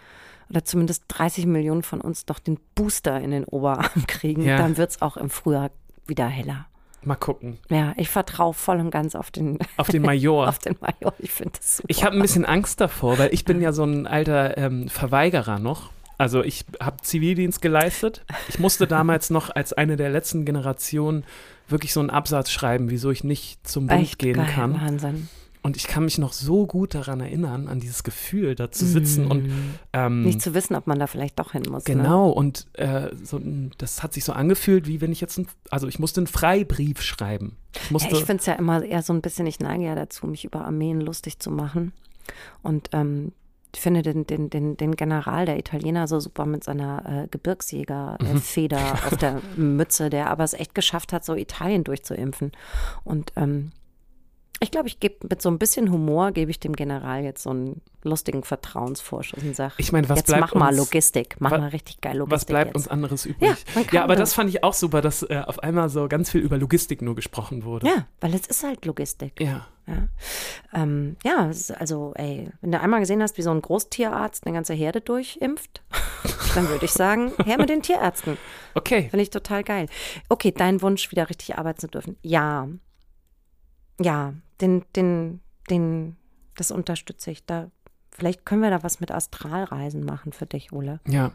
oder 0.50 0.64
zumindest 0.64 1.04
30 1.08 1.46
Millionen 1.46 1.82
von 1.82 2.00
uns 2.00 2.24
doch 2.24 2.38
den 2.38 2.58
Booster 2.74 3.20
in 3.20 3.30
den 3.30 3.44
Oberarm 3.44 4.04
kriegen, 4.06 4.42
Ja. 4.42 4.58
dann 4.58 4.76
wird 4.76 4.90
es 4.90 5.02
auch 5.02 5.16
im 5.16 5.30
Frühjahr 5.30 5.70
wieder 6.06 6.26
heller. 6.26 6.66
Mal 7.04 7.14
gucken. 7.14 7.58
Ja, 7.68 7.92
ich 7.96 8.08
vertraue 8.08 8.54
voll 8.54 8.80
und 8.80 8.90
ganz 8.90 9.14
auf 9.14 9.30
den, 9.30 9.58
Auf 9.76 9.88
den 9.88 10.02
Major. 10.02 10.48
auf 10.48 10.58
den 10.58 10.76
Major. 10.80 11.14
Ich 11.18 11.30
finde 11.30 11.52
das 11.56 11.78
super. 11.78 11.88
Ich 11.90 12.04
habe 12.04 12.16
ein 12.16 12.22
bisschen 12.22 12.44
Angst 12.44 12.80
davor, 12.80 13.18
weil 13.18 13.32
ich 13.32 13.44
bin 13.44 13.60
ja 13.60 13.72
so 13.72 13.84
ein 13.84 14.06
alter 14.06 14.58
ähm, 14.58 14.88
Verweigerer 14.88 15.58
noch. 15.58 15.90
Also 16.18 16.42
ich 16.42 16.64
habe 16.80 16.96
Zivildienst 17.00 17.62
geleistet. 17.62 18.24
Ich 18.48 18.58
musste 18.58 18.88
damals 18.88 19.30
noch 19.30 19.54
als 19.54 19.72
eine 19.72 19.96
der 19.96 20.10
letzten 20.10 20.44
Generationen 20.44 21.24
wirklich 21.68 21.92
so 21.92 22.00
einen 22.00 22.10
Absatz 22.10 22.50
schreiben, 22.50 22.90
wieso 22.90 23.10
ich 23.10 23.22
nicht 23.22 23.66
zum 23.66 23.86
Bund 23.86 24.02
Echt 24.02 24.18
gehen 24.18 24.34
geil, 24.36 24.48
kann. 24.52 24.80
Wahnsinn. 24.80 25.28
Und 25.62 25.76
ich 25.76 25.86
kann 25.86 26.04
mich 26.04 26.18
noch 26.18 26.32
so 26.32 26.66
gut 26.66 26.94
daran 26.94 27.20
erinnern, 27.20 27.68
an 27.68 27.80
dieses 27.80 28.02
Gefühl, 28.02 28.54
da 28.54 28.70
zu 28.70 28.86
sitzen 28.86 29.26
und 29.26 29.50
ähm, 29.92 30.18
Mhm. 30.18 30.24
Nicht 30.24 30.42
zu 30.42 30.54
wissen, 30.54 30.74
ob 30.74 30.86
man 30.86 30.98
da 30.98 31.06
vielleicht 31.06 31.38
doch 31.38 31.52
hin 31.52 31.64
muss. 31.68 31.86
Ne? 31.86 31.94
Genau, 31.94 32.30
und 32.30 32.66
äh, 32.74 33.10
so, 33.22 33.40
das 33.78 34.02
hat 34.02 34.12
sich 34.12 34.24
so 34.24 34.32
angefühlt, 34.32 34.86
wie 34.86 35.00
wenn 35.00 35.12
ich 35.12 35.20
jetzt, 35.20 35.38
ein, 35.38 35.46
also 35.70 35.86
ich 35.86 35.98
musste 35.98 36.20
einen 36.20 36.26
Freibrief 36.26 37.02
schreiben. 37.02 37.56
Ich 37.74 37.90
Ja, 37.90 38.10
ich 38.10 38.24
finde 38.24 38.40
es 38.40 38.46
ja 38.46 38.54
immer 38.54 38.82
eher 38.82 39.02
so 39.02 39.12
ein 39.12 39.20
bisschen, 39.20 39.46
ich 39.46 39.60
neige 39.60 39.84
ja 39.84 39.94
dazu, 39.94 40.26
mich 40.26 40.44
über 40.44 40.64
Armeen 40.64 41.00
lustig 41.00 41.38
zu 41.38 41.50
machen. 41.50 41.92
Und 42.62 42.90
ähm, 42.92 43.32
ich 43.74 43.80
finde 43.80 44.02
den, 44.02 44.26
den, 44.26 44.50
den, 44.50 44.76
den 44.76 44.96
General, 44.96 45.44
der 45.44 45.58
Italiener, 45.58 46.08
so 46.08 46.20
super 46.20 46.46
mit 46.46 46.64
seiner 46.64 47.24
äh, 47.24 47.28
Gebirgsjäger-Feder 47.30 48.92
auf 49.06 49.16
der 49.16 49.40
Mütze, 49.56 50.10
der 50.10 50.30
aber 50.30 50.44
es 50.44 50.54
echt 50.54 50.74
geschafft 50.74 51.12
hat, 51.12 51.24
so 51.24 51.34
Italien 51.34 51.84
durchzuimpfen. 51.84 52.52
Und 53.04 53.32
ähm, 53.36 53.72
ich 54.60 54.70
glaube, 54.70 54.88
ich 54.88 54.98
gebe 55.00 55.26
mit 55.28 55.40
so 55.42 55.50
ein 55.50 55.58
bisschen 55.58 55.90
Humor, 55.92 56.32
gebe 56.32 56.50
ich 56.50 56.58
dem 56.60 56.74
General 56.74 57.22
jetzt 57.22 57.42
so 57.42 57.50
einen 57.50 57.80
lustigen 58.02 58.42
Vertrauensvorschuss 58.44 59.42
und 59.42 59.54
sage, 59.56 59.74
Ich 59.78 59.92
meine, 59.92 60.08
was 60.08 60.18
jetzt 60.18 60.26
bleibt 60.26 60.40
mach 60.40 60.54
mal 60.54 60.68
uns- 60.70 60.78
Logistik, 60.78 61.36
mach 61.40 61.50
wa- 61.52 61.58
mal 61.58 61.68
richtig 61.70 62.00
geil 62.00 62.16
Logistik 62.16 62.32
was 62.36 62.44
bleibt 62.44 62.66
jetzt. 62.68 62.76
uns 62.76 62.88
anderes 62.88 63.26
übrig? 63.26 63.50
Ja, 63.74 63.82
Ja, 63.92 64.04
aber 64.04 64.14
das. 64.16 64.30
das 64.30 64.34
fand 64.34 64.50
ich 64.50 64.62
auch 64.64 64.74
super, 64.74 65.00
dass 65.00 65.22
äh, 65.24 65.42
auf 65.46 65.58
einmal 65.62 65.88
so 65.88 66.08
ganz 66.08 66.30
viel 66.30 66.40
über 66.40 66.56
Logistik 66.58 67.02
nur 67.02 67.14
gesprochen 67.14 67.64
wurde. 67.64 67.86
Ja, 67.86 68.06
weil 68.20 68.34
es 68.34 68.46
ist 68.46 68.62
halt 68.64 68.84
Logistik. 68.86 69.40
Ja. 69.40 69.66
Ja, 69.86 70.06
ähm, 70.74 71.16
ja 71.24 71.50
also, 71.78 72.12
ey, 72.14 72.50
wenn 72.60 72.72
du 72.72 72.78
einmal 72.80 73.00
gesehen 73.00 73.22
hast, 73.22 73.38
wie 73.38 73.42
so 73.42 73.50
ein 73.50 73.62
Großtierarzt 73.62 74.46
eine 74.46 74.54
ganze 74.54 74.74
Herde 74.74 75.00
durchimpft, 75.00 75.80
dann 76.54 76.68
würde 76.68 76.84
ich 76.84 76.92
sagen, 76.92 77.32
her 77.44 77.56
mit 77.58 77.70
den 77.70 77.80
Tierärzten. 77.82 78.36
Okay. 78.74 79.08
Finde 79.08 79.22
ich 79.22 79.30
total 79.30 79.64
geil. 79.64 79.86
Okay, 80.28 80.52
dein 80.54 80.82
Wunsch, 80.82 81.10
wieder 81.10 81.30
richtig 81.30 81.56
arbeiten 81.58 81.78
zu 81.80 81.88
dürfen. 81.88 82.16
Ja. 82.22 82.68
Ja, 84.00 84.34
den, 84.60 84.84
den, 84.96 85.40
den, 85.70 86.16
das 86.56 86.70
unterstütze 86.70 87.30
ich. 87.30 87.44
Da, 87.44 87.70
vielleicht 88.10 88.44
können 88.44 88.62
wir 88.62 88.70
da 88.70 88.82
was 88.82 89.00
mit 89.00 89.10
Astralreisen 89.10 90.04
machen 90.04 90.32
für 90.32 90.46
dich, 90.46 90.72
Ole. 90.72 91.00
Ja. 91.06 91.32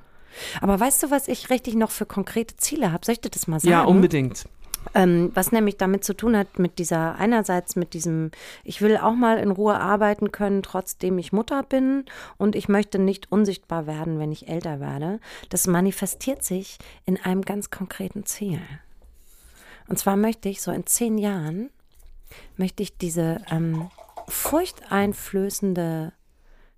Aber 0.62 0.80
weißt 0.80 1.04
du, 1.04 1.12
was 1.12 1.28
ich 1.28 1.50
richtig 1.50 1.76
noch 1.76 1.92
für 1.92 2.06
konkrete 2.06 2.56
Ziele 2.58 2.92
habe? 2.92 3.06
Soll 3.06 3.14
ich 3.14 3.22
dir 3.22 3.30
das 3.30 3.48
mal 3.48 3.60
sagen? 3.60 3.72
Ja, 3.72 3.84
unbedingt. 3.84 4.46
Ähm, 4.96 5.32
was 5.34 5.52
nämlich 5.52 5.78
damit 5.78 6.04
zu 6.04 6.14
tun 6.14 6.36
hat, 6.36 6.60
mit 6.60 6.78
dieser, 6.78 7.16
einerseits 7.16 7.76
mit 7.76 7.94
diesem, 7.94 8.32
ich 8.64 8.82
will 8.82 8.98
auch 8.98 9.14
mal 9.14 9.38
in 9.38 9.52
Ruhe 9.52 9.80
arbeiten 9.80 10.32
können, 10.32 10.62
trotzdem 10.62 11.18
ich 11.20 11.32
Mutter 11.32 11.64
bin 11.64 12.06
und 12.38 12.56
ich 12.56 12.68
möchte 12.68 13.00
nicht 13.00 13.32
unsichtbar 13.32 13.88
werden, 13.88 14.20
wenn 14.20 14.32
ich 14.32 14.50
älter 14.50 14.80
werde. 14.80 15.20
Das 15.50 15.68
manifestiert 15.68 16.44
sich 16.44 16.80
in 17.06 17.18
einem 17.22 17.44
ganz 17.44 17.70
konkreten 17.70 18.26
Ziel. 18.26 18.60
Und 19.88 20.00
zwar 20.00 20.18
möchte 20.18 20.50
ich 20.50 20.62
so 20.62 20.72
in 20.72 20.86
zehn 20.86 21.18
Jahren, 21.18 21.70
möchte 22.58 22.84
ich 22.84 22.98
diese 22.98 23.42
ähm, 23.50 23.90
furchteinflößende, 24.28 26.14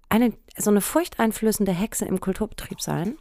eine, 0.09 0.33
so 0.57 0.69
eine 0.69 0.81
furchteinflößende 0.81 1.71
Hexe 1.71 2.05
im 2.05 2.19
Kulturbetrieb 2.19 2.81
sein, 2.81 3.17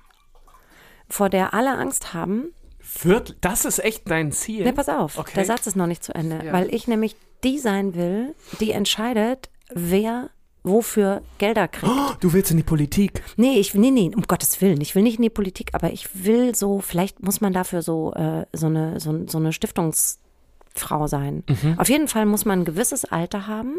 vor 1.08 1.28
der 1.28 1.54
alle 1.54 1.76
Angst 1.76 2.14
haben, 2.14 2.52
Viertel, 2.86 3.34
das 3.40 3.64
ist 3.64 3.78
echt 3.82 4.10
dein 4.10 4.30
Ziel. 4.30 4.62
Ne, 4.64 4.72
pass 4.74 4.90
auf, 4.90 5.18
Okay. 5.18 5.32
der 5.36 5.46
Satz 5.46 5.66
ist 5.66 5.74
noch 5.74 5.86
nicht 5.86 6.04
zu 6.04 6.14
Ende, 6.14 6.44
Ja. 6.44 6.52
weil 6.52 6.72
ich 6.74 6.86
nämlich 6.86 7.16
die 7.42 7.58
sein 7.58 7.94
will, 7.94 8.34
die 8.60 8.72
entscheidet, 8.72 9.48
wer 9.72 10.28
wofür 10.62 11.22
Gelder 11.38 11.66
kriegt. 11.68 12.22
Du 12.22 12.32
willst 12.34 12.50
in 12.50 12.58
die 12.58 12.62
Politik. 12.62 13.22
Nee, 13.36 13.58
ich 13.58 13.74
nee, 13.74 13.90
nee, 13.90 14.10
um 14.14 14.22
Gottes 14.22 14.60
Willen, 14.60 14.80
ich 14.82 14.94
will 14.94 15.02
nicht 15.02 15.16
in 15.16 15.22
die 15.22 15.30
Politik, 15.30 15.70
aber 15.72 15.92
ich 15.92 16.24
will 16.24 16.54
so, 16.54 16.80
vielleicht 16.80 17.22
muss 17.22 17.40
man 17.40 17.52
dafür 17.54 17.80
so 17.82 18.12
äh, 18.14 18.44
so 18.52 18.66
eine 18.66 19.00
so, 19.00 19.26
so 19.28 19.38
eine 19.38 19.52
Stiftungsfrau 20.74 21.06
sein. 21.06 21.44
Auf 21.76 21.88
jeden 21.88 22.08
Fall 22.08 22.26
muss 22.26 22.44
man 22.44 22.60
ein 22.60 22.64
gewisses 22.64 23.04
Alter 23.04 23.46
haben. 23.46 23.76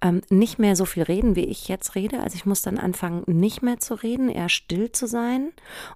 Ähm, 0.00 0.22
nicht 0.30 0.58
mehr 0.60 0.76
so 0.76 0.84
viel 0.84 1.02
reden, 1.02 1.34
wie 1.34 1.44
ich 1.44 1.66
jetzt 1.68 1.96
rede. 1.96 2.20
Also 2.20 2.36
ich 2.36 2.46
muss 2.46 2.62
dann 2.62 2.78
anfangen, 2.78 3.24
nicht 3.26 3.62
mehr 3.62 3.78
zu 3.80 3.94
reden, 3.94 4.28
eher 4.28 4.48
still 4.48 4.92
zu 4.92 5.06
sein 5.06 5.50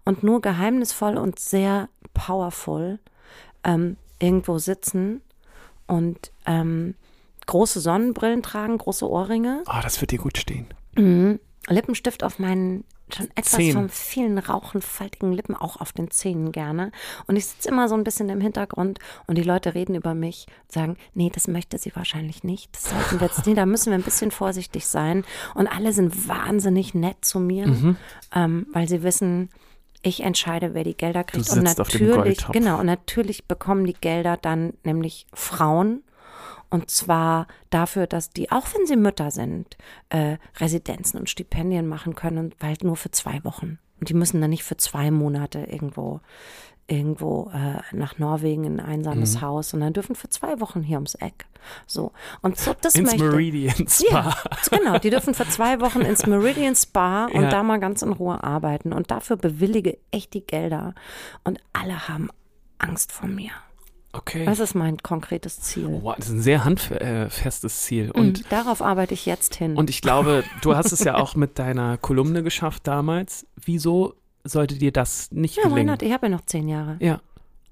und 0.05 0.25
nur 0.25 0.41
geheimnisvoll 0.41 1.17
und 1.17 1.39
sehr 1.39 1.89
powerful 2.13 2.99
ähm, 3.63 3.97
irgendwo 4.19 4.59
sitzen 4.59 5.21
und 5.87 6.33
ähm, 6.47 6.95
große 7.47 7.81
Sonnenbrillen 7.81 8.43
tragen, 8.43 8.77
große 8.77 9.09
Ohrringe, 9.09 9.63
Oh, 9.69 9.81
das 9.83 10.01
wird 10.01 10.11
dir 10.11 10.19
gut 10.19 10.37
stehen. 10.39 10.67
Lippenstift 11.69 12.25
auf 12.25 12.41
meinen 12.41 12.85
schon 13.15 13.29
etwas 13.35 13.53
Zähnen. 13.53 13.73
vom 13.73 13.89
vielen 13.89 14.39
Rauchen 14.39 14.83
faltigen 14.83 15.33
Lippen, 15.33 15.55
auch 15.55 15.77
auf 15.81 15.93
den 15.93 16.11
Zähnen 16.11 16.53
gerne. 16.53 16.93
Und 17.27 17.37
ich 17.37 17.47
sitze 17.47 17.69
immer 17.69 17.89
so 17.89 17.95
ein 17.95 18.05
bisschen 18.05 18.29
im 18.29 18.41
Hintergrund 18.41 18.99
und 19.27 19.37
die 19.39 19.43
Leute 19.43 19.75
reden 19.75 19.95
über 19.95 20.15
mich 20.15 20.47
und 20.65 20.73
sagen, 20.73 20.97
nee, 21.15 21.31
das 21.33 21.49
möchte 21.49 21.79
sie 21.79 21.93
wahrscheinlich 21.95 22.45
nicht. 22.45 22.75
Das 22.75 22.91
sollten 22.91 23.21
wir 23.21 23.27
jetzt, 23.29 23.47
nee, 23.47 23.55
da 23.55 23.67
müssen 23.67 23.91
wir 23.91 23.99
ein 23.99 24.03
bisschen 24.03 24.31
vorsichtig 24.31 24.87
sein. 24.87 25.25
Und 25.55 25.67
alle 25.67 25.93
sind 25.93 26.29
wahnsinnig 26.29 26.95
nett 26.95 27.25
zu 27.25 27.39
mir, 27.41 27.67
Mhm. 27.67 27.97
ähm, 28.35 28.67
weil 28.73 28.89
sie 28.89 29.03
wissen, 29.03 29.49
ich 30.03 30.23
entscheide, 30.25 30.75
wer 30.75 30.83
die 30.85 30.97
Gelder 30.97 31.23
kriegt. 31.23 31.49
und 31.51 31.63
natürlich, 31.63 32.45
genau, 32.49 32.81
und 32.81 32.87
natürlich 32.87 33.47
bekommen 33.47 33.85
die 33.87 33.93
Gelder 33.95 34.37
dann 34.37 34.73
nämlich 34.83 35.27
Frauen. 35.33 36.03
Und 36.73 36.91
zwar 36.91 37.47
dafür, 37.69 38.07
dass 38.07 38.31
die, 38.31 38.51
auch 38.51 38.67
wenn 38.75 38.87
sie 38.87 38.97
Mütter 38.97 39.31
sind, 39.31 39.77
äh, 40.09 40.39
Residenzen 40.59 41.19
und 41.19 41.29
Stipendien 41.29 41.87
machen 41.87 42.15
können, 42.15 42.55
weil 42.61 42.77
nur 42.83 42.97
für 42.97 43.11
zwei 43.11 43.45
Wochen. 43.45 43.79
Und 44.01 44.09
die 44.09 44.15
müssen 44.15 44.41
dann 44.41 44.49
nicht 44.51 44.65
für 44.65 44.79
zwei 44.79 45.11
Monate 45.11 45.61
irgendwo, 45.61 46.21
irgendwo 46.89 47.51
äh, 47.55 47.81
nach 47.95 48.19
Norwegen 48.19 48.65
in 48.65 48.81
ein 48.81 48.87
einsames 48.87 49.37
Mhm. 49.37 49.41
Haus, 49.43 49.69
sondern 49.69 49.93
dürfen 49.93 50.17
für 50.17 50.31
zwei 50.31 50.61
Wochen 50.61 50.83
hier 50.83 50.97
ums 50.97 51.15
Eck. 51.15 51.45
So. 51.87 52.13
Und 52.41 52.59
so, 52.59 52.75
das 52.81 52.95
Ins 52.95 53.11
möchte 53.13 53.25
Meridian 53.29 53.87
Spa. 53.89 54.07
ja, 54.11 54.37
genau. 54.79 54.99
Die 54.99 55.11
dürfen 55.11 55.35
für 55.35 55.49
zwei 55.49 55.79
Wochen 55.81 56.01
ins 56.01 56.27
Meridian 56.27 56.75
Spa 56.75 57.27
und 57.35 57.43
Ja. 57.43 57.51
da 57.51 57.63
mal 57.63 57.81
ganz 57.81 58.01
in 58.03 58.13
Ruhe 58.13 58.43
arbeiten. 58.43 58.95
Und 58.95 59.11
dafür 59.11 59.37
bewillige 59.37 59.99
ich 60.11 60.31
die 60.31 60.45
Gelder. 60.47 60.95
Und 61.45 61.61
alle 61.75 62.09
haben 62.09 62.31
Angst 62.79 63.13
vor 63.13 63.29
mir. 63.29 63.51
Okay. 64.13 64.45
Das 64.45 64.61
ist 64.61 64.75
mein 64.75 64.99
konkretes 64.99 65.61
Ziel. 65.61 65.89
Wow, 66.03 66.15
das 66.17 66.27
ist 66.29 66.35
ein 66.35 66.43
sehr 66.43 66.65
handfestes 66.65 67.83
Ziel. 67.83 68.11
Und, 68.11 68.21
Und 68.41 68.53
darauf 68.53 68.83
arbeite 68.83 69.15
ich 69.15 69.25
jetzt 69.25 69.55
hin. 69.55 69.77
und 69.77 69.89
ich 69.89 70.03
glaube, 70.03 70.45
du 70.61 70.77
hast 70.77 70.93
es 70.93 71.03
ja 71.03 71.15
auch 71.17 71.35
mit 71.35 71.59
deiner 71.59 71.97
Kolumne 71.97 72.43
geschafft 72.43 72.87
damals. 72.87 73.47
Wieso 73.57 74.15
sollte 74.45 74.75
dir 74.75 74.93
das 74.93 75.31
nicht 75.33 75.57
ja, 75.57 75.63
gelingen? 75.65 75.87
not? 75.87 76.03
Ich 76.03 76.13
habe 76.13 76.27
ja 76.27 76.31
noch 76.31 76.45
zehn 76.45 76.69
Jahre. 76.69 76.97
Ja. 77.01 77.21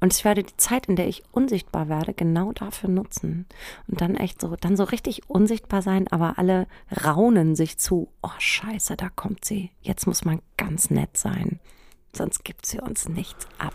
Und 0.00 0.14
ich 0.14 0.24
werde 0.24 0.42
die 0.42 0.56
Zeit, 0.56 0.86
in 0.86 0.96
der 0.96 1.08
ich 1.08 1.22
unsichtbar 1.30 1.90
werde, 1.90 2.14
genau 2.14 2.52
dafür 2.52 2.88
nutzen. 2.88 3.44
Und 3.86 4.00
dann 4.00 4.16
echt 4.16 4.40
so, 4.40 4.56
dann 4.56 4.76
so 4.76 4.84
richtig 4.84 5.28
unsichtbar 5.28 5.82
sein, 5.82 6.08
aber 6.08 6.38
alle 6.38 6.66
raunen 7.04 7.54
sich 7.54 7.76
zu. 7.78 8.08
Oh, 8.22 8.30
scheiße, 8.38 8.96
da 8.96 9.10
kommt 9.10 9.44
sie. 9.44 9.72
Jetzt 9.82 10.06
muss 10.06 10.24
man 10.24 10.40
ganz 10.56 10.88
nett 10.88 11.18
sein. 11.18 11.60
Sonst 12.16 12.44
gibt 12.44 12.64
sie 12.64 12.80
uns 12.80 13.10
nichts 13.10 13.46
ab. 13.58 13.74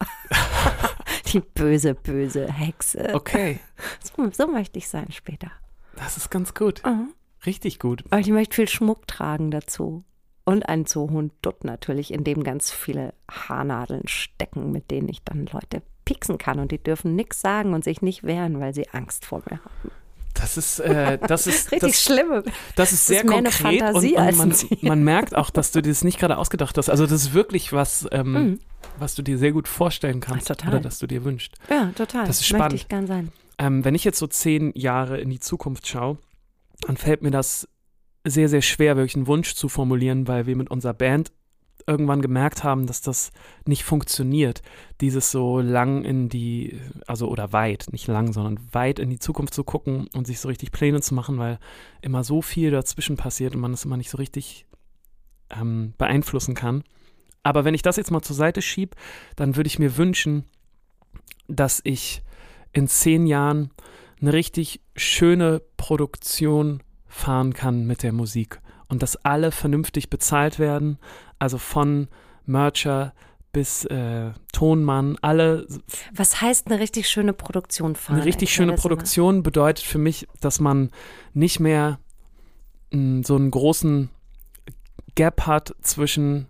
die 1.34 1.40
böse, 1.54 1.94
böse 1.94 2.50
Hexe. 2.50 3.14
Okay. 3.14 3.60
So, 4.16 4.30
so 4.30 4.46
möchte 4.46 4.78
ich 4.78 4.88
sein 4.88 5.10
später. 5.10 5.50
Das 5.96 6.16
ist 6.16 6.30
ganz 6.30 6.54
gut. 6.54 6.82
Mhm. 6.86 7.12
Richtig 7.44 7.78
gut. 7.78 8.04
Weil 8.08 8.20
ich 8.20 8.28
möchte 8.28 8.54
viel 8.54 8.68
Schmuck 8.68 9.06
tragen 9.06 9.50
dazu. 9.50 10.04
Und 10.44 10.68
einen 10.68 10.84
hohen 10.84 11.32
Dutt 11.42 11.64
natürlich, 11.64 12.12
in 12.12 12.22
dem 12.22 12.44
ganz 12.44 12.70
viele 12.70 13.14
Haarnadeln 13.30 14.06
stecken, 14.06 14.72
mit 14.72 14.90
denen 14.90 15.08
ich 15.08 15.22
dann 15.24 15.46
Leute 15.46 15.82
pieksen 16.04 16.38
kann. 16.38 16.58
Und 16.58 16.70
die 16.70 16.82
dürfen 16.82 17.16
nichts 17.16 17.40
sagen 17.40 17.74
und 17.74 17.82
sich 17.82 18.02
nicht 18.02 18.24
wehren, 18.24 18.60
weil 18.60 18.74
sie 18.74 18.88
Angst 18.90 19.24
vor 19.24 19.42
mir 19.50 19.58
haben. 19.58 19.90
Das 20.34 20.56
ist, 20.56 20.80
äh, 20.80 21.18
das 21.18 21.46
ist, 21.46 21.72
Richtig 21.72 21.92
das, 21.92 22.02
schlimm. 22.02 22.42
das 22.76 22.92
ist 22.92 23.06
sehr 23.06 23.20
ist 23.20 23.24
mehr 23.26 23.38
eine 23.38 23.50
konkret 23.50 23.80
Fantasie 23.80 24.14
und, 24.14 24.20
und 24.20 24.26
als 24.26 24.36
man, 24.36 24.78
man 24.82 25.04
merkt 25.04 25.34
auch, 25.34 25.48
dass 25.50 25.72
du 25.72 25.80
dir 25.80 25.90
das 25.90 26.04
nicht 26.04 26.18
gerade 26.18 26.36
ausgedacht 26.36 26.76
hast. 26.76 26.90
Also 26.90 27.04
das 27.04 27.12
ist 27.12 27.34
wirklich 27.34 27.72
was, 27.72 28.06
ähm, 28.12 28.58
was 28.98 29.14
du 29.14 29.22
dir 29.22 29.38
sehr 29.38 29.52
gut 29.52 29.68
vorstellen 29.68 30.20
kannst 30.20 30.48
total. 30.48 30.70
oder 30.70 30.80
dass 30.80 30.98
du 30.98 31.06
dir 31.06 31.24
wünschst. 31.24 31.54
Ja, 31.68 31.92
total. 31.94 32.26
Das 32.26 32.40
ist 32.40 32.52
Möchte 32.52 32.56
spannend. 32.56 32.74
ich 32.74 32.88
gern 32.88 33.06
sein. 33.06 33.32
Ähm, 33.58 33.84
wenn 33.84 33.94
ich 33.94 34.04
jetzt 34.04 34.18
so 34.18 34.26
zehn 34.26 34.72
Jahre 34.74 35.18
in 35.18 35.30
die 35.30 35.40
Zukunft 35.40 35.86
schaue, 35.86 36.18
dann 36.80 36.96
fällt 36.96 37.22
mir 37.22 37.30
das 37.30 37.68
sehr, 38.26 38.48
sehr 38.48 38.62
schwer, 38.62 38.96
wirklich 38.96 39.16
einen 39.16 39.26
Wunsch 39.26 39.54
zu 39.54 39.68
formulieren, 39.68 40.26
weil 40.26 40.46
wir 40.46 40.56
mit 40.56 40.70
unserer 40.70 40.94
Band 40.94 41.32
irgendwann 41.86 42.22
gemerkt 42.22 42.64
haben, 42.64 42.86
dass 42.86 43.02
das 43.02 43.30
nicht 43.66 43.84
funktioniert. 43.84 44.62
Dieses 45.00 45.30
so 45.30 45.60
lang 45.60 46.04
in 46.04 46.28
die, 46.28 46.80
also 47.06 47.28
oder 47.28 47.52
weit, 47.52 47.88
nicht 47.92 48.06
lang, 48.06 48.32
sondern 48.32 48.58
weit 48.72 48.98
in 48.98 49.10
die 49.10 49.18
Zukunft 49.18 49.54
zu 49.54 49.64
gucken 49.64 50.08
und 50.14 50.26
sich 50.26 50.40
so 50.40 50.48
richtig 50.48 50.72
Pläne 50.72 51.00
zu 51.02 51.14
machen, 51.14 51.38
weil 51.38 51.58
immer 52.00 52.24
so 52.24 52.42
viel 52.42 52.70
dazwischen 52.70 53.16
passiert 53.16 53.54
und 53.54 53.60
man 53.60 53.74
es 53.74 53.84
immer 53.84 53.98
nicht 53.98 54.10
so 54.10 54.16
richtig 54.16 54.66
ähm, 55.50 55.92
beeinflussen 55.98 56.54
kann. 56.54 56.84
Aber 57.44 57.64
wenn 57.64 57.74
ich 57.74 57.82
das 57.82 57.96
jetzt 57.96 58.10
mal 58.10 58.22
zur 58.22 58.34
Seite 58.34 58.60
schiebe, 58.62 58.96
dann 59.36 59.54
würde 59.54 59.68
ich 59.68 59.78
mir 59.78 59.96
wünschen, 59.96 60.44
dass 61.46 61.80
ich 61.84 62.22
in 62.72 62.88
zehn 62.88 63.26
Jahren 63.26 63.70
eine 64.20 64.32
richtig 64.32 64.80
schöne 64.96 65.62
Produktion 65.76 66.82
fahren 67.06 67.52
kann 67.52 67.86
mit 67.86 68.02
der 68.02 68.12
Musik 68.12 68.60
und 68.88 69.02
dass 69.02 69.16
alle 69.24 69.52
vernünftig 69.52 70.10
bezahlt 70.10 70.58
werden, 70.58 70.98
also 71.38 71.58
von 71.58 72.08
Mercher 72.46 73.14
bis 73.52 73.84
äh, 73.84 74.32
Tonmann, 74.52 75.16
alle 75.22 75.66
Was 76.12 76.40
heißt 76.40 76.66
eine 76.66 76.80
richtig 76.80 77.08
schöne 77.08 77.32
Produktion 77.32 77.94
fahren? 77.94 78.16
eine 78.16 78.24
richtig 78.24 78.52
schöne. 78.52 78.74
Produktion 78.74 79.42
bedeutet 79.42 79.84
für 79.84 79.98
mich, 79.98 80.26
dass 80.40 80.58
man 80.58 80.90
nicht 81.34 81.60
mehr 81.60 82.00
mh, 82.90 83.22
so 83.24 83.36
einen 83.36 83.50
großen 83.52 84.10
Gap 85.14 85.46
hat 85.46 85.74
zwischen 85.82 86.48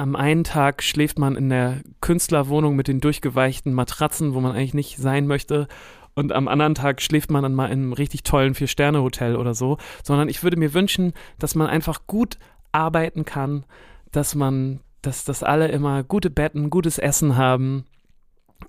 am 0.00 0.16
einen 0.16 0.44
Tag 0.44 0.82
schläft 0.82 1.18
man 1.18 1.36
in 1.36 1.50
der 1.50 1.82
Künstlerwohnung 2.00 2.74
mit 2.74 2.88
den 2.88 3.00
durchgeweichten 3.00 3.74
Matratzen, 3.74 4.32
wo 4.32 4.40
man 4.40 4.52
eigentlich 4.52 4.72
nicht 4.72 4.96
sein 4.96 5.26
möchte. 5.26 5.68
Und 6.14 6.32
am 6.32 6.48
anderen 6.48 6.74
Tag 6.74 7.02
schläft 7.02 7.30
man 7.30 7.42
dann 7.42 7.54
mal 7.54 7.66
in 7.66 7.72
einem 7.80 7.92
richtig 7.92 8.22
tollen 8.22 8.54
Vier-Sterne-Hotel 8.54 9.36
oder 9.36 9.54
so. 9.54 9.76
Sondern 10.02 10.30
ich 10.30 10.42
würde 10.42 10.56
mir 10.56 10.72
wünschen, 10.72 11.12
dass 11.38 11.54
man 11.54 11.66
einfach 11.66 12.06
gut 12.06 12.38
arbeiten 12.72 13.26
kann, 13.26 13.64
dass 14.10 14.34
man, 14.34 14.80
dass, 15.02 15.24
dass 15.24 15.42
alle 15.42 15.68
immer 15.68 16.02
gute 16.02 16.30
Betten, 16.30 16.70
gutes 16.70 16.98
Essen 16.98 17.36
haben. 17.36 17.84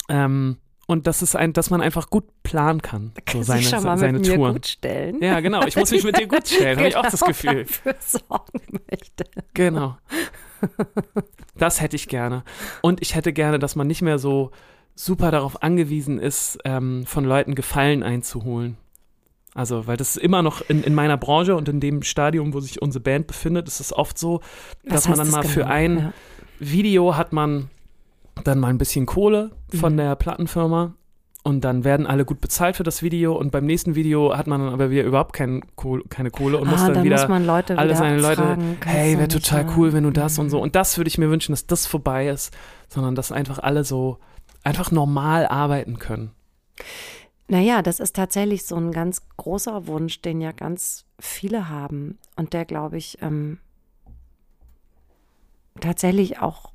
Ähm, 0.09 0.57
und 0.85 1.07
dass 1.07 1.21
es 1.21 1.37
ein, 1.37 1.53
dass 1.53 1.69
man 1.69 1.79
einfach 1.79 2.09
gut 2.09 2.25
planen 2.43 2.81
kann. 2.81 3.13
So 3.15 3.21
Kannst 3.25 3.47
seine, 3.47 3.63
schon 3.63 3.83
mal 3.83 3.97
seine 3.97 4.17
mit 4.19 4.27
mir 4.27 4.35
Touren. 4.35 4.53
gut 4.55 4.67
stellen. 4.67 5.21
Ja, 5.21 5.39
genau. 5.39 5.65
Ich 5.65 5.77
muss 5.77 5.91
mich 5.91 6.03
mit 6.03 6.19
dir 6.19 6.27
gut 6.27 6.45
stellen, 6.45 6.77
habe 6.77 6.89
ich 6.89 6.97
auch 6.97 7.03
das 7.03 7.19
Genau, 7.21 7.27
Gefühl. 7.27 7.63
Dafür 7.63 7.95
sorgen 7.99 8.79
möchte. 8.89 9.23
Genau. 9.53 9.97
Das 11.57 11.81
hätte 11.81 11.95
ich 11.95 12.07
gerne. 12.07 12.43
Und 12.81 13.01
ich 13.01 13.15
hätte 13.15 13.33
gerne, 13.33 13.59
dass 13.59 13.75
man 13.75 13.87
nicht 13.87 14.01
mehr 14.01 14.19
so 14.19 14.51
super 14.95 15.31
darauf 15.31 15.61
angewiesen 15.63 16.19
ist, 16.19 16.57
ähm, 16.65 17.05
von 17.05 17.23
Leuten 17.25 17.55
Gefallen 17.55 18.03
einzuholen. 18.03 18.77
Also, 19.53 19.85
weil 19.85 19.97
das 19.97 20.11
ist 20.15 20.17
immer 20.23 20.41
noch 20.43 20.61
in, 20.69 20.83
in 20.83 20.93
meiner 20.95 21.17
Branche 21.17 21.55
und 21.55 21.67
in 21.67 21.79
dem 21.81 22.03
Stadium, 22.03 22.53
wo 22.53 22.61
sich 22.61 22.81
unsere 22.81 23.01
Band 23.03 23.27
befindet, 23.27 23.67
ist 23.67 23.79
es 23.81 23.91
oft 23.93 24.17
so, 24.17 24.41
dass 24.85 25.07
man 25.09 25.17
dann 25.17 25.27
das 25.27 25.35
mal 25.35 25.43
für 25.43 25.61
genau? 25.61 25.71
ein 25.73 25.97
Ja. 25.99 26.13
Video 26.59 27.17
hat 27.17 27.33
man 27.33 27.69
dann 28.43 28.59
mal 28.59 28.67
ein 28.69 28.77
bisschen 28.77 29.05
Kohle 29.05 29.51
von 29.77 29.93
Mhm. 29.93 29.97
der 29.97 30.15
Plattenfirma 30.15 30.93
und 31.43 31.61
dann 31.61 31.83
werden 31.83 32.05
alle 32.05 32.25
gut 32.25 32.39
bezahlt 32.39 32.75
für 32.75 32.83
das 32.83 33.01
Video 33.01 33.35
und 33.35 33.51
beim 33.51 33.65
nächsten 33.65 33.95
Video 33.95 34.37
hat 34.37 34.47
man 34.47 34.61
dann 34.61 34.73
aber 34.73 34.91
wieder 34.91 35.03
überhaupt 35.03 35.33
kein 35.33 35.61
Kohl, 35.75 36.03
keine 36.09 36.29
Kohle 36.29 36.57
und 36.57 36.67
ah, 36.67 36.71
muss 36.71 36.81
dann, 36.81 36.93
dann 36.93 37.03
wieder 37.03 37.19
muss 37.19 37.27
man 37.29 37.45
Leute 37.45 37.77
alle 37.77 37.89
wieder 37.89 37.97
seine 37.97 38.19
Leute, 38.19 38.41
fragen, 38.43 38.77
kannst 38.79 38.97
hey, 38.97 39.17
wäre 39.17 39.27
total 39.27 39.65
ja. 39.65 39.73
cool, 39.75 39.93
wenn 39.93 40.03
du 40.03 40.11
das 40.11 40.37
und 40.37 40.49
so. 40.49 40.57
Mhm. 40.57 40.63
Und 40.63 40.75
das 40.75 40.97
würde 40.97 41.07
ich 41.07 41.17
mir 41.17 41.29
wünschen, 41.29 41.53
dass 41.53 41.65
das 41.65 41.87
vorbei 41.87 42.27
ist, 42.27 42.53
sondern 42.89 43.15
dass 43.15 43.31
einfach 43.31 43.59
alle 43.59 43.83
so 43.83 44.17
einfach 44.63 44.91
normal 44.91 45.47
arbeiten 45.47 45.97
können. 45.97 46.31
Naja, 47.47 47.81
das 47.81 47.99
ist 47.99 48.15
tatsächlich 48.15 48.65
so 48.65 48.75
ein 48.75 48.91
ganz 48.91 49.23
großer 49.37 49.87
Wunsch, 49.87 50.21
den 50.21 50.39
ja 50.39 50.51
ganz 50.51 51.05
viele 51.19 51.69
haben 51.69 52.17
und 52.35 52.53
der, 52.53 52.65
glaube 52.65 52.97
ich, 52.97 53.17
ähm, 53.21 53.57
tatsächlich 55.79 56.39
auch, 56.39 56.70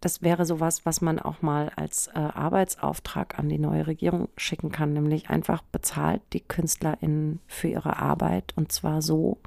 das 0.00 0.22
wäre 0.22 0.44
sowas, 0.44 0.86
was 0.86 1.00
man 1.00 1.18
auch 1.18 1.42
mal 1.42 1.70
als 1.76 2.06
äh, 2.08 2.18
Arbeitsauftrag 2.18 3.38
an 3.38 3.48
die 3.48 3.58
neue 3.58 3.86
Regierung 3.86 4.28
schicken 4.36 4.70
kann, 4.70 4.92
nämlich 4.92 5.28
einfach 5.28 5.62
bezahlt 5.62 6.22
die 6.32 6.40
KünstlerInnen 6.40 7.40
für 7.48 7.68
ihre 7.68 7.98
Arbeit 7.98 8.52
und 8.56 8.70
zwar 8.70 9.02
so, 9.02 9.38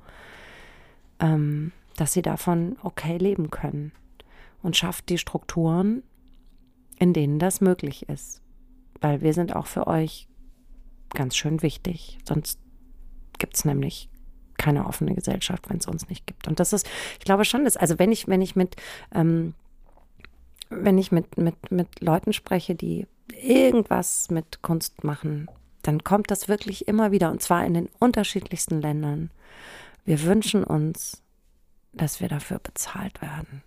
ähm, 1.20 1.72
dass 1.95 2.14
sie 2.14 2.22
davon 2.22 2.78
okay 2.84 3.18
leben 3.18 3.49
können 3.49 3.93
und 4.62 4.76
schafft 4.76 5.10
die 5.10 5.18
Strukturen, 5.18 6.04
in 6.97 7.14
denen 7.14 7.39
das 7.39 7.62
möglich 7.62 8.10
ist. 8.10 8.41
Weil 8.99 9.22
wir 9.22 9.34
sind 9.34 9.56
auch 9.56 9.68
für 9.68 9.88
euch 9.88 10.28
ganz 11.14 11.36
schön 11.36 11.62
wichtig. 11.62 12.20
Sonst 12.28 12.60
gibt 13.39 13.56
es 13.56 13.66
nämlich 13.66 14.10
keine 14.58 14.86
offene 14.86 15.16
Gesellschaft, 15.16 15.70
wenn 15.70 15.78
es 15.78 15.88
uns 15.88 16.08
nicht 16.10 16.28
gibt. 16.28 16.47
Und 16.47 16.60
das 16.60 16.74
ist, 16.74 16.88
ich 17.18 17.26
glaube 17.26 17.45
schon, 17.45 17.64
dass, 17.64 17.78
also 17.78 17.97
wenn 17.97 18.12
ich, 18.12 18.28
wenn 18.28 18.41
ich 18.41 18.56
mit, 18.56 18.76
ähm, 19.14 19.56
wenn 20.72 20.97
ich 20.97 21.11
mit, 21.11 21.38
mit, 21.38 21.72
mit 21.72 22.01
Leuten 22.01 22.34
spreche, 22.34 22.76
die 22.76 23.05
irgendwas 23.36 24.30
mit 24.32 24.61
Kunst 24.61 25.03
machen, 25.03 25.47
dann 25.84 26.03
kommt 26.03 26.32
das 26.32 26.47
wirklich 26.47 26.88
immer 26.88 27.11
wieder 27.11 27.32
und 27.32 27.41
zwar 27.41 27.65
in 27.65 27.74
den 27.74 27.89
unterschiedlichsten 27.99 28.82
Ländern. 28.82 29.32
Wir 30.05 30.24
wünschen 30.24 30.63
uns, 30.63 31.22
dass 31.93 32.22
wir 32.22 32.30
dafür 32.30 32.59
bezahlt 32.59 33.22
werden. 33.22 33.63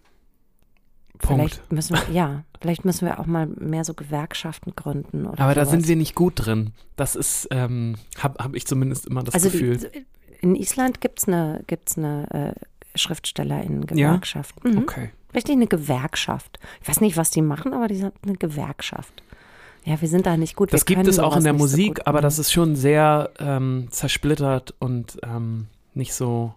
Punkt. 1.18 1.54
Vielleicht 1.54 1.72
müssen 1.72 1.96
wir, 1.96 2.14
ja, 2.14 2.44
vielleicht 2.60 2.84
müssen 2.84 3.06
wir 3.06 3.20
auch 3.20 3.26
mal 3.26 3.46
mehr 3.46 3.84
so 3.84 3.94
Gewerkschaften 3.94 4.74
gründen. 4.74 5.26
Oder 5.26 5.44
Aber 5.44 5.54
da 5.54 5.64
sowas. 5.64 5.70
sind 5.70 5.88
wir 5.88 5.96
nicht 5.96 6.14
gut 6.14 6.32
drin. 6.36 6.72
Das 6.96 7.14
ist, 7.14 7.48
ähm, 7.50 7.96
habe 8.18 8.42
hab 8.42 8.54
ich 8.54 8.66
zumindest 8.66 9.06
immer 9.06 9.22
das 9.22 9.34
also 9.34 9.50
Gefühl. 9.50 9.76
Die, 9.76 10.06
in 10.40 10.56
Island 10.56 11.00
gibt 11.00 11.20
es 11.20 11.28
eine, 11.28 11.62
gibt's 11.66 11.96
eine 11.96 12.54
äh, 12.56 12.98
Schriftstellerinnen-Gewerkschaft. 12.98 14.64
Mhm. 14.64 14.78
okay. 14.78 15.10
Richtig 15.34 15.56
eine 15.56 15.66
Gewerkschaft. 15.66 16.58
Ich 16.82 16.88
weiß 16.88 17.00
nicht, 17.00 17.16
was 17.16 17.30
die 17.30 17.42
machen, 17.42 17.72
aber 17.72 17.88
die 17.88 17.96
sind 17.96 18.14
eine 18.22 18.34
Gewerkschaft. 18.36 19.22
Ja, 19.84 20.00
wir 20.00 20.08
sind 20.08 20.24
da 20.26 20.36
nicht 20.36 20.56
gut. 20.56 20.72
Das 20.72 20.88
wir 20.88 20.96
gibt 20.96 21.06
es 21.08 21.18
auch 21.18 21.36
in 21.36 21.44
der 21.44 21.52
so 21.52 21.58
Musik, 21.58 21.96
gut. 21.96 22.06
aber 22.06 22.20
das 22.20 22.38
ist 22.38 22.52
schon 22.52 22.74
sehr 22.74 23.30
ähm, 23.38 23.88
zersplittert 23.90 24.74
und 24.78 25.18
ähm, 25.22 25.66
nicht 25.92 26.14
so, 26.14 26.54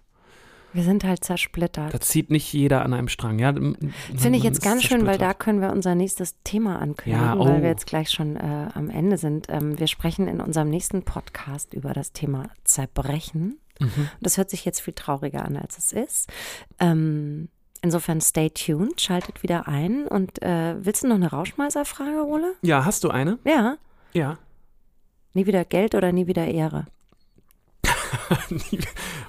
Wir 0.72 0.84
sind 0.84 1.04
halt 1.04 1.24
zersplittert. 1.26 1.94
da 1.94 2.00
zieht 2.00 2.30
nicht 2.32 2.54
jeder 2.54 2.84
an 2.86 2.94
einem 2.94 3.10
Strang. 3.10 3.38
Ja, 3.40 3.54
Finde 3.54 4.38
ich 4.38 4.44
jetzt 4.44 4.62
ganz 4.62 4.84
schön, 4.84 5.06
weil 5.06 5.18
da 5.18 5.34
können 5.34 5.60
wir 5.60 5.72
unser 5.72 5.94
nächstes 5.94 6.36
Thema 6.44 6.80
ankündigen, 6.80 7.26
Ja, 7.28 7.38
weil 7.38 7.58
oh. 7.58 7.62
wir 7.62 7.70
jetzt 7.70 7.86
gleich 7.86 8.10
schon 8.12 8.38
äh, 8.38 8.70
am 8.74 8.90
Ende 8.90 9.18
sind. 9.18 9.48
Ähm, 9.50 9.78
wir 9.78 9.88
sprechen 9.88 10.28
in 10.30 10.40
unserem 10.40 10.70
nächsten 10.70 11.04
Podcast 11.04 11.74
über 11.74 11.94
das 11.94 12.14
Thema 12.14 12.50
Zerbrechen. 12.64 13.60
Mhm. 13.80 14.10
Das 14.22 14.38
hört 14.38 14.50
sich 14.50 14.64
jetzt 14.64 14.80
viel 14.80 14.94
trauriger 14.94 15.44
an, 15.44 15.58
als 15.58 15.78
es 15.78 15.92
ist. 15.92 16.32
Ähm, 16.80 17.50
insofern 17.82 18.22
stay 18.22 18.50
tuned, 18.50 19.00
schaltet 19.02 19.44
wieder 19.44 19.68
ein. 19.68 20.08
Und 20.08 20.42
äh, 20.42 20.76
willst 20.80 21.04
du 21.04 21.08
noch 21.08 21.16
eine 21.16 21.30
Rauschmeißer-Frage, 21.30 22.26
Ole? 22.26 22.56
Ja, 22.62 22.86
hast 22.86 23.04
du 23.04 23.10
eine? 23.10 23.40
Ja. 23.44 23.78
Ja. 24.14 24.38
Nie 25.34 25.46
wieder 25.46 25.66
Geld 25.66 25.96
oder 25.96 26.12
nie 26.12 26.28
wieder 26.28 26.48
Ehre? 26.48 26.88
nie, 28.50 28.80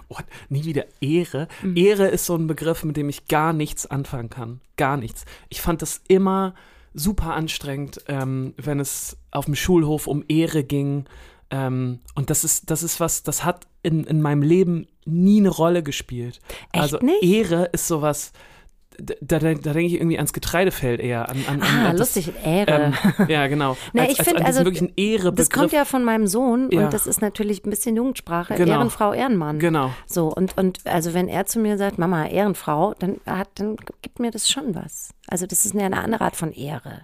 oh, 0.08 0.16
nie 0.48 0.64
wieder 0.64 0.86
Ehre. 1.00 1.48
Mhm. 1.62 1.76
Ehre 1.76 2.08
ist 2.08 2.26
so 2.26 2.36
ein 2.36 2.46
Begriff, 2.46 2.84
mit 2.84 2.96
dem 2.96 3.08
ich 3.08 3.28
gar 3.28 3.52
nichts 3.52 3.86
anfangen 3.86 4.30
kann. 4.30 4.60
Gar 4.76 4.96
nichts. 4.96 5.24
Ich 5.48 5.60
fand 5.60 5.82
das 5.82 6.00
immer 6.08 6.54
super 6.94 7.34
anstrengend, 7.34 8.02
ähm, 8.08 8.54
wenn 8.56 8.80
es 8.80 9.16
auf 9.30 9.44
dem 9.44 9.54
Schulhof 9.54 10.06
um 10.06 10.24
Ehre 10.28 10.64
ging. 10.64 11.04
Ähm, 11.50 12.00
und 12.14 12.30
das 12.30 12.44
ist, 12.44 12.70
das 12.70 12.82
ist 12.82 13.00
was, 13.00 13.22
das 13.22 13.44
hat 13.44 13.66
in, 13.82 14.04
in 14.04 14.20
meinem 14.20 14.42
Leben 14.42 14.86
nie 15.08 15.40
eine 15.40 15.48
Rolle 15.48 15.82
gespielt. 15.82 16.40
Echt 16.72 16.82
also 16.82 16.98
nicht? 16.98 17.22
Ehre 17.22 17.70
ist 17.72 17.88
sowas, 17.88 18.32
da, 19.00 19.14
da, 19.20 19.38
da 19.38 19.54
denke 19.54 19.86
ich 19.86 19.94
irgendwie 19.94 20.16
ans 20.16 20.32
Getreidefeld 20.32 21.00
eher. 21.00 21.28
An, 21.28 21.44
an, 21.48 21.62
an 21.62 21.68
Ah, 21.86 21.90
das, 21.92 22.14
lustig, 22.16 22.32
Ehre. 22.44 22.92
Ähm, 23.18 23.26
ja, 23.28 23.46
genau. 23.46 23.76
Na, 23.92 24.02
als, 24.02 24.12
ich 24.12 24.18
als 24.18 24.28
find, 24.28 24.38
an 24.38 24.44
diesen 24.64 24.92
also. 24.98 25.30
Das 25.30 25.50
kommt 25.50 25.72
ja 25.72 25.84
von 25.84 26.02
meinem 26.02 26.26
Sohn 26.26 26.68
Ja. 26.72 26.84
und 26.84 26.92
das 26.92 27.06
ist 27.06 27.20
natürlich 27.22 27.64
ein 27.64 27.70
bisschen 27.70 27.96
Jugendsprache. 27.96 28.54
Genau. 28.54 28.72
Ehrenfrau, 28.72 29.12
Ehrenmann. 29.12 29.60
Genau. 29.60 29.92
So, 30.06 30.32
und, 30.32 30.56
und 30.58 30.80
also 30.84 31.14
wenn 31.14 31.28
er 31.28 31.46
zu 31.46 31.60
mir 31.60 31.78
sagt, 31.78 31.98
Mama, 31.98 32.26
Ehrenfrau, 32.26 32.94
dann 32.98 33.20
hat, 33.24 33.48
dann 33.54 33.76
gibt 34.02 34.18
mir 34.18 34.32
das 34.32 34.50
schon 34.50 34.74
was. 34.74 35.10
Also 35.28 35.46
das 35.46 35.64
ist 35.64 35.76
eine 35.76 35.96
andere 35.96 36.24
Art 36.24 36.36
von 36.36 36.52
Ehre. 36.52 37.02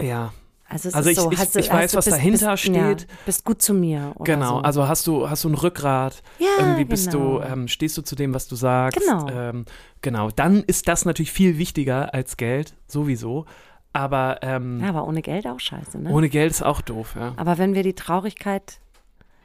Ja, 0.00 0.32
Also, 0.68 0.90
Also 0.92 1.10
ich- 1.10 1.16
so, 1.16 1.30
ich- 1.30 1.38
hast 1.38 1.54
du, 1.54 1.60
ich 1.60 1.70
weiß, 1.72 1.92
du, 1.92 1.98
was 1.98 2.06
bist, 2.06 2.16
dahinter 2.16 2.50
bist, 2.52 2.62
steht. 2.64 3.00
Ja, 3.02 3.06
bist 3.24 3.44
gut 3.44 3.62
zu 3.62 3.72
mir. 3.72 4.12
Oder 4.16 4.34
Genau, 4.34 4.48
so. 4.58 4.62
also 4.62 4.88
hast 4.88 5.06
du, 5.06 5.30
hast 5.30 5.44
du 5.44 5.48
ein 5.50 5.54
Rückgrat, 5.54 6.22
ja, 6.40 6.48
irgendwie 6.58 6.84
bist 6.84 7.10
genau. 7.12 7.38
du, 7.38 7.44
ähm, 7.44 7.68
stehst 7.68 7.96
du 7.96 8.02
zu 8.02 8.16
dem, 8.16 8.34
was 8.34 8.48
du 8.48 8.56
sagst. 8.56 8.98
Genau. 8.98 9.28
Ähm, 9.28 9.64
genau, 10.02 10.30
dann 10.30 10.64
ist 10.64 10.88
das 10.88 11.04
natürlich 11.04 11.30
viel 11.30 11.56
wichtiger 11.58 12.12
als 12.14 12.36
Geld, 12.36 12.74
sowieso. 12.88 13.46
Aber 13.92 14.40
ähm, 14.42 14.80
ja, 14.80 14.88
aber 14.88 15.06
ohne 15.06 15.22
Geld 15.22 15.46
auch 15.46 15.60
scheiße, 15.60 15.98
ne? 15.98 16.10
ohne 16.10 16.28
Geld 16.28 16.50
ist 16.50 16.62
auch 16.62 16.80
doof, 16.82 17.14
ja. 17.16 17.32
Aber 17.36 17.58
wenn 17.58 17.74
wir 17.74 17.82
die 17.84 17.94
Traurigkeit 17.94 18.80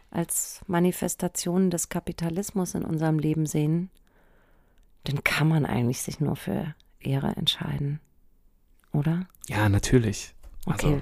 als 0.10 0.60
Manifestation 0.68 1.70
des 1.70 1.88
Kapitalismus 1.88 2.74
in 2.76 2.84
unserem 2.84 3.18
Leben 3.20 3.46
sehen, 3.46 3.90
dann 5.06 5.24
kann 5.24 5.48
man 5.48 5.66
eigentlich 5.66 6.02
sich 6.02 6.20
nur 6.20 6.36
für 6.36 6.74
Ehre 7.00 7.34
entscheiden. 7.38 8.00
Oder? 8.92 9.26
Ja, 9.48 9.70
natürlich. 9.70 10.34
Also 10.66 10.88
Okay. 10.88 11.02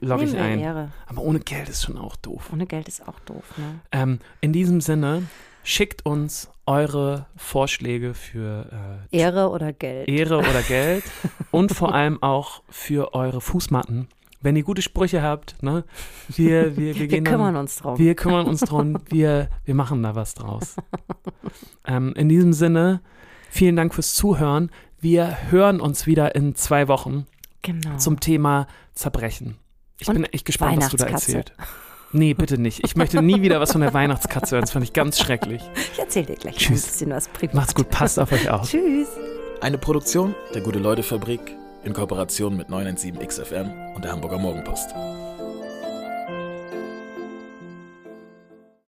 logge 0.00 0.24
ich 0.24 0.36
ein. 0.36 0.58
Ehre. 0.60 0.90
Aber 1.06 1.22
ohne 1.22 1.40
Geld 1.40 1.68
ist 1.68 1.82
schon 1.82 1.96
auch 1.98 2.16
doof. 2.16 2.50
Ohne 2.52 2.66
Geld 2.66 2.88
ist 2.88 3.06
auch 3.06 3.18
doof, 3.20 3.44
ne? 3.56 3.80
Ähm, 3.90 4.18
in 4.40 4.52
diesem 4.52 4.80
Sinne, 4.80 5.24
schickt 5.64 6.04
uns 6.06 6.50
eure 6.66 7.26
Vorschläge 7.36 8.14
für 8.14 8.66
äh, 9.10 9.16
Ehre 9.16 9.50
oder 9.50 9.72
Geld? 9.72 10.08
Ehre 10.08 10.38
oder 10.38 10.62
Geld 10.68 11.04
und 11.50 11.72
vor 11.72 11.94
allem 11.94 12.22
auch 12.22 12.62
für 12.68 13.14
eure 13.14 13.40
Fußmatten. 13.40 14.08
Wenn 14.40 14.56
ihr 14.56 14.64
gute 14.64 14.82
Sprüche 14.82 15.22
habt, 15.22 15.62
ne? 15.62 15.84
Wir, 16.28 16.76
wir, 16.76 16.96
wir, 16.98 17.10
wir 17.10 17.22
kümmern 17.24 17.54
dann, 17.54 17.62
uns 17.62 17.76
drum. 17.76 17.96
Wir 17.96 18.16
kümmern 18.16 18.46
uns 18.46 18.60
drum. 18.62 18.98
Wir, 19.08 19.48
wir 19.64 19.74
machen 19.74 20.02
da 20.02 20.14
was 20.14 20.34
draus. 20.34 20.76
Ähm, 21.84 22.14
in 22.14 22.28
diesem 22.28 22.52
Sinne, 22.52 23.00
vielen 23.50 23.74
Dank 23.74 23.92
fürs 23.92 24.14
Zuhören. 24.14 24.70
Wir 25.00 25.50
hören 25.50 25.80
uns 25.80 26.06
wieder 26.06 26.36
in 26.36 26.54
zwei 26.54 26.86
Wochen 26.86 27.26
genau. 27.62 27.96
zum 27.96 28.20
Thema 28.20 28.66
Zerbrechen. 28.94 29.56
Ich 29.98 30.08
Und 30.08 30.14
bin 30.14 30.24
echt 30.24 30.44
gespannt, 30.44 30.78
was 30.78 30.90
du 30.90 30.96
da 30.96 31.06
erzählt. 31.06 31.52
Nee, 32.12 32.34
bitte 32.34 32.58
nicht. 32.58 32.84
Ich 32.84 32.94
möchte 32.94 33.22
nie 33.22 33.40
wieder 33.40 33.60
was 33.60 33.72
von 33.72 33.80
der 33.80 33.94
Weihnachtskatze 33.94 34.56
hören. 34.56 34.62
Das 34.62 34.72
fand 34.72 34.84
ich 34.84 34.92
ganz 34.92 35.18
schrecklich. 35.18 35.62
ich 35.92 35.98
erzähle 35.98 36.26
dir 36.26 36.36
gleich 36.36 36.56
Tschüss. 36.56 36.84
ein 36.84 36.90
bisschen 36.90 37.10
was 37.10 37.28
privat. 37.28 37.54
Macht's 37.54 37.74
gut, 37.74 37.88
passt 37.88 38.18
auf 38.18 38.32
euch 38.32 38.50
auf. 38.50 38.68
Tschüss. 38.68 39.08
Eine 39.62 39.78
Produktion 39.78 40.34
der 40.54 40.60
Gute-Leute-Fabrik 40.60 41.56
in 41.84 41.94
Kooperation 41.94 42.56
mit 42.56 42.68
917XFM 42.68 43.94
und 43.94 44.04
der 44.04 44.12
Hamburger 44.12 44.38
Morgenpost. 44.38 44.90